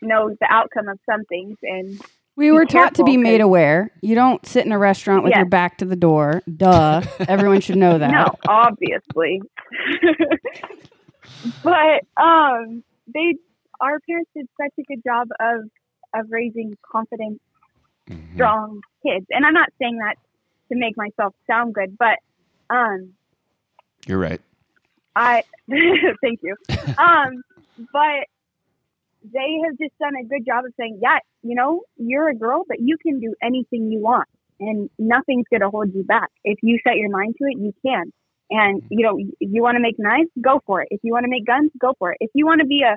know 0.00 0.30
the 0.40 0.46
outcome 0.48 0.88
of 0.88 0.98
some 1.04 1.24
things, 1.24 1.58
and 1.62 2.00
We 2.38 2.52
were 2.52 2.64
taught 2.64 2.94
to 2.94 3.04
be 3.04 3.16
made 3.16 3.22
made 3.32 3.38
'cause- 3.40 3.44
aware. 3.46 3.90
You 4.00 4.14
don't 4.14 4.46
sit 4.46 4.64
in 4.64 4.70
a 4.72 4.78
restaurant 4.78 5.24
with 5.24 5.30
Yes. 5.32 5.38
your 5.38 5.46
back 5.48 5.78
to 5.78 5.84
the 5.84 5.96
door. 5.96 6.42
Duh. 6.56 7.02
Everyone 7.28 7.60
should 7.60 7.76
know 7.76 7.98
that. 7.98 8.10
no, 8.12 8.26
obviously. 8.48 9.42
but 11.62 12.04
um, 12.16 12.82
they 13.12 13.34
our 13.80 13.98
parents 14.08 14.30
did 14.36 14.46
such 14.60 14.72
a 14.78 14.82
good 14.84 15.02
job 15.04 15.28
of 15.40 15.68
of 16.14 16.26
raising 16.30 16.76
confident, 16.90 17.40
Mhm. 18.08 18.34
strong 18.34 18.80
kids. 19.04 19.26
And 19.30 19.44
I'm 19.44 19.52
not 19.54 19.68
saying 19.80 19.98
that 19.98 20.14
to 20.72 20.78
make 20.78 20.96
myself 20.96 21.34
sound 21.46 21.74
good, 21.74 21.96
but 21.98 22.18
um, 22.70 23.14
You're 24.06 24.18
right. 24.18 24.40
I 25.16 25.42
thank 25.68 26.40
you. 26.42 26.54
Um, 26.98 27.42
but 27.92 28.26
they 29.22 29.60
have 29.64 29.76
just 29.78 29.96
done 29.98 30.14
a 30.16 30.24
good 30.24 30.44
job 30.46 30.64
of 30.64 30.72
saying, 30.78 31.00
yeah, 31.02 31.18
you 31.42 31.54
know, 31.54 31.82
you're 31.96 32.28
a 32.28 32.34
girl, 32.34 32.64
but 32.68 32.78
you 32.80 32.96
can 33.02 33.20
do 33.20 33.34
anything 33.42 33.90
you 33.90 34.00
want, 34.00 34.28
and 34.60 34.88
nothing's 34.98 35.46
going 35.50 35.60
to 35.62 35.70
hold 35.70 35.94
you 35.94 36.04
back. 36.04 36.28
If 36.44 36.58
you 36.62 36.78
set 36.86 36.96
your 36.96 37.10
mind 37.10 37.34
to 37.38 37.44
it, 37.48 37.58
you 37.58 37.72
can. 37.84 38.12
And 38.50 38.82
mm-hmm. 38.82 38.86
you 38.98 39.04
know, 39.04 39.18
you 39.40 39.62
want 39.62 39.76
to 39.76 39.80
make 39.82 39.96
knives, 39.98 40.30
go 40.40 40.60
for 40.66 40.82
it. 40.82 40.88
If 40.90 41.00
you 41.02 41.12
want 41.12 41.24
to 41.24 41.30
make 41.30 41.46
guns, 41.46 41.70
go 41.78 41.94
for 41.98 42.12
it. 42.12 42.18
If 42.20 42.30
you 42.34 42.46
want 42.46 42.60
to 42.60 42.66
be 42.66 42.82
a 42.82 42.96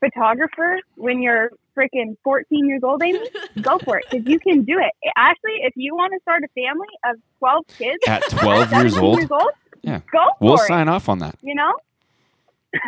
photographer 0.00 0.78
when 0.96 1.22
you're 1.22 1.50
freaking 1.76 2.16
14 2.24 2.68
years 2.68 2.80
old, 2.82 3.02
Amie, 3.02 3.18
go 3.60 3.78
for 3.78 3.98
it 3.98 4.06
because 4.10 4.26
you 4.26 4.38
can 4.40 4.64
do 4.64 4.78
it. 4.78 4.92
Actually, 5.16 5.58
if 5.62 5.72
you 5.76 5.94
want 5.94 6.12
to 6.12 6.20
start 6.22 6.42
a 6.44 6.48
family 6.48 6.88
of 7.04 7.16
12 7.38 7.64
kids 7.78 7.98
At 8.06 8.22
12 8.30 8.58
years 8.72 8.94
17 8.94 8.98
old, 9.04 9.18
years 9.18 9.30
old, 9.30 9.50
Yeah. 9.82 10.00
go 10.12 10.24
for 10.38 10.44
we'll 10.44 10.54
it 10.54 10.66
sign 10.66 10.88
off 10.88 11.08
on 11.08 11.18
that. 11.20 11.36
you 11.42 11.54
know? 11.54 11.72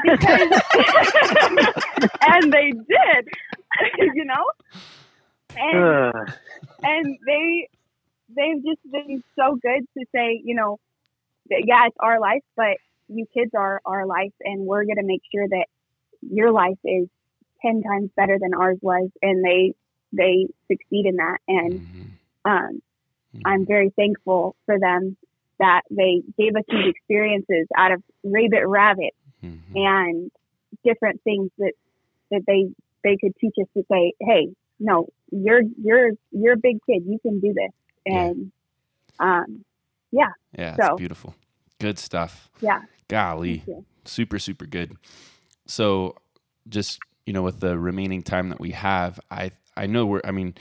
Because, 0.02 0.50
and 2.22 2.52
they 2.52 2.72
did, 2.72 3.26
you 4.12 4.24
know? 4.24 4.44
And, 5.56 5.98
Ugh. 6.12 6.28
and 6.82 7.18
they, 7.26 7.68
they've 8.28 8.64
just 8.64 8.80
been 8.90 9.22
so 9.38 9.56
good 9.60 9.86
to 9.98 10.04
say, 10.14 10.40
you 10.44 10.54
know, 10.54 10.78
that, 11.50 11.64
yeah, 11.66 11.86
it's 11.86 11.96
our 12.00 12.20
life, 12.20 12.42
but 12.56 12.78
you 13.08 13.26
kids 13.34 13.52
are 13.56 13.80
our 13.84 14.06
life, 14.06 14.32
and 14.40 14.66
we're 14.66 14.84
going 14.84 14.96
to 14.96 15.04
make 15.04 15.22
sure 15.34 15.46
that 15.48 15.66
your 16.22 16.52
life 16.52 16.78
is 16.84 17.08
10 17.62 17.82
times 17.82 18.10
better 18.16 18.38
than 18.40 18.54
ours 18.54 18.78
was. 18.82 19.10
And 19.22 19.44
they, 19.44 19.74
they 20.12 20.46
succeed 20.70 21.06
in 21.06 21.16
that. 21.16 21.38
And, 21.48 21.80
Mhm. 21.80 22.18
um, 22.44 22.80
Mhm. 23.34 23.42
I'm 23.44 23.66
very 23.66 23.90
thankful 23.90 24.56
for 24.66 24.78
them 24.78 25.16
that 25.58 25.82
they 25.90 26.22
gave 26.38 26.56
us 26.56 26.64
these 26.68 26.88
experiences 26.88 27.66
out 27.76 27.92
of 27.92 28.02
Rabbit 28.24 28.66
Rabbit 28.66 29.14
Mhm. 29.44 29.58
and 29.74 30.30
different 30.84 31.22
things 31.22 31.50
that 31.58 31.72
that 32.30 32.42
they 32.46 32.66
they 33.04 33.16
could 33.16 33.34
teach 33.40 33.54
us 33.60 33.68
to 33.74 33.84
say, 33.90 34.12
hey, 34.20 34.48
no, 34.80 35.08
you're 35.30 35.62
you're 35.82 36.10
you're 36.32 36.54
a 36.54 36.58
big 36.58 36.78
kid, 36.86 37.02
you 37.06 37.18
can 37.20 37.40
do 37.40 37.52
this, 37.54 37.70
Yeah. 38.06 38.24
and 38.26 38.52
um, 39.20 39.64
yeah, 40.12 40.32
Yeah, 40.56 40.74
it's 40.76 40.86
So- 40.86 40.96
beautiful. 40.96 41.34
Good 41.80 41.98
stuff. 41.98 42.50
yeah, 42.60 42.82
Golly. 43.08 43.64
super 44.04 44.38
super 44.38 44.64
good 44.64 44.96
so 45.66 46.14
just 46.68 46.98
you 47.26 47.32
know 47.34 47.42
with 47.42 47.60
the 47.60 47.78
remaining 47.78 48.22
time 48.22 48.48
that 48.48 48.58
we 48.58 48.70
have 48.70 49.20
i 49.30 49.50
i 49.76 49.84
know 49.86 50.06
we're 50.06 50.22
i 50.24 50.30
mean 50.30 50.54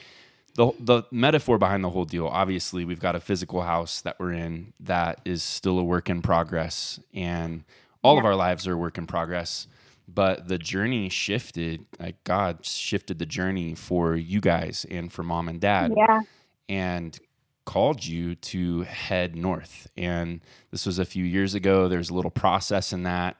the 0.55 0.69
the 0.81 1.03
metaphor 1.11 1.57
behind 1.57 1.81
the 1.81 1.89
whole 1.89 2.03
deal 2.03 2.27
obviously 2.27 2.83
we've 2.83 2.99
got 2.99 3.15
a 3.15 3.21
physical 3.21 3.61
house 3.61 4.01
that 4.01 4.19
we're 4.19 4.33
in 4.33 4.73
that 4.81 5.21
is 5.23 5.41
still 5.41 5.79
a 5.79 5.83
work 5.83 6.09
in 6.09 6.21
progress 6.21 6.99
and 7.13 7.63
all 8.07 8.17
of 8.17 8.25
our 8.25 8.35
lives 8.35 8.67
are 8.67 8.73
a 8.73 8.77
work 8.77 8.97
in 8.97 9.07
progress 9.07 9.67
but 10.07 10.47
the 10.47 10.57
journey 10.57 11.09
shifted 11.09 11.85
like 11.99 12.23
god 12.23 12.65
shifted 12.65 13.19
the 13.19 13.25
journey 13.25 13.75
for 13.75 14.15
you 14.15 14.39
guys 14.39 14.85
and 14.89 15.11
for 15.11 15.23
mom 15.23 15.49
and 15.49 15.59
dad 15.59 15.93
yeah, 15.95 16.21
and 16.69 17.19
called 17.67 18.03
you 18.05 18.33
to 18.33 18.83
head 18.83 19.35
north. 19.35 19.89
And 19.97 20.39
this 20.71 20.85
was 20.85 20.99
a 20.99 21.05
few 21.05 21.25
years 21.25 21.53
ago. 21.53 21.89
There's 21.89 22.09
a 22.09 22.13
little 22.13 22.31
process 22.31 22.93
in 22.93 23.03
that. 23.03 23.35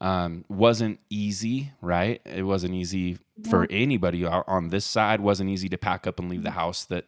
Um, 0.00 0.44
wasn't 0.48 0.98
easy, 1.08 1.70
right? 1.80 2.20
It 2.26 2.42
wasn't 2.42 2.74
easy 2.74 3.18
for 3.48 3.68
anybody 3.70 4.26
on 4.26 4.68
this 4.68 4.84
side. 4.84 5.20
wasn't 5.20 5.50
easy 5.50 5.68
to 5.68 5.78
pack 5.78 6.08
up 6.08 6.18
and 6.18 6.28
leave 6.28 6.42
the 6.42 6.50
house 6.50 6.84
that 6.86 7.06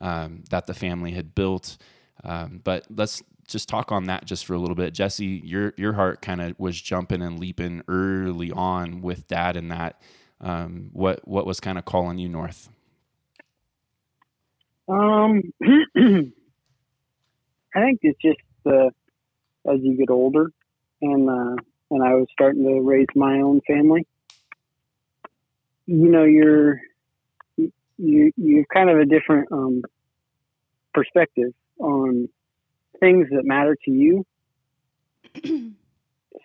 um, 0.00 0.44
that 0.50 0.66
the 0.66 0.74
family 0.74 1.10
had 1.10 1.34
built. 1.34 1.76
Um, 2.24 2.60
but 2.62 2.86
let's 2.88 3.22
just 3.46 3.68
talk 3.68 3.92
on 3.92 4.04
that 4.04 4.24
just 4.24 4.46
for 4.46 4.54
a 4.54 4.58
little 4.58 4.74
bit. 4.74 4.94
Jesse, 4.94 5.42
your 5.44 5.74
your 5.76 5.92
heart 5.92 6.22
kind 6.22 6.40
of 6.40 6.58
was 6.58 6.80
jumping 6.80 7.22
and 7.22 7.38
leaping 7.38 7.82
early 7.88 8.50
on 8.50 9.02
with 9.02 9.26
dad 9.28 9.56
and 9.56 9.70
that. 9.70 10.00
Um, 10.40 10.90
what 10.92 11.26
what 11.26 11.46
was 11.46 11.60
kind 11.60 11.78
of 11.78 11.84
calling 11.84 12.18
you 12.18 12.28
north? 12.28 12.68
Um, 14.88 15.42
I 17.74 17.80
think 17.80 18.00
it's 18.02 18.18
just 18.20 18.40
uh, 18.66 18.90
as 19.70 19.80
you 19.82 19.96
get 19.96 20.10
older, 20.10 20.50
and 21.00 21.28
uh, 21.28 21.56
and 21.90 22.02
I 22.02 22.14
was 22.14 22.26
starting 22.32 22.64
to 22.64 22.80
raise 22.80 23.06
my 23.14 23.40
own 23.40 23.60
family. 23.66 24.06
You 25.86 26.08
know, 26.08 26.24
you're 26.24 26.80
you 27.56 28.32
you 28.36 28.64
kind 28.72 28.90
of 28.90 28.98
a 28.98 29.04
different 29.04 29.50
um, 29.52 29.82
perspective 30.92 31.52
on 31.78 32.28
things 33.02 33.26
that 33.32 33.44
matter 33.44 33.76
to 33.84 33.90
you. 33.90 34.24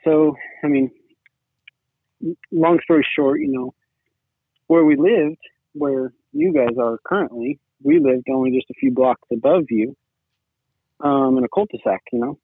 so, 0.03 0.35
I 0.63 0.67
mean, 0.67 0.89
long 2.51 2.79
story 2.83 3.05
short, 3.15 3.39
you 3.39 3.51
know, 3.51 3.73
where 4.65 4.83
we 4.83 4.95
lived, 4.95 5.39
where 5.73 6.11
you 6.33 6.51
guys 6.51 6.75
are 6.79 6.97
currently, 7.05 7.59
we 7.83 7.99
lived 7.99 8.27
only 8.29 8.51
just 8.51 8.69
a 8.71 8.73
few 8.73 8.91
blocks 8.91 9.27
above 9.31 9.65
you, 9.69 9.95
um, 10.99 11.37
in 11.37 11.43
a 11.43 11.47
cul-de-sac, 11.47 12.01
you 12.11 12.19
know. 12.19 12.39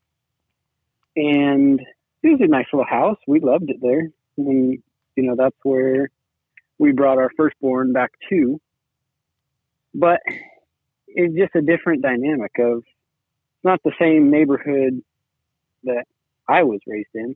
And 1.15 1.79
it 2.21 2.27
was 2.27 2.39
a 2.41 2.47
nice 2.47 2.67
little 2.71 2.85
house. 2.85 3.17
We 3.27 3.39
loved 3.39 3.69
it 3.69 3.77
there. 3.81 4.09
And, 4.37 4.77
you 5.15 5.23
know, 5.23 5.35
that's 5.35 5.57
where 5.63 6.09
we 6.77 6.91
brought 6.91 7.17
our 7.17 7.31
firstborn 7.35 7.93
back 7.93 8.11
to. 8.29 8.61
But 9.95 10.19
it's 11.07 11.35
just 11.35 11.55
a 11.55 11.61
different 11.61 12.03
dynamic 12.03 12.51
of 12.59 12.83
it's 13.63 13.65
not 13.65 13.81
the 13.83 13.93
same 13.99 14.29
neighborhood 14.29 15.01
that 15.83 16.03
I 16.49 16.63
was 16.63 16.79
raised 16.85 17.09
in. 17.15 17.35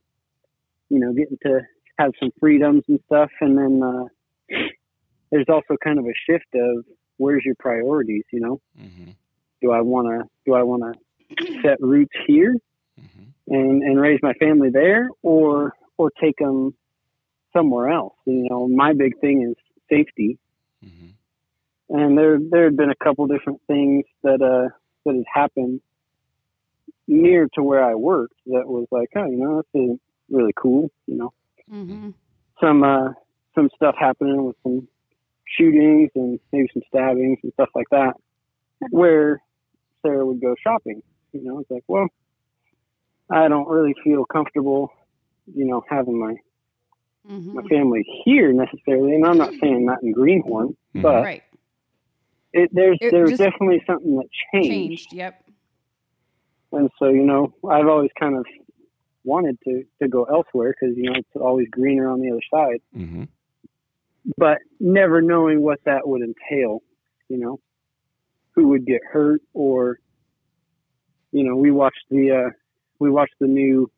You 0.89 0.99
know, 0.99 1.13
getting 1.13 1.38
to 1.43 1.61
have 1.99 2.11
some 2.19 2.32
freedoms 2.39 2.84
and 2.88 2.99
stuff. 3.05 3.30
And 3.41 3.57
then 3.57 3.82
uh, 3.84 4.05
there's 5.32 5.45
also 5.49 5.75
kind 5.84 5.99
of 5.99 6.05
a 6.05 6.13
shift 6.30 6.45
of 6.55 6.86
where's 7.17 7.43
your 7.45 7.55
priorities, 7.59 8.23
you 8.32 8.39
know? 8.41 8.61
Mm-hmm. 8.80 9.11
do 9.61 9.71
I 9.71 9.82
want 9.82 10.07
to 10.07 10.28
do 10.45 10.53
I 10.53 10.63
want 10.63 10.84
to 10.84 11.61
set 11.61 11.80
roots 11.82 12.15
here 12.25 12.55
Mm-hmm. 12.99 13.53
and 13.53 13.84
and 13.84 13.99
raise 14.01 14.19
my 14.23 14.34
family 14.34 14.69
there 14.71 15.07
or 15.21 15.73
or 15.99 16.09
take 16.19 16.36
them 16.39 16.73
somewhere 17.53 17.89
else 17.89 18.15
you 18.25 18.47
know 18.49 18.67
my 18.67 18.93
big 18.93 19.19
thing 19.19 19.43
is 19.47 19.55
safety 19.88 20.39
Mm-hmm. 20.84 21.95
and 21.95 22.17
there 22.17 22.39
there 22.39 22.63
had 22.65 22.75
been 22.75 22.89
a 22.89 22.95
couple 23.03 23.28
different 23.28 23.61
things 23.67 24.05
that 24.23 24.41
uh 24.41 24.69
that 25.05 25.15
had 25.15 25.25
happened 25.32 25.80
near 27.07 27.47
to 27.55 27.63
where 27.63 27.83
I 27.83 27.95
worked 27.95 28.35
that 28.47 28.67
was 28.67 28.87
like 28.91 29.09
oh 29.15 29.25
you 29.25 29.37
know 29.37 29.61
this 29.73 29.81
is 29.81 29.97
really 30.29 30.53
cool 30.55 30.89
you 31.07 31.17
know 31.17 31.33
Mm-hmm. 31.71 32.09
some 32.61 32.83
uh 32.83 33.09
some 33.55 33.69
stuff 33.75 33.95
happening 33.99 34.45
with 34.45 34.55
some 34.63 34.87
shootings 35.57 36.09
and 36.15 36.39
maybe 36.51 36.67
some 36.73 36.83
stabbings 36.87 37.39
and 37.43 37.51
stuff 37.53 37.69
like 37.75 37.87
that 37.91 38.13
where 38.91 39.41
Sarah 40.05 40.25
would 40.25 40.39
go 40.41 40.55
shopping. 40.63 41.01
You 41.33 41.43
know, 41.43 41.59
it's 41.59 41.71
like, 41.71 41.83
well, 41.87 42.07
I 43.31 43.47
don't 43.47 43.67
really 43.67 43.95
feel 44.03 44.25
comfortable, 44.25 44.91
you 45.53 45.65
know, 45.65 45.83
having 45.89 46.19
my 46.19 46.35
Mm-hmm. 47.29 47.55
my 47.55 47.63
family 47.63 48.05
here 48.23 48.53
necessarily, 48.53 49.13
and 49.15 49.25
I'm 49.25 49.37
not 49.37 49.53
saying 49.61 49.85
that 49.87 49.97
in 50.03 50.13
Greenhorn, 50.13 50.77
Mhm. 50.95 51.01
but 51.01 51.23
Right. 51.23 51.43
it, 52.53 52.69
there's 52.71 52.97
It 53.01 53.11
there's 53.11 53.37
definitely 53.37 53.83
something 53.85 54.15
that 54.15 54.27
changed. 54.53 54.69
Changed. 54.69 55.13
Yep. 55.13 55.46
And 56.72 56.89
so 56.99 57.09
you 57.09 57.24
know, 57.24 57.53
I've 57.70 57.88
always 57.88 58.11
kind 58.20 58.38
of 58.38 58.45
wanted 59.24 59.57
to 59.65 59.84
to 60.01 60.07
go 60.07 60.24
elsewhere 60.24 60.74
because 60.80 60.95
you 60.97 61.09
know 61.09 61.15
it's 61.18 61.30
always 61.36 61.68
greener 61.70 62.09
on 62.09 62.22
the 62.22 62.32
other 62.32 62.41
side. 62.53 62.82
Mm-hmm. 62.95 63.24
but 64.38 64.57
never 64.80 65.22
knowing 65.22 65.61
what 65.61 65.80
that 65.86 66.07
would 66.07 66.22
entail, 66.22 66.82
you 67.30 67.38
know, 67.38 67.59
who 68.51 68.70
would 68.70 68.86
get 68.86 69.01
hurt 69.09 69.41
or, 69.53 69.99
you 71.32 71.43
know, 71.43 71.55
we 71.55 71.72
watched 71.72 72.03
the, 72.09 72.32
uh, 72.32 72.49
we 72.99 73.09
watched 73.09 73.36
the 73.39 73.47
new 73.47 73.89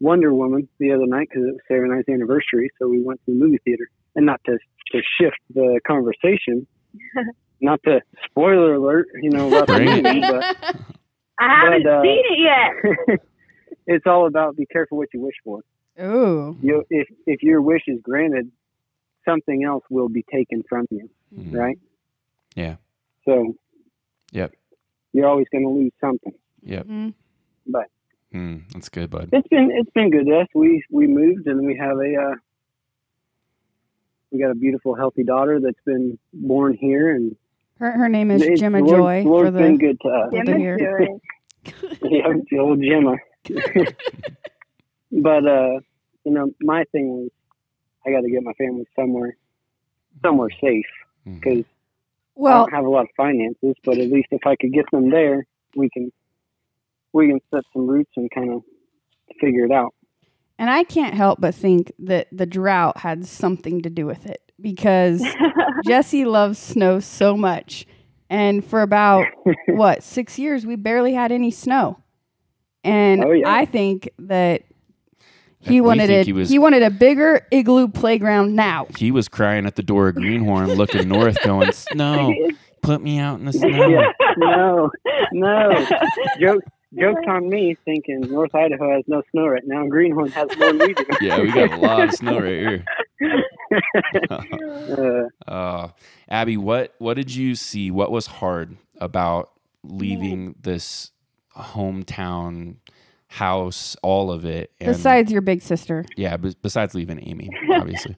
Wonder 0.00 0.34
Woman 0.34 0.68
the 0.78 0.92
other 0.92 1.06
night 1.06 1.28
because 1.30 1.44
it 1.46 1.52
was 1.52 1.60
Sarah 1.68 1.88
and 1.88 1.98
I's 1.98 2.12
anniversary. 2.12 2.70
So 2.78 2.88
we 2.88 3.02
went 3.02 3.20
to 3.26 3.32
the 3.32 3.38
movie 3.38 3.60
theater 3.64 3.88
and 4.16 4.26
not 4.26 4.40
to, 4.46 4.58
to 4.92 5.02
shift 5.20 5.38
the 5.54 5.80
conversation, 5.86 6.66
not 7.60 7.80
to 7.84 8.00
spoiler 8.24 8.74
alert, 8.74 9.06
you 9.22 9.30
know, 9.30 9.48
about 9.48 9.68
the 9.68 9.80
movie, 9.80 10.20
but 10.20 10.76
I 11.40 11.60
haven't 11.64 11.82
But, 11.84 11.90
uh, 11.90 12.02
seen 12.02 12.22
it 12.24 12.38
yet. 13.08 13.20
it's 13.86 14.06
all 14.06 14.26
about 14.26 14.56
be 14.56 14.66
careful 14.66 14.98
what 14.98 15.08
you 15.14 15.20
wish 15.20 15.34
for. 15.42 15.60
Ooh. 16.00 16.56
You, 16.62 16.84
if, 16.90 17.08
if 17.26 17.42
your 17.42 17.60
wish 17.62 17.82
is 17.88 17.98
granted, 18.02 18.50
something 19.24 19.64
else 19.64 19.82
will 19.90 20.08
be 20.08 20.24
taken 20.32 20.62
from 20.68 20.86
you. 20.90 21.08
Mhm. 21.36 21.54
right? 21.54 21.78
Yeah. 22.54 22.76
So, 23.24 23.54
Yep. 24.32 24.52
you're 25.12 25.26
always 25.26 25.46
going 25.50 25.64
to 25.64 25.70
lose 25.70 25.92
something. 26.00 26.32
Yep. 26.62 26.86
Mhm. 26.86 27.14
But 27.66 27.86
Mm, 28.32 28.62
That's 28.72 28.88
good, 28.88 29.10
bud. 29.10 29.28
It's 29.32 29.48
been 29.48 29.72
it's 29.72 29.90
been 29.90 30.08
good. 30.10 30.24
Yes, 30.28 30.46
we 30.54 30.84
we 30.88 31.08
moved 31.08 31.48
and 31.48 31.66
we 31.66 31.76
have 31.76 31.98
a 31.98 32.14
uh, 32.16 32.34
we 34.30 34.38
got 34.38 34.52
a 34.52 34.54
beautiful, 34.54 34.94
healthy 34.94 35.24
daughter 35.24 35.58
that's 35.60 35.80
been 35.84 36.16
born 36.32 36.74
here, 36.74 37.10
and 37.12 37.34
Her 37.80 37.92
her 37.92 38.08
name 38.08 38.30
is 38.30 38.42
it's- 38.42 38.60
Gemma 38.60 38.78
the 38.78 38.84
Lord- 38.84 39.24
Joy 39.24 39.44
the 39.44 39.50
for 39.50 39.50
been 39.50 39.72
the 39.72 39.78
good 39.78 40.00
to 40.02 40.08
us. 40.08 40.32
Gemma. 40.32 40.78
Joy. 40.78 41.06
yeah, 42.10 42.32
the 42.50 42.58
old 42.58 42.82
Gemma. 42.82 43.16
but 45.12 45.46
uh, 45.46 45.80
you 46.24 46.32
know, 46.32 46.52
my 46.60 46.84
thing 46.92 47.08
was 47.08 47.30
I 48.06 48.10
got 48.10 48.20
to 48.20 48.30
get 48.30 48.42
my 48.42 48.52
family 48.52 48.86
somewhere 48.94 49.36
somewhere 50.22 50.50
safe 50.60 50.84
because 51.24 51.64
I 52.36 52.50
don't 52.50 52.72
have 52.72 52.84
a 52.84 52.88
lot 52.88 53.02
of 53.02 53.10
finances. 53.16 53.74
But 53.82 53.96
at 53.98 54.10
least 54.10 54.28
if 54.30 54.46
I 54.46 54.56
could 54.56 54.72
get 54.74 54.84
them 54.92 55.10
there, 55.10 55.46
we 55.74 55.88
can 55.88 56.12
we 57.14 57.28
can 57.28 57.40
set 57.52 57.64
some 57.72 57.86
roots 57.86 58.12
and 58.16 58.30
kind 58.30 58.52
of 58.52 58.62
figure 59.40 59.64
it 59.64 59.72
out. 59.72 59.94
And 60.58 60.68
I 60.68 60.84
can't 60.84 61.14
help 61.14 61.40
but 61.40 61.54
think 61.54 61.92
that 61.98 62.28
the 62.30 62.44
drought 62.44 62.98
had 62.98 63.24
something 63.24 63.80
to 63.80 63.88
do 63.88 64.04
with 64.04 64.26
it 64.26 64.49
because 64.60 65.24
Jesse 65.86 66.24
loves 66.24 66.58
snow 66.58 67.00
so 67.00 67.36
much. 67.36 67.86
And 68.28 68.64
for 68.64 68.82
about 68.82 69.26
what, 69.68 70.02
six 70.02 70.38
years, 70.38 70.64
we 70.66 70.76
barely 70.76 71.14
had 71.14 71.32
any 71.32 71.50
snow. 71.50 71.98
And 72.84 73.24
Oh, 73.24 73.32
yeah. 73.32 73.52
I 73.52 73.64
think 73.66 74.08
that 74.20 74.62
he 75.58 75.80
we 75.80 75.86
wanted 75.86 76.06
think 76.06 76.20
it. 76.22 76.26
he 76.26 76.32
was- 76.32 76.48
he 76.48 76.58
wanted 76.58 76.82
a 76.82 76.90
bigger 76.90 77.46
igloo 77.50 77.88
playground 77.88 78.54
now. 78.54 78.86
He 78.96 79.10
was 79.10 79.28
crying 79.28 79.66
at 79.66 79.76
the 79.76 79.82
door 79.82 80.08
of 80.08 80.14
Greenhorn, 80.14 80.68
looking 80.74 81.06
north, 81.08 81.36
going, 81.42 81.70
"Snow, 81.72 82.32
put 82.82 83.02
me 83.02 83.18
out 83.18 83.38
in 83.40 83.44
the 83.46 83.52
snow." 83.52 83.68
yeah, 83.88 84.12
no, 84.38 84.90
no. 85.32 85.86
Joke, 86.40 86.62
jokes 86.98 87.22
on 87.28 87.48
me 87.48 87.76
thinking 87.84 88.20
North 88.22 88.54
Idaho 88.54 88.90
has 88.94 89.04
no 89.06 89.22
snow 89.30 89.46
right 89.46 89.62
now, 89.64 89.82
and 89.82 89.90
Greenhorn 89.90 90.30
has 90.32 90.48
more 90.58 90.72
than 90.72 90.78
we 90.78 90.94
do. 90.94 91.04
Yeah, 91.20 91.40
we 91.40 91.52
got 91.52 91.72
a 91.72 91.76
lot 91.76 92.02
of 92.08 92.12
snow 92.14 92.38
right 92.40 92.44
here. 92.48 92.84
Uh, 94.30 94.42
Uh, 95.46 95.88
Abby, 96.28 96.56
what 96.56 96.94
what 96.98 97.14
did 97.14 97.34
you 97.34 97.54
see? 97.54 97.90
What 97.90 98.10
was 98.10 98.26
hard 98.26 98.76
about 99.00 99.50
leaving 99.82 100.54
this 100.60 101.10
hometown 101.56 102.76
house, 103.28 103.96
all 104.02 104.30
of 104.30 104.44
it? 104.44 104.72
And, 104.80 104.88
Besides 104.92 105.30
your 105.32 105.42
big 105.42 105.62
sister. 105.62 106.04
yeah, 106.16 106.36
bes- 106.36 106.54
besides 106.54 106.94
leaving 106.94 107.18
Amie, 107.28 107.50
obviously. 107.72 108.16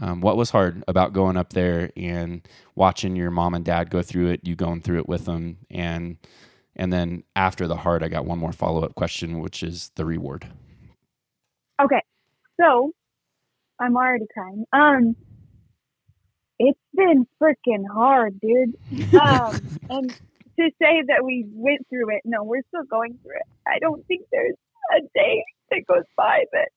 um, 0.00 0.20
what 0.20 0.36
was 0.36 0.50
hard 0.50 0.82
about 0.88 1.12
going 1.12 1.36
up 1.36 1.52
there 1.52 1.90
and 1.96 2.46
watching 2.74 3.16
your 3.16 3.30
mom 3.30 3.54
and 3.54 3.64
dad 3.64 3.90
go 3.90 4.02
through 4.02 4.28
it, 4.28 4.40
you 4.44 4.54
going 4.56 4.80
through 4.80 4.98
it 4.98 5.08
with 5.08 5.24
them, 5.26 5.58
and 5.70 6.16
and 6.80 6.90
then 6.90 7.24
after 7.36 7.68
the 7.68 7.76
hard, 7.76 8.02
I 8.02 8.08
got 8.08 8.24
one 8.24 8.38
more 8.38 8.52
follow 8.52 8.82
up 8.82 8.94
question, 8.94 9.40
which 9.40 9.62
is 9.62 9.92
the 9.96 10.06
reward. 10.06 10.46
Okay, 11.80 12.00
so 12.58 12.92
I'm 13.78 13.96
already 13.96 14.24
crying. 14.32 14.64
Um, 14.72 15.14
it's 16.58 16.80
been 16.94 17.26
freaking 17.40 17.84
hard, 17.92 18.40
dude. 18.40 18.74
Um, 19.12 19.60
and 19.90 20.10
to 20.10 20.70
say 20.80 21.02
that 21.08 21.22
we 21.22 21.44
went 21.52 21.86
through 21.90 22.16
it, 22.16 22.22
no, 22.24 22.44
we're 22.44 22.62
still 22.68 22.84
going 22.90 23.18
through 23.22 23.36
it. 23.36 23.46
I 23.68 23.78
don't 23.78 24.06
think 24.06 24.22
there's 24.32 24.56
a 24.96 25.02
day 25.14 25.44
that 25.70 25.82
goes 25.86 26.04
by 26.16 26.44
that 26.52 26.70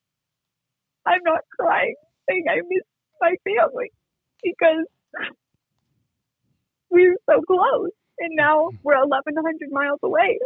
I'm 1.05 1.21
not 1.23 1.41
crying, 1.57 1.95
saying 2.29 2.43
I 2.49 2.55
miss 2.57 2.83
my 3.21 3.35
family 3.45 3.91
because 4.43 4.85
we're 6.89 7.15
so 7.29 7.41
close, 7.47 7.91
and 8.19 8.31
now 8.35 8.69
we're 8.83 8.99
1,100 8.99 9.71
miles 9.71 9.99
away. 10.03 10.39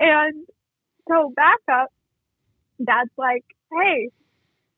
And 0.00 0.44
so 1.08 1.32
back 1.34 1.58
up 1.70 1.88
dad's 2.84 3.10
like, 3.16 3.44
hey, 3.72 4.10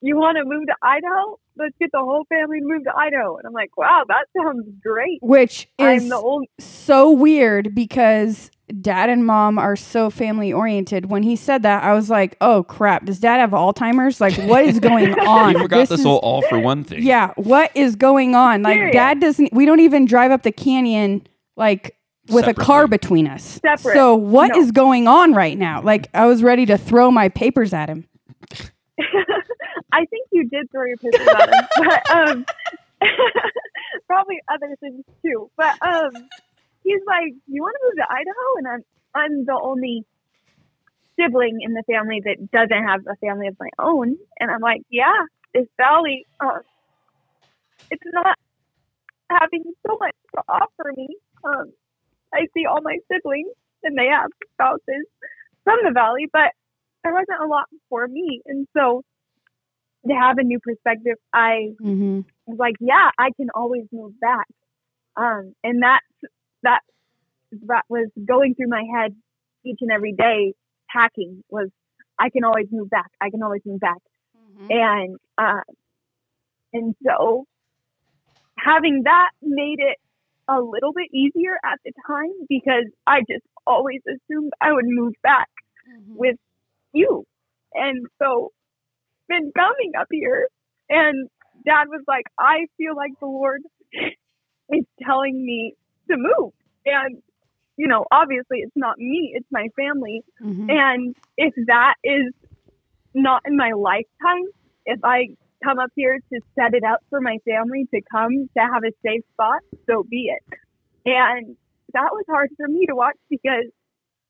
you 0.01 0.15
want 0.15 0.37
to 0.37 0.45
move 0.45 0.67
to 0.67 0.75
Idaho? 0.81 1.39
Let's 1.57 1.75
get 1.79 1.89
the 1.91 1.99
whole 1.99 2.23
family 2.29 2.59
to 2.59 2.65
move 2.67 2.83
to 2.83 2.95
Idaho. 2.95 3.37
And 3.37 3.47
I'm 3.47 3.53
like, 3.53 3.75
wow, 3.75 4.03
that 4.07 4.25
sounds 4.37 4.67
great. 4.83 5.17
Which 5.21 5.67
is 5.79 6.07
the 6.09 6.15
old. 6.15 6.45
so 6.59 7.09
weird 7.11 7.73
because 7.73 8.51
dad 8.81 9.09
and 9.09 9.25
mom 9.25 9.57
are 9.57 9.75
so 9.75 10.11
family 10.11 10.53
oriented. 10.53 11.07
When 11.09 11.23
he 11.23 11.35
said 11.35 11.63
that, 11.63 11.83
I 11.83 11.93
was 11.93 12.09
like, 12.11 12.35
"Oh 12.41 12.63
crap! 12.63 13.05
Does 13.05 13.19
dad 13.19 13.37
have 13.39 13.51
Alzheimer's? 13.51 14.19
Like, 14.21 14.35
what 14.47 14.65
is 14.65 14.79
going 14.79 15.17
on?" 15.19 15.53
you 15.53 15.59
forgot 15.59 15.87
this, 15.87 15.99
is- 15.99 16.05
whole 16.05 16.17
all 16.19 16.41
for 16.43 16.59
one 16.59 16.83
thing. 16.83 17.01
Yeah, 17.01 17.31
what 17.37 17.71
is 17.75 17.95
going 17.95 18.35
on? 18.35 18.61
Like, 18.63 18.75
Serious. 18.75 18.93
dad 18.93 19.19
doesn't. 19.21 19.53
We 19.53 19.65
don't 19.65 19.79
even 19.79 20.05
drive 20.05 20.31
up 20.31 20.43
the 20.43 20.51
canyon 20.51 21.25
like 21.57 21.97
with 22.29 22.47
a 22.47 22.53
car 22.53 22.87
between 22.87 23.27
us. 23.27 23.59
Separate. 23.61 23.93
So 23.93 24.15
what 24.15 24.55
is 24.55 24.67
No. 24.67 24.71
going 24.73 25.07
on 25.07 25.33
right 25.33 25.57
now? 25.57 25.81
Like, 25.81 26.07
I 26.13 26.25
was 26.25 26.43
ready 26.43 26.65
to 26.67 26.77
throw 26.77 27.09
my 27.11 27.29
papers 27.29 27.73
at 27.73 27.89
him. 27.89 28.07
I 29.91 30.05
think 30.05 30.27
you 30.31 30.47
did 30.49 30.69
throw 30.71 30.85
your 30.85 30.97
papers 30.97 31.27
at 31.27 31.49
him, 31.49 31.67
but 31.77 32.15
um, 32.15 32.45
probably 34.07 34.37
other 34.51 34.75
things 34.79 35.03
too. 35.25 35.49
But 35.57 35.75
um, 35.81 36.11
he's 36.83 37.01
like, 37.07 37.33
"You 37.47 37.61
want 37.61 37.75
to 37.79 37.85
move 37.85 37.95
to 37.97 38.13
Idaho?" 38.13 38.57
And 38.57 38.67
I'm 38.67 38.83
I'm 39.15 39.45
the 39.45 39.59
only 39.61 40.03
sibling 41.19 41.59
in 41.61 41.73
the 41.73 41.83
family 41.91 42.21
that 42.25 42.51
doesn't 42.51 42.83
have 42.87 43.01
a 43.07 43.15
family 43.17 43.47
of 43.47 43.55
my 43.59 43.69
own, 43.79 44.17
and 44.39 44.51
I'm 44.51 44.61
like, 44.61 44.81
"Yeah, 44.89 45.13
this 45.53 45.67
valley, 45.77 46.25
um, 46.39 46.59
it's 47.91 48.03
not 48.13 48.37
having 49.29 49.63
so 49.85 49.97
much 49.99 50.15
to 50.35 50.41
offer 50.49 50.93
me. 50.95 51.07
Um, 51.43 51.73
I 52.33 52.47
see 52.53 52.65
all 52.65 52.81
my 52.81 52.97
siblings, 53.11 53.53
and 53.83 53.97
they 53.97 54.07
have 54.07 54.29
spouses 54.53 55.05
from 55.63 55.79
the 55.83 55.91
valley, 55.91 56.27
but 56.31 56.51
there 57.03 57.13
wasn't 57.13 57.41
a 57.43 57.47
lot 57.47 57.65
for 57.89 58.07
me, 58.07 58.41
and 58.45 58.67
so." 58.75 59.03
To 60.07 60.13
have 60.13 60.37
a 60.37 60.43
new 60.43 60.59
perspective, 60.59 61.17
I 61.33 61.69
Mm-hmm. 61.81 62.21
was 62.45 62.57
like, 62.57 62.75
yeah, 62.79 63.09
I 63.17 63.31
can 63.37 63.47
always 63.53 63.83
move 63.91 64.19
back. 64.19 64.47
Um, 65.15 65.53
and 65.63 65.83
that 65.83 66.01
that 66.63 66.81
that 67.67 67.83
was 67.89 68.07
going 68.25 68.55
through 68.55 68.69
my 68.69 68.83
head 68.95 69.15
each 69.65 69.79
and 69.81 69.91
every 69.91 70.13
day. 70.13 70.53
Packing 70.89 71.43
was, 71.49 71.69
I 72.19 72.29
can 72.29 72.43
always 72.43 72.67
move 72.71 72.89
back. 72.89 73.11
I 73.21 73.29
can 73.29 73.43
always 73.43 73.61
move 73.65 73.79
back. 73.79 73.97
And 74.69 75.17
uh, 75.37 75.61
and 76.73 76.95
so 77.05 77.45
having 78.57 79.03
that 79.03 79.29
made 79.41 79.79
it 79.79 79.97
a 80.49 80.59
little 80.61 80.93
bit 80.93 81.09
easier 81.13 81.57
at 81.63 81.79
the 81.85 81.91
time 82.07 82.31
because 82.47 82.85
I 83.05 83.19
just 83.21 83.45
always 83.65 84.01
assumed 84.07 84.51
I 84.61 84.71
would 84.73 84.85
move 84.87 85.13
back 85.23 85.49
with 86.07 86.37
you. 86.93 87.25
And 87.73 88.07
so 88.21 88.51
been 89.27 89.51
coming 89.55 89.91
up 89.99 90.07
here 90.11 90.47
and 90.89 91.29
dad 91.65 91.87
was 91.89 92.01
like, 92.07 92.25
I 92.39 92.67
feel 92.77 92.95
like 92.95 93.11
the 93.19 93.25
Lord 93.27 93.61
is 94.69 94.85
telling 95.01 95.45
me 95.45 95.73
to 96.09 96.17
move. 96.17 96.53
And, 96.85 97.21
you 97.75 97.87
know, 97.87 98.05
obviously 98.11 98.59
it's 98.59 98.75
not 98.75 98.97
me, 98.97 99.33
it's 99.35 99.47
my 99.51 99.67
family. 99.75 100.23
Mhm. 100.41 100.71
And 100.71 101.15
if 101.37 101.53
that 101.67 101.95
is 102.03 102.33
not 103.13 103.41
in 103.45 103.57
my 103.57 103.71
lifetime, 103.73 104.45
if 104.85 104.99
I 105.03 105.29
come 105.63 105.79
up 105.79 105.91
here 105.95 106.19
to 106.31 106.41
set 106.55 106.73
it 106.73 106.83
up 106.83 106.99
for 107.09 107.21
my 107.21 107.37
family 107.45 107.87
to 107.93 108.01
come 108.11 108.49
to 108.55 108.59
have 108.59 108.83
a 108.83 108.91
safe 109.05 109.23
spot, 109.33 109.61
so 109.89 110.03
be 110.03 110.29
it. 110.31 110.59
And 111.05 111.55
that 111.93 112.09
was 112.11 112.25
hard 112.29 112.49
for 112.57 112.67
me 112.67 112.85
to 112.87 112.95
watch 112.95 113.17
because 113.29 113.65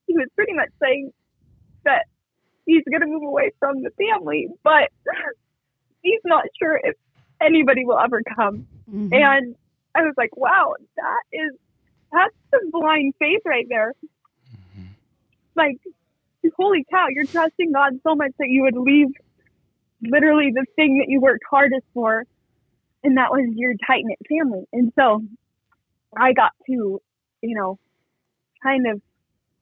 he 0.07 0.13
was 0.13 0.27
pretty 0.35 0.53
much 0.53 0.69
saying 0.81 1.11
that 1.83 2.05
he's 2.65 2.83
going 2.89 3.01
to 3.01 3.07
move 3.07 3.23
away 3.23 3.51
from 3.59 3.81
the 3.83 3.91
family, 3.91 4.47
but 4.63 4.89
he's 6.01 6.21
not 6.25 6.45
sure 6.59 6.79
if 6.81 6.95
anybody 7.41 7.85
will 7.85 7.99
ever 7.99 8.21
come. 8.35 8.67
Mhm. 8.89 9.13
And 9.13 9.55
I 9.95 10.03
was 10.03 10.13
like, 10.17 10.35
wow, 10.37 10.73
that 10.95 11.23
is, 11.31 11.53
that's 12.11 12.35
some 12.51 12.71
blind 12.71 13.13
faith 13.19 13.41
right 13.45 13.65
there. 13.69 13.93
Like, 15.55 15.77
holy 16.55 16.85
cow, 16.89 17.07
you're 17.09 17.25
trusting 17.25 17.71
God 17.71 17.99
so 18.03 18.15
much 18.15 18.31
that 18.39 18.47
you 18.47 18.61
would 18.61 18.77
leave 18.77 19.07
literally 20.01 20.51
the 20.53 20.65
thing 20.75 20.97
that 20.99 21.05
you 21.09 21.19
worked 21.21 21.43
hardest 21.49 21.85
for, 21.93 22.23
and 23.03 23.17
that 23.17 23.31
was 23.31 23.45
your 23.55 23.73
tight 23.87 24.03
knit 24.05 24.19
family. 24.29 24.65
And 24.73 24.91
so 24.97 25.23
I 26.17 26.33
got 26.33 26.51
to, 26.67 27.01
you 27.41 27.55
know, 27.55 27.77
kind 28.63 28.87
of, 28.87 29.01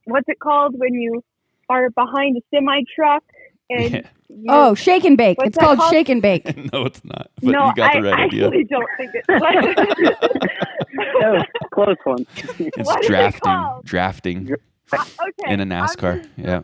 what's 0.05 0.27
it 0.29 0.39
called 0.39 0.75
when 0.77 0.93
you 0.93 1.23
are 1.69 1.89
behind 1.89 2.37
a 2.37 2.41
semi 2.53 2.81
truck 2.95 3.23
and 3.69 3.93
Yeah. 3.93 4.01
you- 4.29 4.45
Oh, 4.49 4.75
shake 4.75 5.03
and 5.05 5.17
bake. 5.17 5.37
It's 5.41 5.57
called 5.57 5.79
called? 5.79 5.91
shake 5.91 6.09
and 6.09 6.21
bake. 6.21 6.45
no, 6.73 6.85
it's 6.85 7.03
not. 7.03 7.29
But 7.41 7.51
no, 7.51 7.65
you 7.67 7.75
got 7.75 7.93
the 7.93 7.99
I 7.99 8.01
right 8.11 8.19
idea. 8.25 8.45
actually 8.47 8.63
don't 8.65 8.87
think 8.97 9.11
it's 9.15 9.27
that 9.27 11.45
close 11.73 11.95
one. 12.03 12.25
It's 12.37 12.87
what 12.87 12.99
is 13.01 13.05
it 13.05 13.09
drafting, 13.09 13.41
called? 13.41 13.85
drafting 13.85 14.51
okay. 14.93 15.53
in 15.53 15.59
a 15.59 15.63
I'm 15.63 15.69
NASCAR. 15.69 16.17
just 16.17 16.29
Yeah, 16.37 16.61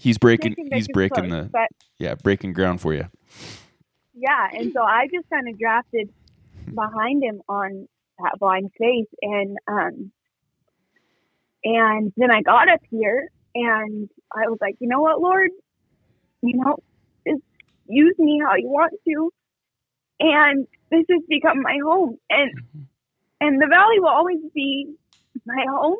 he's 0.00 0.18
breaking. 0.18 0.56
He's 0.72 0.88
breaking 0.88 1.28
close, 1.28 1.44
the 1.44 1.50
But 1.52 1.68
yeah 1.98 2.14
breaking 2.14 2.54
ground 2.54 2.80
for 2.80 2.94
you. 2.94 3.06
yeah, 4.14 4.48
and 4.52 4.72
so 4.74 4.82
I 4.82 5.06
just 5.12 5.28
kind 5.30 5.48
of 5.48 5.58
drafted 5.58 6.10
behind 6.74 7.22
him 7.22 7.42
on 7.48 7.88
that 8.18 8.38
blind 8.38 8.70
faith, 8.78 9.08
and 9.22 9.56
um, 9.68 10.12
and 11.64 12.12
then 12.16 12.30
I 12.30 12.42
got 12.42 12.68
up 12.68 12.80
here, 12.90 13.28
and 13.54 14.08
I 14.34 14.48
was 14.48 14.58
like, 14.60 14.76
you 14.80 14.88
know 14.88 15.00
what, 15.00 15.20
Lord, 15.20 15.50
you 16.42 16.56
know, 16.56 16.76
just 17.26 17.42
use 17.86 18.14
me 18.18 18.40
how 18.44 18.56
you 18.56 18.68
want 18.68 18.94
to, 19.06 19.32
and 20.20 20.66
this 20.90 21.04
has 21.10 21.22
become 21.28 21.62
my 21.62 21.78
home, 21.84 22.16
and 22.30 22.52
and 23.40 23.60
the 23.60 23.66
valley 23.66 24.00
will 24.00 24.08
always 24.08 24.38
be 24.54 24.94
my 25.46 25.64
home. 25.68 25.98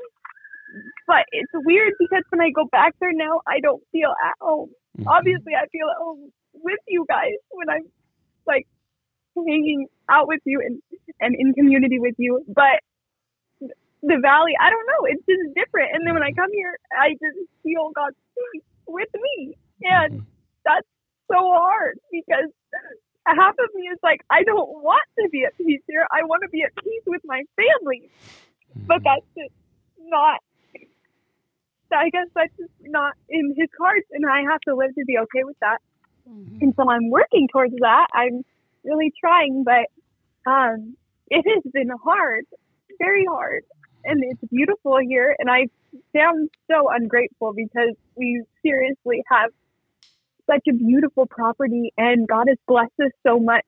But 1.06 1.26
it's 1.32 1.50
weird 1.54 1.94
because 1.98 2.22
when 2.30 2.40
I 2.40 2.50
go 2.50 2.66
back 2.70 2.94
there 3.00 3.12
now, 3.12 3.40
I 3.46 3.60
don't 3.60 3.82
feel 3.92 4.10
at 4.10 4.34
home. 4.40 4.70
Mhm. 4.98 5.04
Obviously, 5.06 5.54
I 5.54 5.66
feel 5.68 5.88
at 5.90 5.96
home 5.98 6.32
with 6.54 6.78
you 6.88 7.04
guys 7.08 7.34
when 7.50 7.68
I'm 7.68 7.86
like 8.46 8.66
hanging 9.36 9.86
out 10.08 10.28
with 10.28 10.40
you 10.44 10.60
and 10.60 10.82
and 11.20 11.34
in 11.38 11.54
community 11.54 11.98
with 11.98 12.14
you. 12.18 12.44
But 12.48 12.80
the 14.02 14.18
valley, 14.22 14.52
I 14.60 14.70
don't 14.70 14.86
know, 14.86 15.04
it's 15.06 15.24
just 15.26 15.54
different. 15.54 15.90
And 15.94 16.06
then 16.06 16.14
when 16.14 16.22
I 16.22 16.32
come 16.32 16.50
here, 16.52 16.76
I 16.92 17.10
just 17.12 17.38
feel 17.62 17.90
God's 17.94 18.16
peace 18.52 18.62
with 18.86 19.08
me, 19.14 19.54
and 19.82 20.20
Mhm. 20.20 20.26
that's 20.64 20.88
so 21.30 21.36
hard 21.52 21.98
because 22.10 22.50
half 23.26 23.54
of 23.58 23.74
me 23.74 23.88
is 23.88 23.98
like, 24.02 24.22
I 24.30 24.42
don't 24.42 24.82
want 24.82 25.04
to 25.20 25.28
be 25.28 25.44
at 25.44 25.56
peace 25.56 25.82
here. 25.86 26.06
I 26.10 26.24
want 26.24 26.42
to 26.42 26.48
be 26.48 26.62
at 26.62 26.74
peace 26.76 27.02
with 27.06 27.20
my 27.24 27.44
family, 27.56 28.10
but 28.86 29.02
that's 29.04 29.26
just 29.36 29.54
not. 29.98 30.40
I 31.92 32.10
guess 32.10 32.26
that's 32.34 32.54
just 32.58 32.72
not 32.82 33.14
in 33.28 33.54
His 33.56 33.68
cards, 33.76 34.06
and 34.12 34.24
I 34.26 34.42
have 34.50 34.60
to 34.68 34.74
live 34.74 34.94
to 34.94 35.04
be 35.06 35.18
okay 35.18 35.44
with 35.44 35.56
that. 35.60 35.78
And 36.62 36.74
so 36.76 36.88
I'm 36.90 37.10
working 37.10 37.48
towards 37.52 37.74
that. 37.80 38.06
I'm 38.14 38.42
really 38.84 39.12
trying, 39.20 39.64
but 39.64 39.86
um, 40.50 40.96
it 41.28 41.44
has 41.48 41.72
been 41.72 41.90
hard, 42.02 42.44
very 42.98 43.24
hard, 43.26 43.62
and 44.04 44.22
it's 44.24 44.40
beautiful 44.50 44.98
here. 44.98 45.34
And 45.38 45.50
I 45.50 45.66
sound 46.16 46.48
so 46.70 46.88
ungrateful 46.90 47.52
because 47.54 47.94
we 48.16 48.42
seriously 48.64 49.22
have 49.30 49.50
such 50.46 50.62
a 50.68 50.72
beautiful 50.72 51.26
property, 51.26 51.92
and 51.96 52.26
God 52.28 52.46
has 52.48 52.58
blessed 52.66 52.92
us 53.02 53.12
so 53.26 53.38
much. 53.38 53.64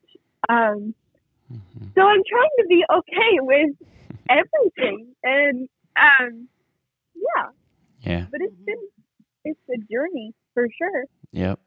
Um, 0.48 0.94
Mhm. 1.50 1.94
so 1.94 2.02
I'm 2.02 2.22
trying 2.28 2.56
to 2.58 2.66
be 2.68 2.84
okay 2.90 3.40
with 3.40 3.70
everything, 4.28 5.14
and 5.22 5.68
um, 5.96 6.48
yeah, 7.14 7.48
Yeah. 8.02 8.26
but 8.30 8.40
it's 8.40 8.54
been 8.64 8.76
it's 9.44 9.60
a 9.70 9.78
journey 9.92 10.34
for 10.54 10.66
sure. 10.76 11.04
Yep. 11.32 11.58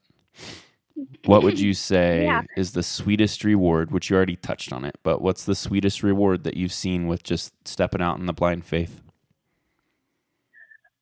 What 1.25 1.43
would 1.43 1.59
you 1.59 1.73
say 1.73 2.23
Yeah. 2.25 2.43
is 2.55 2.71
the 2.71 2.83
sweetest 2.83 3.43
reward, 3.43 3.91
which 3.91 4.09
you 4.09 4.15
already 4.15 4.35
touched 4.37 4.71
on 4.71 4.85
it, 4.85 4.97
but 5.03 5.21
what's 5.21 5.43
the 5.45 5.55
sweetest 5.55 6.03
reward 6.03 6.43
that 6.45 6.55
you've 6.55 6.71
seen 6.73 7.07
with 7.07 7.23
just 7.23 7.53
stepping 7.67 8.01
out 8.01 8.17
in 8.19 8.25
the 8.25 8.33
blind 8.33 8.65
faith? 8.65 9.01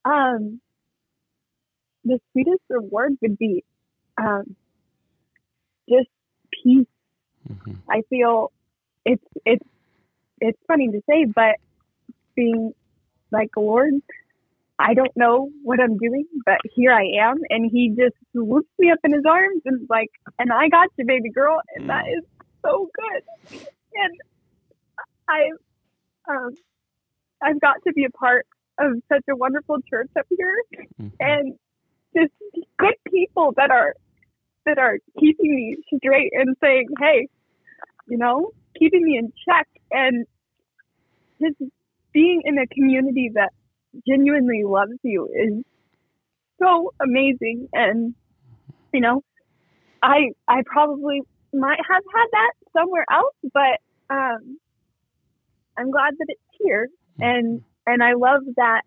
Um, 0.05 0.59
the 2.03 2.19
sweetest 2.31 2.61
reward 2.69 3.17
would 3.21 3.37
be 3.37 3.63
um, 4.17 4.55
just 5.89 6.09
peace. 6.63 6.87
Mhm. 7.49 7.77
I 7.89 8.01
feel 8.09 8.51
it's 9.05 9.23
it's 9.45 9.65
it's 10.41 10.59
funny 10.67 10.89
to 10.91 11.01
say, 11.09 11.25
but 11.25 11.55
being 12.35 12.73
like 13.31 13.51
Lord, 13.55 13.93
I 14.79 14.93
don't 14.93 15.15
know 15.15 15.49
what 15.61 15.79
I'm 15.79 15.97
doing, 15.97 16.25
but 16.45 16.57
here 16.75 16.91
I 16.91 17.05
am, 17.21 17.37
and 17.49 17.69
He 17.71 17.89
just 17.89 18.15
lifts 18.33 18.71
me 18.79 18.91
up 18.91 18.99
in 19.03 19.13
His 19.13 19.23
arms 19.27 19.61
and 19.65 19.85
like, 19.89 20.09
and 20.39 20.51
I 20.51 20.67
got 20.69 20.89
you, 20.97 21.05
baby 21.05 21.29
girl, 21.29 21.59
and 21.75 21.89
that 21.89 22.05
is 22.07 22.23
so 22.65 22.89
good. 22.95 23.59
And 23.95 24.19
I, 25.29 25.49
um, 26.29 26.49
I've 27.41 27.59
got 27.61 27.75
to 27.85 27.93
be 27.93 28.05
a 28.05 28.09
part 28.09 28.45
of 28.79 28.93
such 29.11 29.23
a 29.29 29.35
wonderful 29.35 29.77
church 29.89 30.09
up 30.17 30.25
here, 30.29 30.63
Mhm. 30.99 31.11
and 31.19 31.59
just 32.17 32.33
good 32.77 32.95
people 33.09 33.53
that 33.57 33.69
are 33.71 33.95
that 34.65 34.79
are 34.79 34.97
keeping 35.19 35.55
me 35.55 35.75
straight 35.97 36.31
and 36.33 36.55
saying, 36.61 36.87
"Hey, 36.99 37.27
you 38.07 38.17
know, 38.17 38.51
keeping 38.77 39.03
me 39.03 39.17
in 39.17 39.31
check," 39.45 39.67
and 39.91 40.25
just 41.39 41.61
being 42.11 42.41
in 42.45 42.57
a 42.57 42.67
community 42.67 43.29
that 43.33 43.51
genuinely 44.07 44.63
loves 44.63 44.97
you 45.03 45.29
is 45.33 45.63
so 46.61 46.93
amazing. 47.01 47.67
And 47.73 48.15
you 48.93 49.01
know, 49.01 49.23
I 50.01 50.31
I 50.47 50.61
probably 50.65 51.21
might 51.53 51.79
have 51.89 52.03
had 52.13 52.27
that 52.31 52.51
somewhere 52.77 53.05
else, 53.11 53.35
but 53.53 54.13
um, 54.13 54.57
I'm 55.77 55.91
glad 55.91 56.13
that 56.17 56.25
it's 56.29 56.41
here, 56.59 56.87
and 57.19 57.61
and 57.85 58.03
I 58.03 58.13
love 58.13 58.41
that 58.57 58.81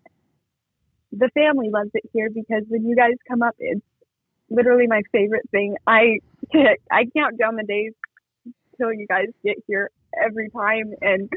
the 1.11 1.29
family 1.33 1.69
loves 1.69 1.91
it 1.93 2.03
here 2.13 2.29
because 2.29 2.63
when 2.67 2.85
you 2.85 2.95
guys 2.95 3.13
come 3.27 3.41
up, 3.41 3.55
it's 3.59 3.81
literally 4.49 4.87
my 4.87 5.01
favorite 5.11 5.49
thing. 5.51 5.75
I 5.85 6.19
I 6.91 7.05
count 7.15 7.37
down 7.39 7.55
the 7.55 7.63
days 7.63 7.93
till 8.77 8.93
you 8.93 9.05
guys 9.07 9.27
get 9.43 9.57
here 9.67 9.89
every 10.23 10.49
time, 10.49 10.93
and 11.01 11.29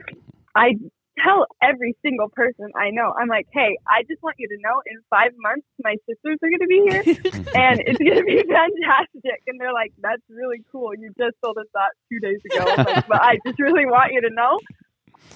I 0.54 0.74
tell 1.18 1.46
every 1.62 1.94
single 2.02 2.28
person 2.28 2.70
I 2.76 2.90
know. 2.90 3.12
I'm 3.18 3.28
like, 3.28 3.46
hey, 3.52 3.76
I 3.86 4.02
just 4.08 4.22
want 4.22 4.36
you 4.38 4.48
to 4.48 4.56
know, 4.62 4.80
in 4.86 4.98
five 5.10 5.32
months, 5.38 5.66
my 5.82 5.96
sisters 6.08 6.38
are 6.42 6.48
going 6.48 6.60
to 6.60 6.66
be 6.66 6.80
here, 6.88 7.02
and 7.54 7.80
it's 7.86 7.98
going 7.98 8.16
to 8.18 8.24
be 8.24 8.42
fantastic. 8.48 9.42
And 9.46 9.60
they're 9.60 9.72
like, 9.72 9.92
that's 10.00 10.22
really 10.28 10.62
cool. 10.70 10.94
You 10.94 11.12
just 11.18 11.36
told 11.42 11.58
us 11.58 11.66
that 11.74 11.90
two 12.10 12.20
days 12.20 12.38
ago. 12.50 12.64
I'm 12.76 12.84
like, 12.86 13.08
but 13.08 13.20
I 13.22 13.38
just 13.46 13.58
really 13.58 13.86
want 13.86 14.12
you 14.12 14.20
to 14.22 14.30
know 14.30 14.58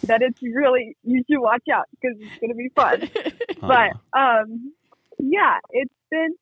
that 0.06 0.22
it's 0.22 0.40
really 0.42 0.96
you 1.02 1.22
should 1.30 1.40
watch 1.40 1.64
out 1.72 1.86
because 1.90 2.16
it's 2.20 2.38
going 2.40 2.50
to 2.50 2.56
be 2.56 2.70
fun. 2.74 3.08
But 3.60 3.92
um, 4.18 4.72
yeah, 5.18 5.58
it's 5.70 5.92
been 6.10 6.34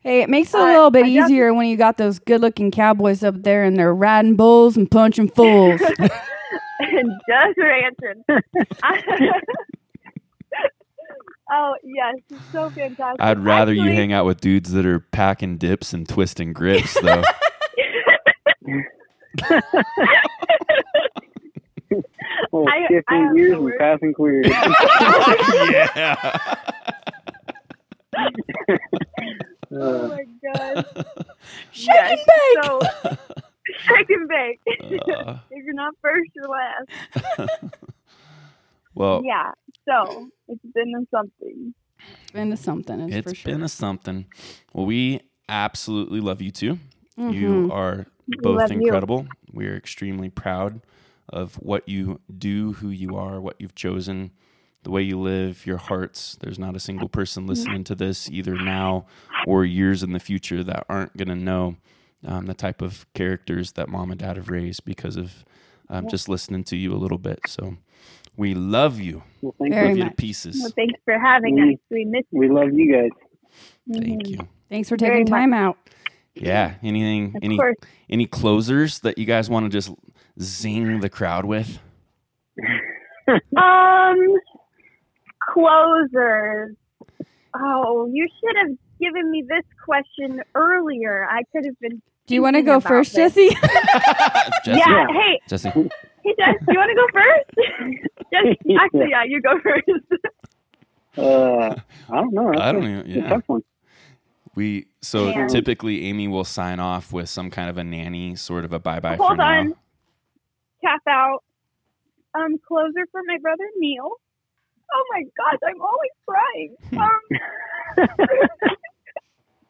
Hey, 0.00 0.20
it 0.22 0.28
makes 0.28 0.52
it 0.52 0.58
a 0.58 0.62
Uh, 0.62 0.66
little 0.66 0.90
bit 0.90 1.06
easier 1.06 1.54
when 1.54 1.66
you 1.66 1.76
got 1.76 1.96
those 1.96 2.18
good-looking 2.18 2.72
cowboys 2.72 3.22
up 3.22 3.42
there 3.42 3.62
and 3.64 3.76
they're 3.76 3.94
riding 3.94 4.34
bulls 4.36 4.76
and 4.76 4.90
punching 4.90 5.28
fools. 5.30 5.80
And 6.80 7.10
just 7.28 7.58
ranching. 7.58 8.24
oh 11.50 11.74
yes, 11.84 12.14
it's 12.30 12.40
so 12.52 12.70
fantastic. 12.70 13.20
I'd 13.20 13.38
rather 13.44 13.72
you 13.72 13.90
hang 13.90 14.12
out 14.12 14.24
with 14.26 14.40
dudes 14.40 14.72
that 14.72 14.86
are 14.86 15.00
packing 15.00 15.58
dips 15.58 15.92
and 15.92 16.08
twisting 16.08 16.52
grips, 16.52 16.94
though. 17.00 17.22
Oh, 22.54 22.66
I- 22.66 22.70
I 22.72 22.86
shifting 22.88 23.24
have 23.26 23.34
gears 23.34 23.52
no 23.52 23.66
and 23.66 23.78
passing 23.78 24.14
clear. 24.14 24.42
yeah. 25.70 26.54
oh 29.72 30.08
my 30.08 30.24
god. 30.54 30.86
Shake 31.72 31.94
Yes, 31.94 32.10
and 32.10 32.20
bake. 32.26 32.62
So 32.62 32.80
shake 33.78 34.10
and 34.10 34.28
bake. 34.28 34.60
Uh. 35.16 35.38
if 35.50 35.64
you're 35.64 35.74
not 35.74 35.94
first, 36.02 36.30
you're 36.31 36.31
last. 36.31 36.31
Well, 39.02 39.22
Yeah. 39.24 39.50
So 39.88 40.28
it's 40.48 40.64
been 40.74 40.92
a 40.96 41.04
something. 41.10 41.74
It's 42.22 42.30
been 42.30 42.50
to 42.50 42.56
something, 42.56 43.00
it's, 43.00 43.16
it's 43.16 43.30
for 43.30 43.34
sure. 43.34 43.50
It's 43.50 43.56
been 43.56 43.62
a 43.64 43.68
something. 43.68 44.26
Well, 44.72 44.86
we 44.86 45.20
absolutely 45.48 46.20
love 46.20 46.40
you 46.40 46.50
too. 46.52 46.78
Mhm. 47.18 47.34
You 47.34 47.68
are 47.72 48.06
both 48.28 48.60
love 48.60 48.72
you. 48.72 48.78
incredible. 48.78 49.26
We 49.52 49.66
are 49.66 49.76
extremely 49.76 50.30
proud 50.30 50.80
of 51.28 51.56
what 51.56 51.88
you 51.88 52.20
do, 52.38 52.74
who 52.74 52.88
you 52.90 53.16
are, 53.16 53.40
what 53.40 53.56
you've 53.58 53.74
chosen, 53.74 54.30
the 54.84 54.90
way 54.90 55.02
you 55.02 55.18
live, 55.18 55.66
your 55.66 55.78
hearts. 55.78 56.36
There's 56.40 56.58
not 56.58 56.76
a 56.76 56.80
single 56.80 57.08
person 57.08 57.46
listening 57.46 57.84
to 57.84 57.94
this, 57.94 58.30
either 58.30 58.54
now 58.54 59.06
or 59.46 59.64
years 59.64 60.02
in 60.02 60.12
the 60.12 60.20
future, 60.20 60.62
that 60.64 60.84
aren't 60.88 61.16
going 61.16 61.28
to 61.28 61.34
know 61.34 61.76
um, 62.24 62.46
the 62.46 62.54
type 62.54 62.80
of 62.82 63.06
characters 63.14 63.72
that 63.72 63.88
mom 63.88 64.10
and 64.10 64.20
dad 64.20 64.36
have 64.36 64.48
raised 64.48 64.84
because 64.84 65.16
of 65.16 65.44
um, 65.88 66.08
just 66.08 66.28
listening 66.28 66.64
to 66.64 66.76
you 66.76 66.92
a 66.92 66.96
little 66.96 67.18
bit. 67.18 67.40
So 67.46 67.76
we 68.36 68.54
love 68.54 69.00
you. 69.00 69.22
well, 69.40 69.54
thank 69.58 69.72
Very 69.74 69.88
love 69.88 69.96
you. 69.98 70.04
you 70.04 70.10
to 70.10 70.16
pieces. 70.16 70.58
Well, 70.60 70.72
thanks 70.76 70.98
for 71.04 71.18
having 71.18 71.56
Mm. 71.56 71.74
us. 71.74 71.78
We 71.90 72.04
miss 72.04 72.24
We 72.32 72.48
love 72.48 72.72
you 72.72 72.92
guys. 72.92 73.10
Thank 73.92 74.22
Mhm. 74.22 74.26
you. 74.28 74.48
Thanks 74.68 74.88
for 74.88 74.96
Very 74.96 75.20
taking 75.24 75.30
much. 75.32 75.40
time 75.40 75.52
out. 75.54 75.76
Yeah. 76.34 76.74
Anything? 76.82 77.34
Of 77.36 77.42
any 77.42 77.56
course. 77.56 77.76
any 78.08 78.26
closers 78.26 79.00
that 79.00 79.18
you 79.18 79.26
guys 79.26 79.50
want 79.50 79.66
to 79.66 79.70
just 79.70 79.94
zing 80.40 81.00
the 81.00 81.10
crowd 81.10 81.44
with? 81.44 81.78
Um, 83.56 84.16
closers. 85.52 86.74
Oh, 87.54 88.08
you 88.12 88.26
should 88.40 88.56
have 88.66 88.76
given 89.00 89.30
me 89.30 89.44
this 89.48 89.64
question 89.84 90.42
earlier. 90.54 91.26
I 91.30 91.42
could 91.52 91.64
have 91.66 91.78
been. 91.80 92.02
Do 92.26 92.34
you 92.34 92.42
want 92.42 92.56
to 92.56 92.62
go 92.62 92.80
first. 92.80 93.14
Jesse? 93.14 93.48
Jesse, 94.64 94.78
Yeah. 94.78 94.78
Yeah. 94.88 95.06
Hey, 95.12 95.40
Jesse. 95.48 95.70
Hey, 96.24 96.34
Jess, 96.38 96.54
do 96.66 96.72
you 96.72 96.78
want 96.78 96.90
to 96.90 96.94
go 96.94 97.06
first? 97.12 97.50
Jess, 98.32 98.56
actually, 98.80 99.08
yeah, 99.10 99.24
you 99.24 99.40
go 99.42 99.58
first. 99.60 99.88
Uh, 101.18 101.74
I 102.10 102.16
don't 102.20 102.32
know. 102.32 102.50
That's 102.52 102.60
I 102.62 102.72
don't 102.72 102.84
a- 102.84 103.00
even. 103.00 103.10
Yeah. 103.10 103.28
tough 103.28 103.42
one. 103.46 103.62
We 104.54 104.86
so 105.00 105.28
Yeah. 105.28 105.46
typically 105.48 106.06
Amie 106.08 106.28
will 106.28 106.44
sign 106.44 106.78
off 106.80 107.12
with 107.12 107.28
some 107.28 107.50
kind 107.50 107.68
of 107.70 107.78
a 107.78 107.84
nanny, 107.84 108.34
sort 108.36 108.64
of 108.64 108.72
a 108.72 108.78
bye 108.78 109.00
bye 109.00 109.16
for 109.16 109.24
Hold 109.26 109.38
now. 109.38 109.60
on. 109.60 109.74
Tap 110.84 111.00
out. 111.08 111.42
Um, 112.34 112.58
closer 112.66 113.06
for 113.10 113.20
my 113.26 113.36
brother 113.38 113.64
Neal. 113.78 114.10
Oh 114.94 115.04
my 115.10 115.22
gosh, 115.36 115.58
I'm 115.66 115.80
always 115.80 116.10
crying. 116.26 116.76
Um, 116.98 118.08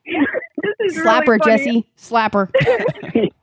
this 0.63 0.75
is 0.91 0.97
Slap 1.03 1.27
really. 1.27 1.41
Jesse. 1.45 1.87
Slapper. 1.97 2.49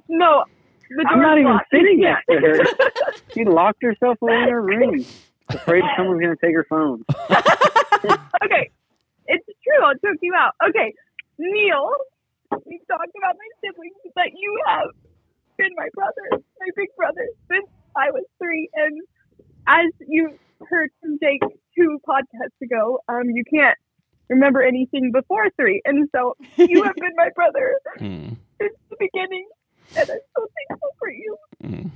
No, 0.09 0.43
the 0.43 0.58
I'm 1.07 1.21
not 1.21 1.37
even 1.37 1.51
locked. 1.51 1.67
sitting 1.71 1.99
next 2.01 2.25
to 2.29 2.37
her. 2.39 2.65
She 3.33 3.45
locked 3.45 3.81
herself 3.83 4.17
away 4.21 4.43
in 4.43 4.49
her 4.49 4.61
room, 4.61 5.05
afraid 5.49 5.83
someone's 5.97 6.21
going 6.21 6.35
to 6.35 6.45
take 6.45 6.55
her 6.55 6.65
phone. 6.69 7.03
okay, 8.43 8.71
it's 9.27 9.45
true. 9.45 9.83
I'll 9.83 9.93
choke 9.93 10.19
you 10.21 10.33
out. 10.35 10.53
Okay, 10.69 10.93
Neal, 11.37 11.91
we 12.65 12.79
talked 12.89 13.13
about 13.17 13.35
my 13.37 13.49
siblings, 13.61 13.93
but 14.15 14.25
you 14.35 14.61
have 14.67 14.87
been 15.57 15.71
my 15.75 15.87
brother, 15.93 16.43
my 16.59 16.67
big 16.75 16.87
brother, 16.97 17.27
since 17.51 17.67
I 17.95 18.11
was 18.11 18.23
three. 18.37 18.69
And 18.73 19.01
as 19.67 19.91
you 20.07 20.31
heard 20.67 20.89
from 21.01 21.17
Jake 21.21 21.41
two 21.77 21.99
podcasts 22.07 22.59
ago, 22.63 22.99
um, 23.07 23.29
you 23.29 23.43
can't 23.53 23.77
remember 24.29 24.61
anything 24.63 25.11
before 25.11 25.49
three, 25.55 25.81
and 25.85 26.09
so 26.15 26.35
you 26.57 26.83
have 26.83 26.95
been 26.97 27.13
my 27.15 27.29
brother 27.35 27.75
Mm, 27.99 28.37
since 28.61 28.73
the 28.89 28.95
beginning, 28.99 29.47
and 29.97 30.09
I'm 30.09 30.19
so 30.35 30.47
thankful 30.67 30.89
for 30.99 31.09
you. 31.09 31.37
mm. 31.63 31.91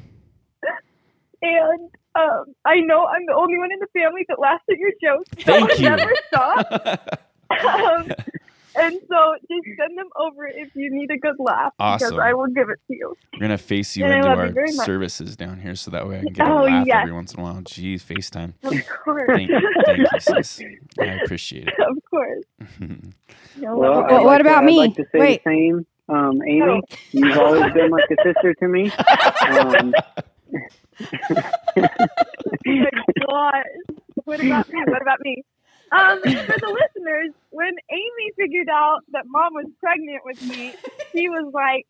And 1.41 1.89
um, 2.15 2.45
I 2.65 2.79
know 2.79 3.05
I'm 3.05 3.25
the 3.25 3.33
only 3.35 3.57
one 3.57 3.69
in 3.71 3.79
the 3.79 3.87
family 3.93 4.21
that 4.29 4.39
laughs 4.39 4.63
at 4.69 4.77
your 4.77 4.91
jokes. 5.01 5.29
Thank 5.43 5.69
that 5.71 5.79
you. 5.79 5.89
Never 5.89 6.13
stop. 6.27 7.19
um, 7.51 8.11
and 8.75 8.93
so 9.09 9.35
just 9.41 9.77
send 9.77 9.97
them 9.97 10.07
over 10.15 10.47
if 10.47 10.69
you 10.73 10.89
need 10.91 11.11
a 11.11 11.17
good 11.17 11.35
laugh 11.39 11.73
Awesome. 11.79 12.09
because 12.11 12.19
I 12.23 12.33
will 12.33 12.47
give 12.47 12.69
it 12.69 12.79
to 12.87 12.95
you. 12.95 13.13
We're 13.33 13.41
gonna 13.41 13.57
face 13.57 13.97
you 13.97 14.05
And 14.05 14.13
I 14.13 14.17
into 14.17 14.29
love 14.29 14.55
you 14.55 14.61
our 14.61 14.85
services 14.85 15.35
down 15.35 15.59
here, 15.59 15.75
so 15.75 15.91
that 15.91 16.07
way 16.07 16.19
I 16.19 16.23
can 16.23 16.33
get 16.33 16.47
a 16.47 16.51
Oh, 16.51 16.63
laugh 16.63 16.87
yes. 16.87 16.97
every 17.01 17.13
once 17.13 17.33
in 17.33 17.39
a 17.41 17.43
while. 17.43 17.61
Jeez, 17.61 18.01
FaceTime. 18.03 18.53
Of 18.63 18.87
course. 19.03 19.23
Thank, 19.27 19.51
thank 19.85 19.97
you, 19.99 20.19
sis. 20.19 20.61
I 20.99 21.03
appreciate 21.23 21.67
it. 21.67 21.73
of 21.79 21.97
course. 22.09 22.43
it. 22.79 22.99
No, 23.57 23.75
Well, 23.77 23.91
love 23.91 24.05
I'd 24.05 24.11
what 24.13 24.25
like 24.25 24.41
about 24.41 24.59
to, 24.61 24.65
me? 24.65 24.77
like 24.77 24.95
to 24.95 25.03
say 25.11 25.19
Wait. 25.19 25.43
Um, 26.09 26.41
Amie, 26.41 26.81
you've 27.11 27.37
always 27.37 27.71
been 27.73 27.89
like 27.89 28.09
a 28.11 28.23
sister 28.23 28.53
to 28.55 28.67
me. 28.67 28.91
Um, 28.91 29.93
gosh. 33.29 33.63
What 34.25 34.43
about 34.43 34.71
me? 34.71 34.83
What 34.85 35.01
about 35.01 35.19
me? 35.21 35.43
Um, 35.91 36.19
for 36.21 36.59
the 36.59 36.67
listeners, 36.67 37.31
when 37.51 37.73
Amie 37.91 38.31
figured 38.37 38.69
out 38.69 39.01
that 39.11 39.25
mom 39.27 39.53
was 39.53 39.67
pregnant 39.79 40.21
with 40.25 40.41
me, 40.41 40.73
she 41.11 41.29
was 41.29 41.51
like, 41.53 41.85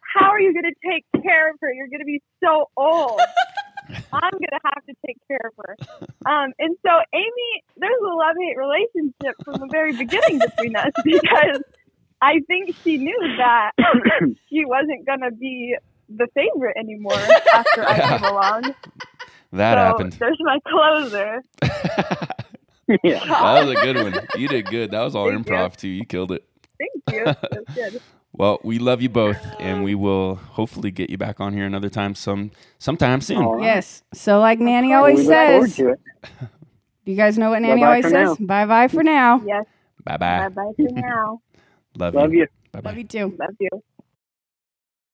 How 0.00 0.30
are 0.30 0.40
you 0.40 0.52
going 0.52 0.64
to 0.64 0.88
take 0.88 1.04
care 1.22 1.50
of 1.50 1.56
her? 1.60 1.72
You're 1.72 1.88
going 1.88 2.00
to 2.00 2.06
be 2.06 2.20
so 2.42 2.68
old. 2.76 3.20
I'm 4.12 4.32
going 4.32 4.52
to 4.52 4.60
have 4.64 4.84
to 4.86 4.94
take 5.06 5.18
care 5.28 5.40
of 5.44 5.52
her. 5.64 5.76
Um, 6.26 6.52
and 6.58 6.76
so, 6.84 6.90
Amie, 7.14 7.64
there's 7.76 8.00
a 8.02 8.14
love 8.14 8.34
hate 8.40 8.56
relationship 8.56 9.36
from 9.44 9.60
the 9.60 9.68
very 9.70 9.96
beginning 9.96 10.40
between 10.40 10.74
us 10.74 10.90
because 11.04 11.62
I 12.26 12.40
think 12.48 12.74
she 12.82 12.98
knew 12.98 13.18
that 13.38 13.70
she 14.50 14.64
wasn't 14.64 15.06
going 15.06 15.20
to 15.20 15.30
be 15.30 15.76
the 16.08 16.26
favorite 16.34 16.76
anymore 16.76 17.18
after 17.54 17.86
I 17.88 18.18
came 18.18 18.24
along. 18.24 18.74
That 19.52 19.74
so 19.74 19.78
happened. 19.78 20.12
There's 20.14 20.38
my 20.40 20.58
closer. 20.66 21.42
yeah. 23.04 23.24
that 23.24 23.64
was 23.64 23.70
a 23.70 23.80
good 23.80 23.96
one. 23.96 24.26
You 24.36 24.48
did 24.48 24.66
good. 24.66 24.90
That 24.90 25.02
was 25.02 25.14
all 25.14 25.30
Thank 25.30 25.46
you. 25.46 25.52
improv 25.52 25.76
too. 25.76 25.88
You 25.88 26.04
killed 26.04 26.32
it. 26.32 26.44
Thank 26.78 27.16
you. 27.16 27.24
That's 27.50 27.74
good. 27.74 28.02
Well, 28.32 28.58
we 28.64 28.78
love 28.78 29.00
you 29.00 29.08
both, 29.08 29.38
and 29.60 29.82
we 29.82 29.94
will 29.94 30.34
hopefully 30.34 30.90
get 30.90 31.08
you 31.08 31.16
back 31.16 31.40
on 31.40 31.54
here 31.54 31.64
another 31.64 31.88
time, 31.88 32.14
some 32.14 32.50
sometime 32.78 33.22
soon. 33.22 33.38
All 33.38 33.54
right. 33.54 33.62
Yes. 33.62 34.02
So, 34.12 34.40
like 34.40 34.58
Nanny 34.58 34.88
course. 34.88 35.16
We 35.16 35.32
always 35.32 35.74
says, 35.76 35.76
do 35.76 35.96
you 37.04 37.16
guys 37.16 37.38
know 37.38 37.50
what 37.50 37.62
Nanny 37.62 37.80
Bye-bye 37.80 37.86
always 37.86 38.10
says? 38.10 38.36
Bye 38.38 38.66
bye 38.66 38.88
for 38.88 39.02
now. 39.02 39.40
Yes. 39.46 39.64
Bye 40.04 40.18
Bye 40.18 40.48
bye. 40.48 40.48
bye 40.50 40.72
for 40.76 40.92
now. 40.92 41.40
Love, 41.96 42.14
Love 42.14 42.32
you. 42.34 42.34
you. 42.34 42.46
Bye 42.72 42.80
bye. 42.82 42.90
Love 42.90 42.98
you 42.98 43.04
too. 43.04 43.36
Love 43.38 43.56
you. 43.60 43.70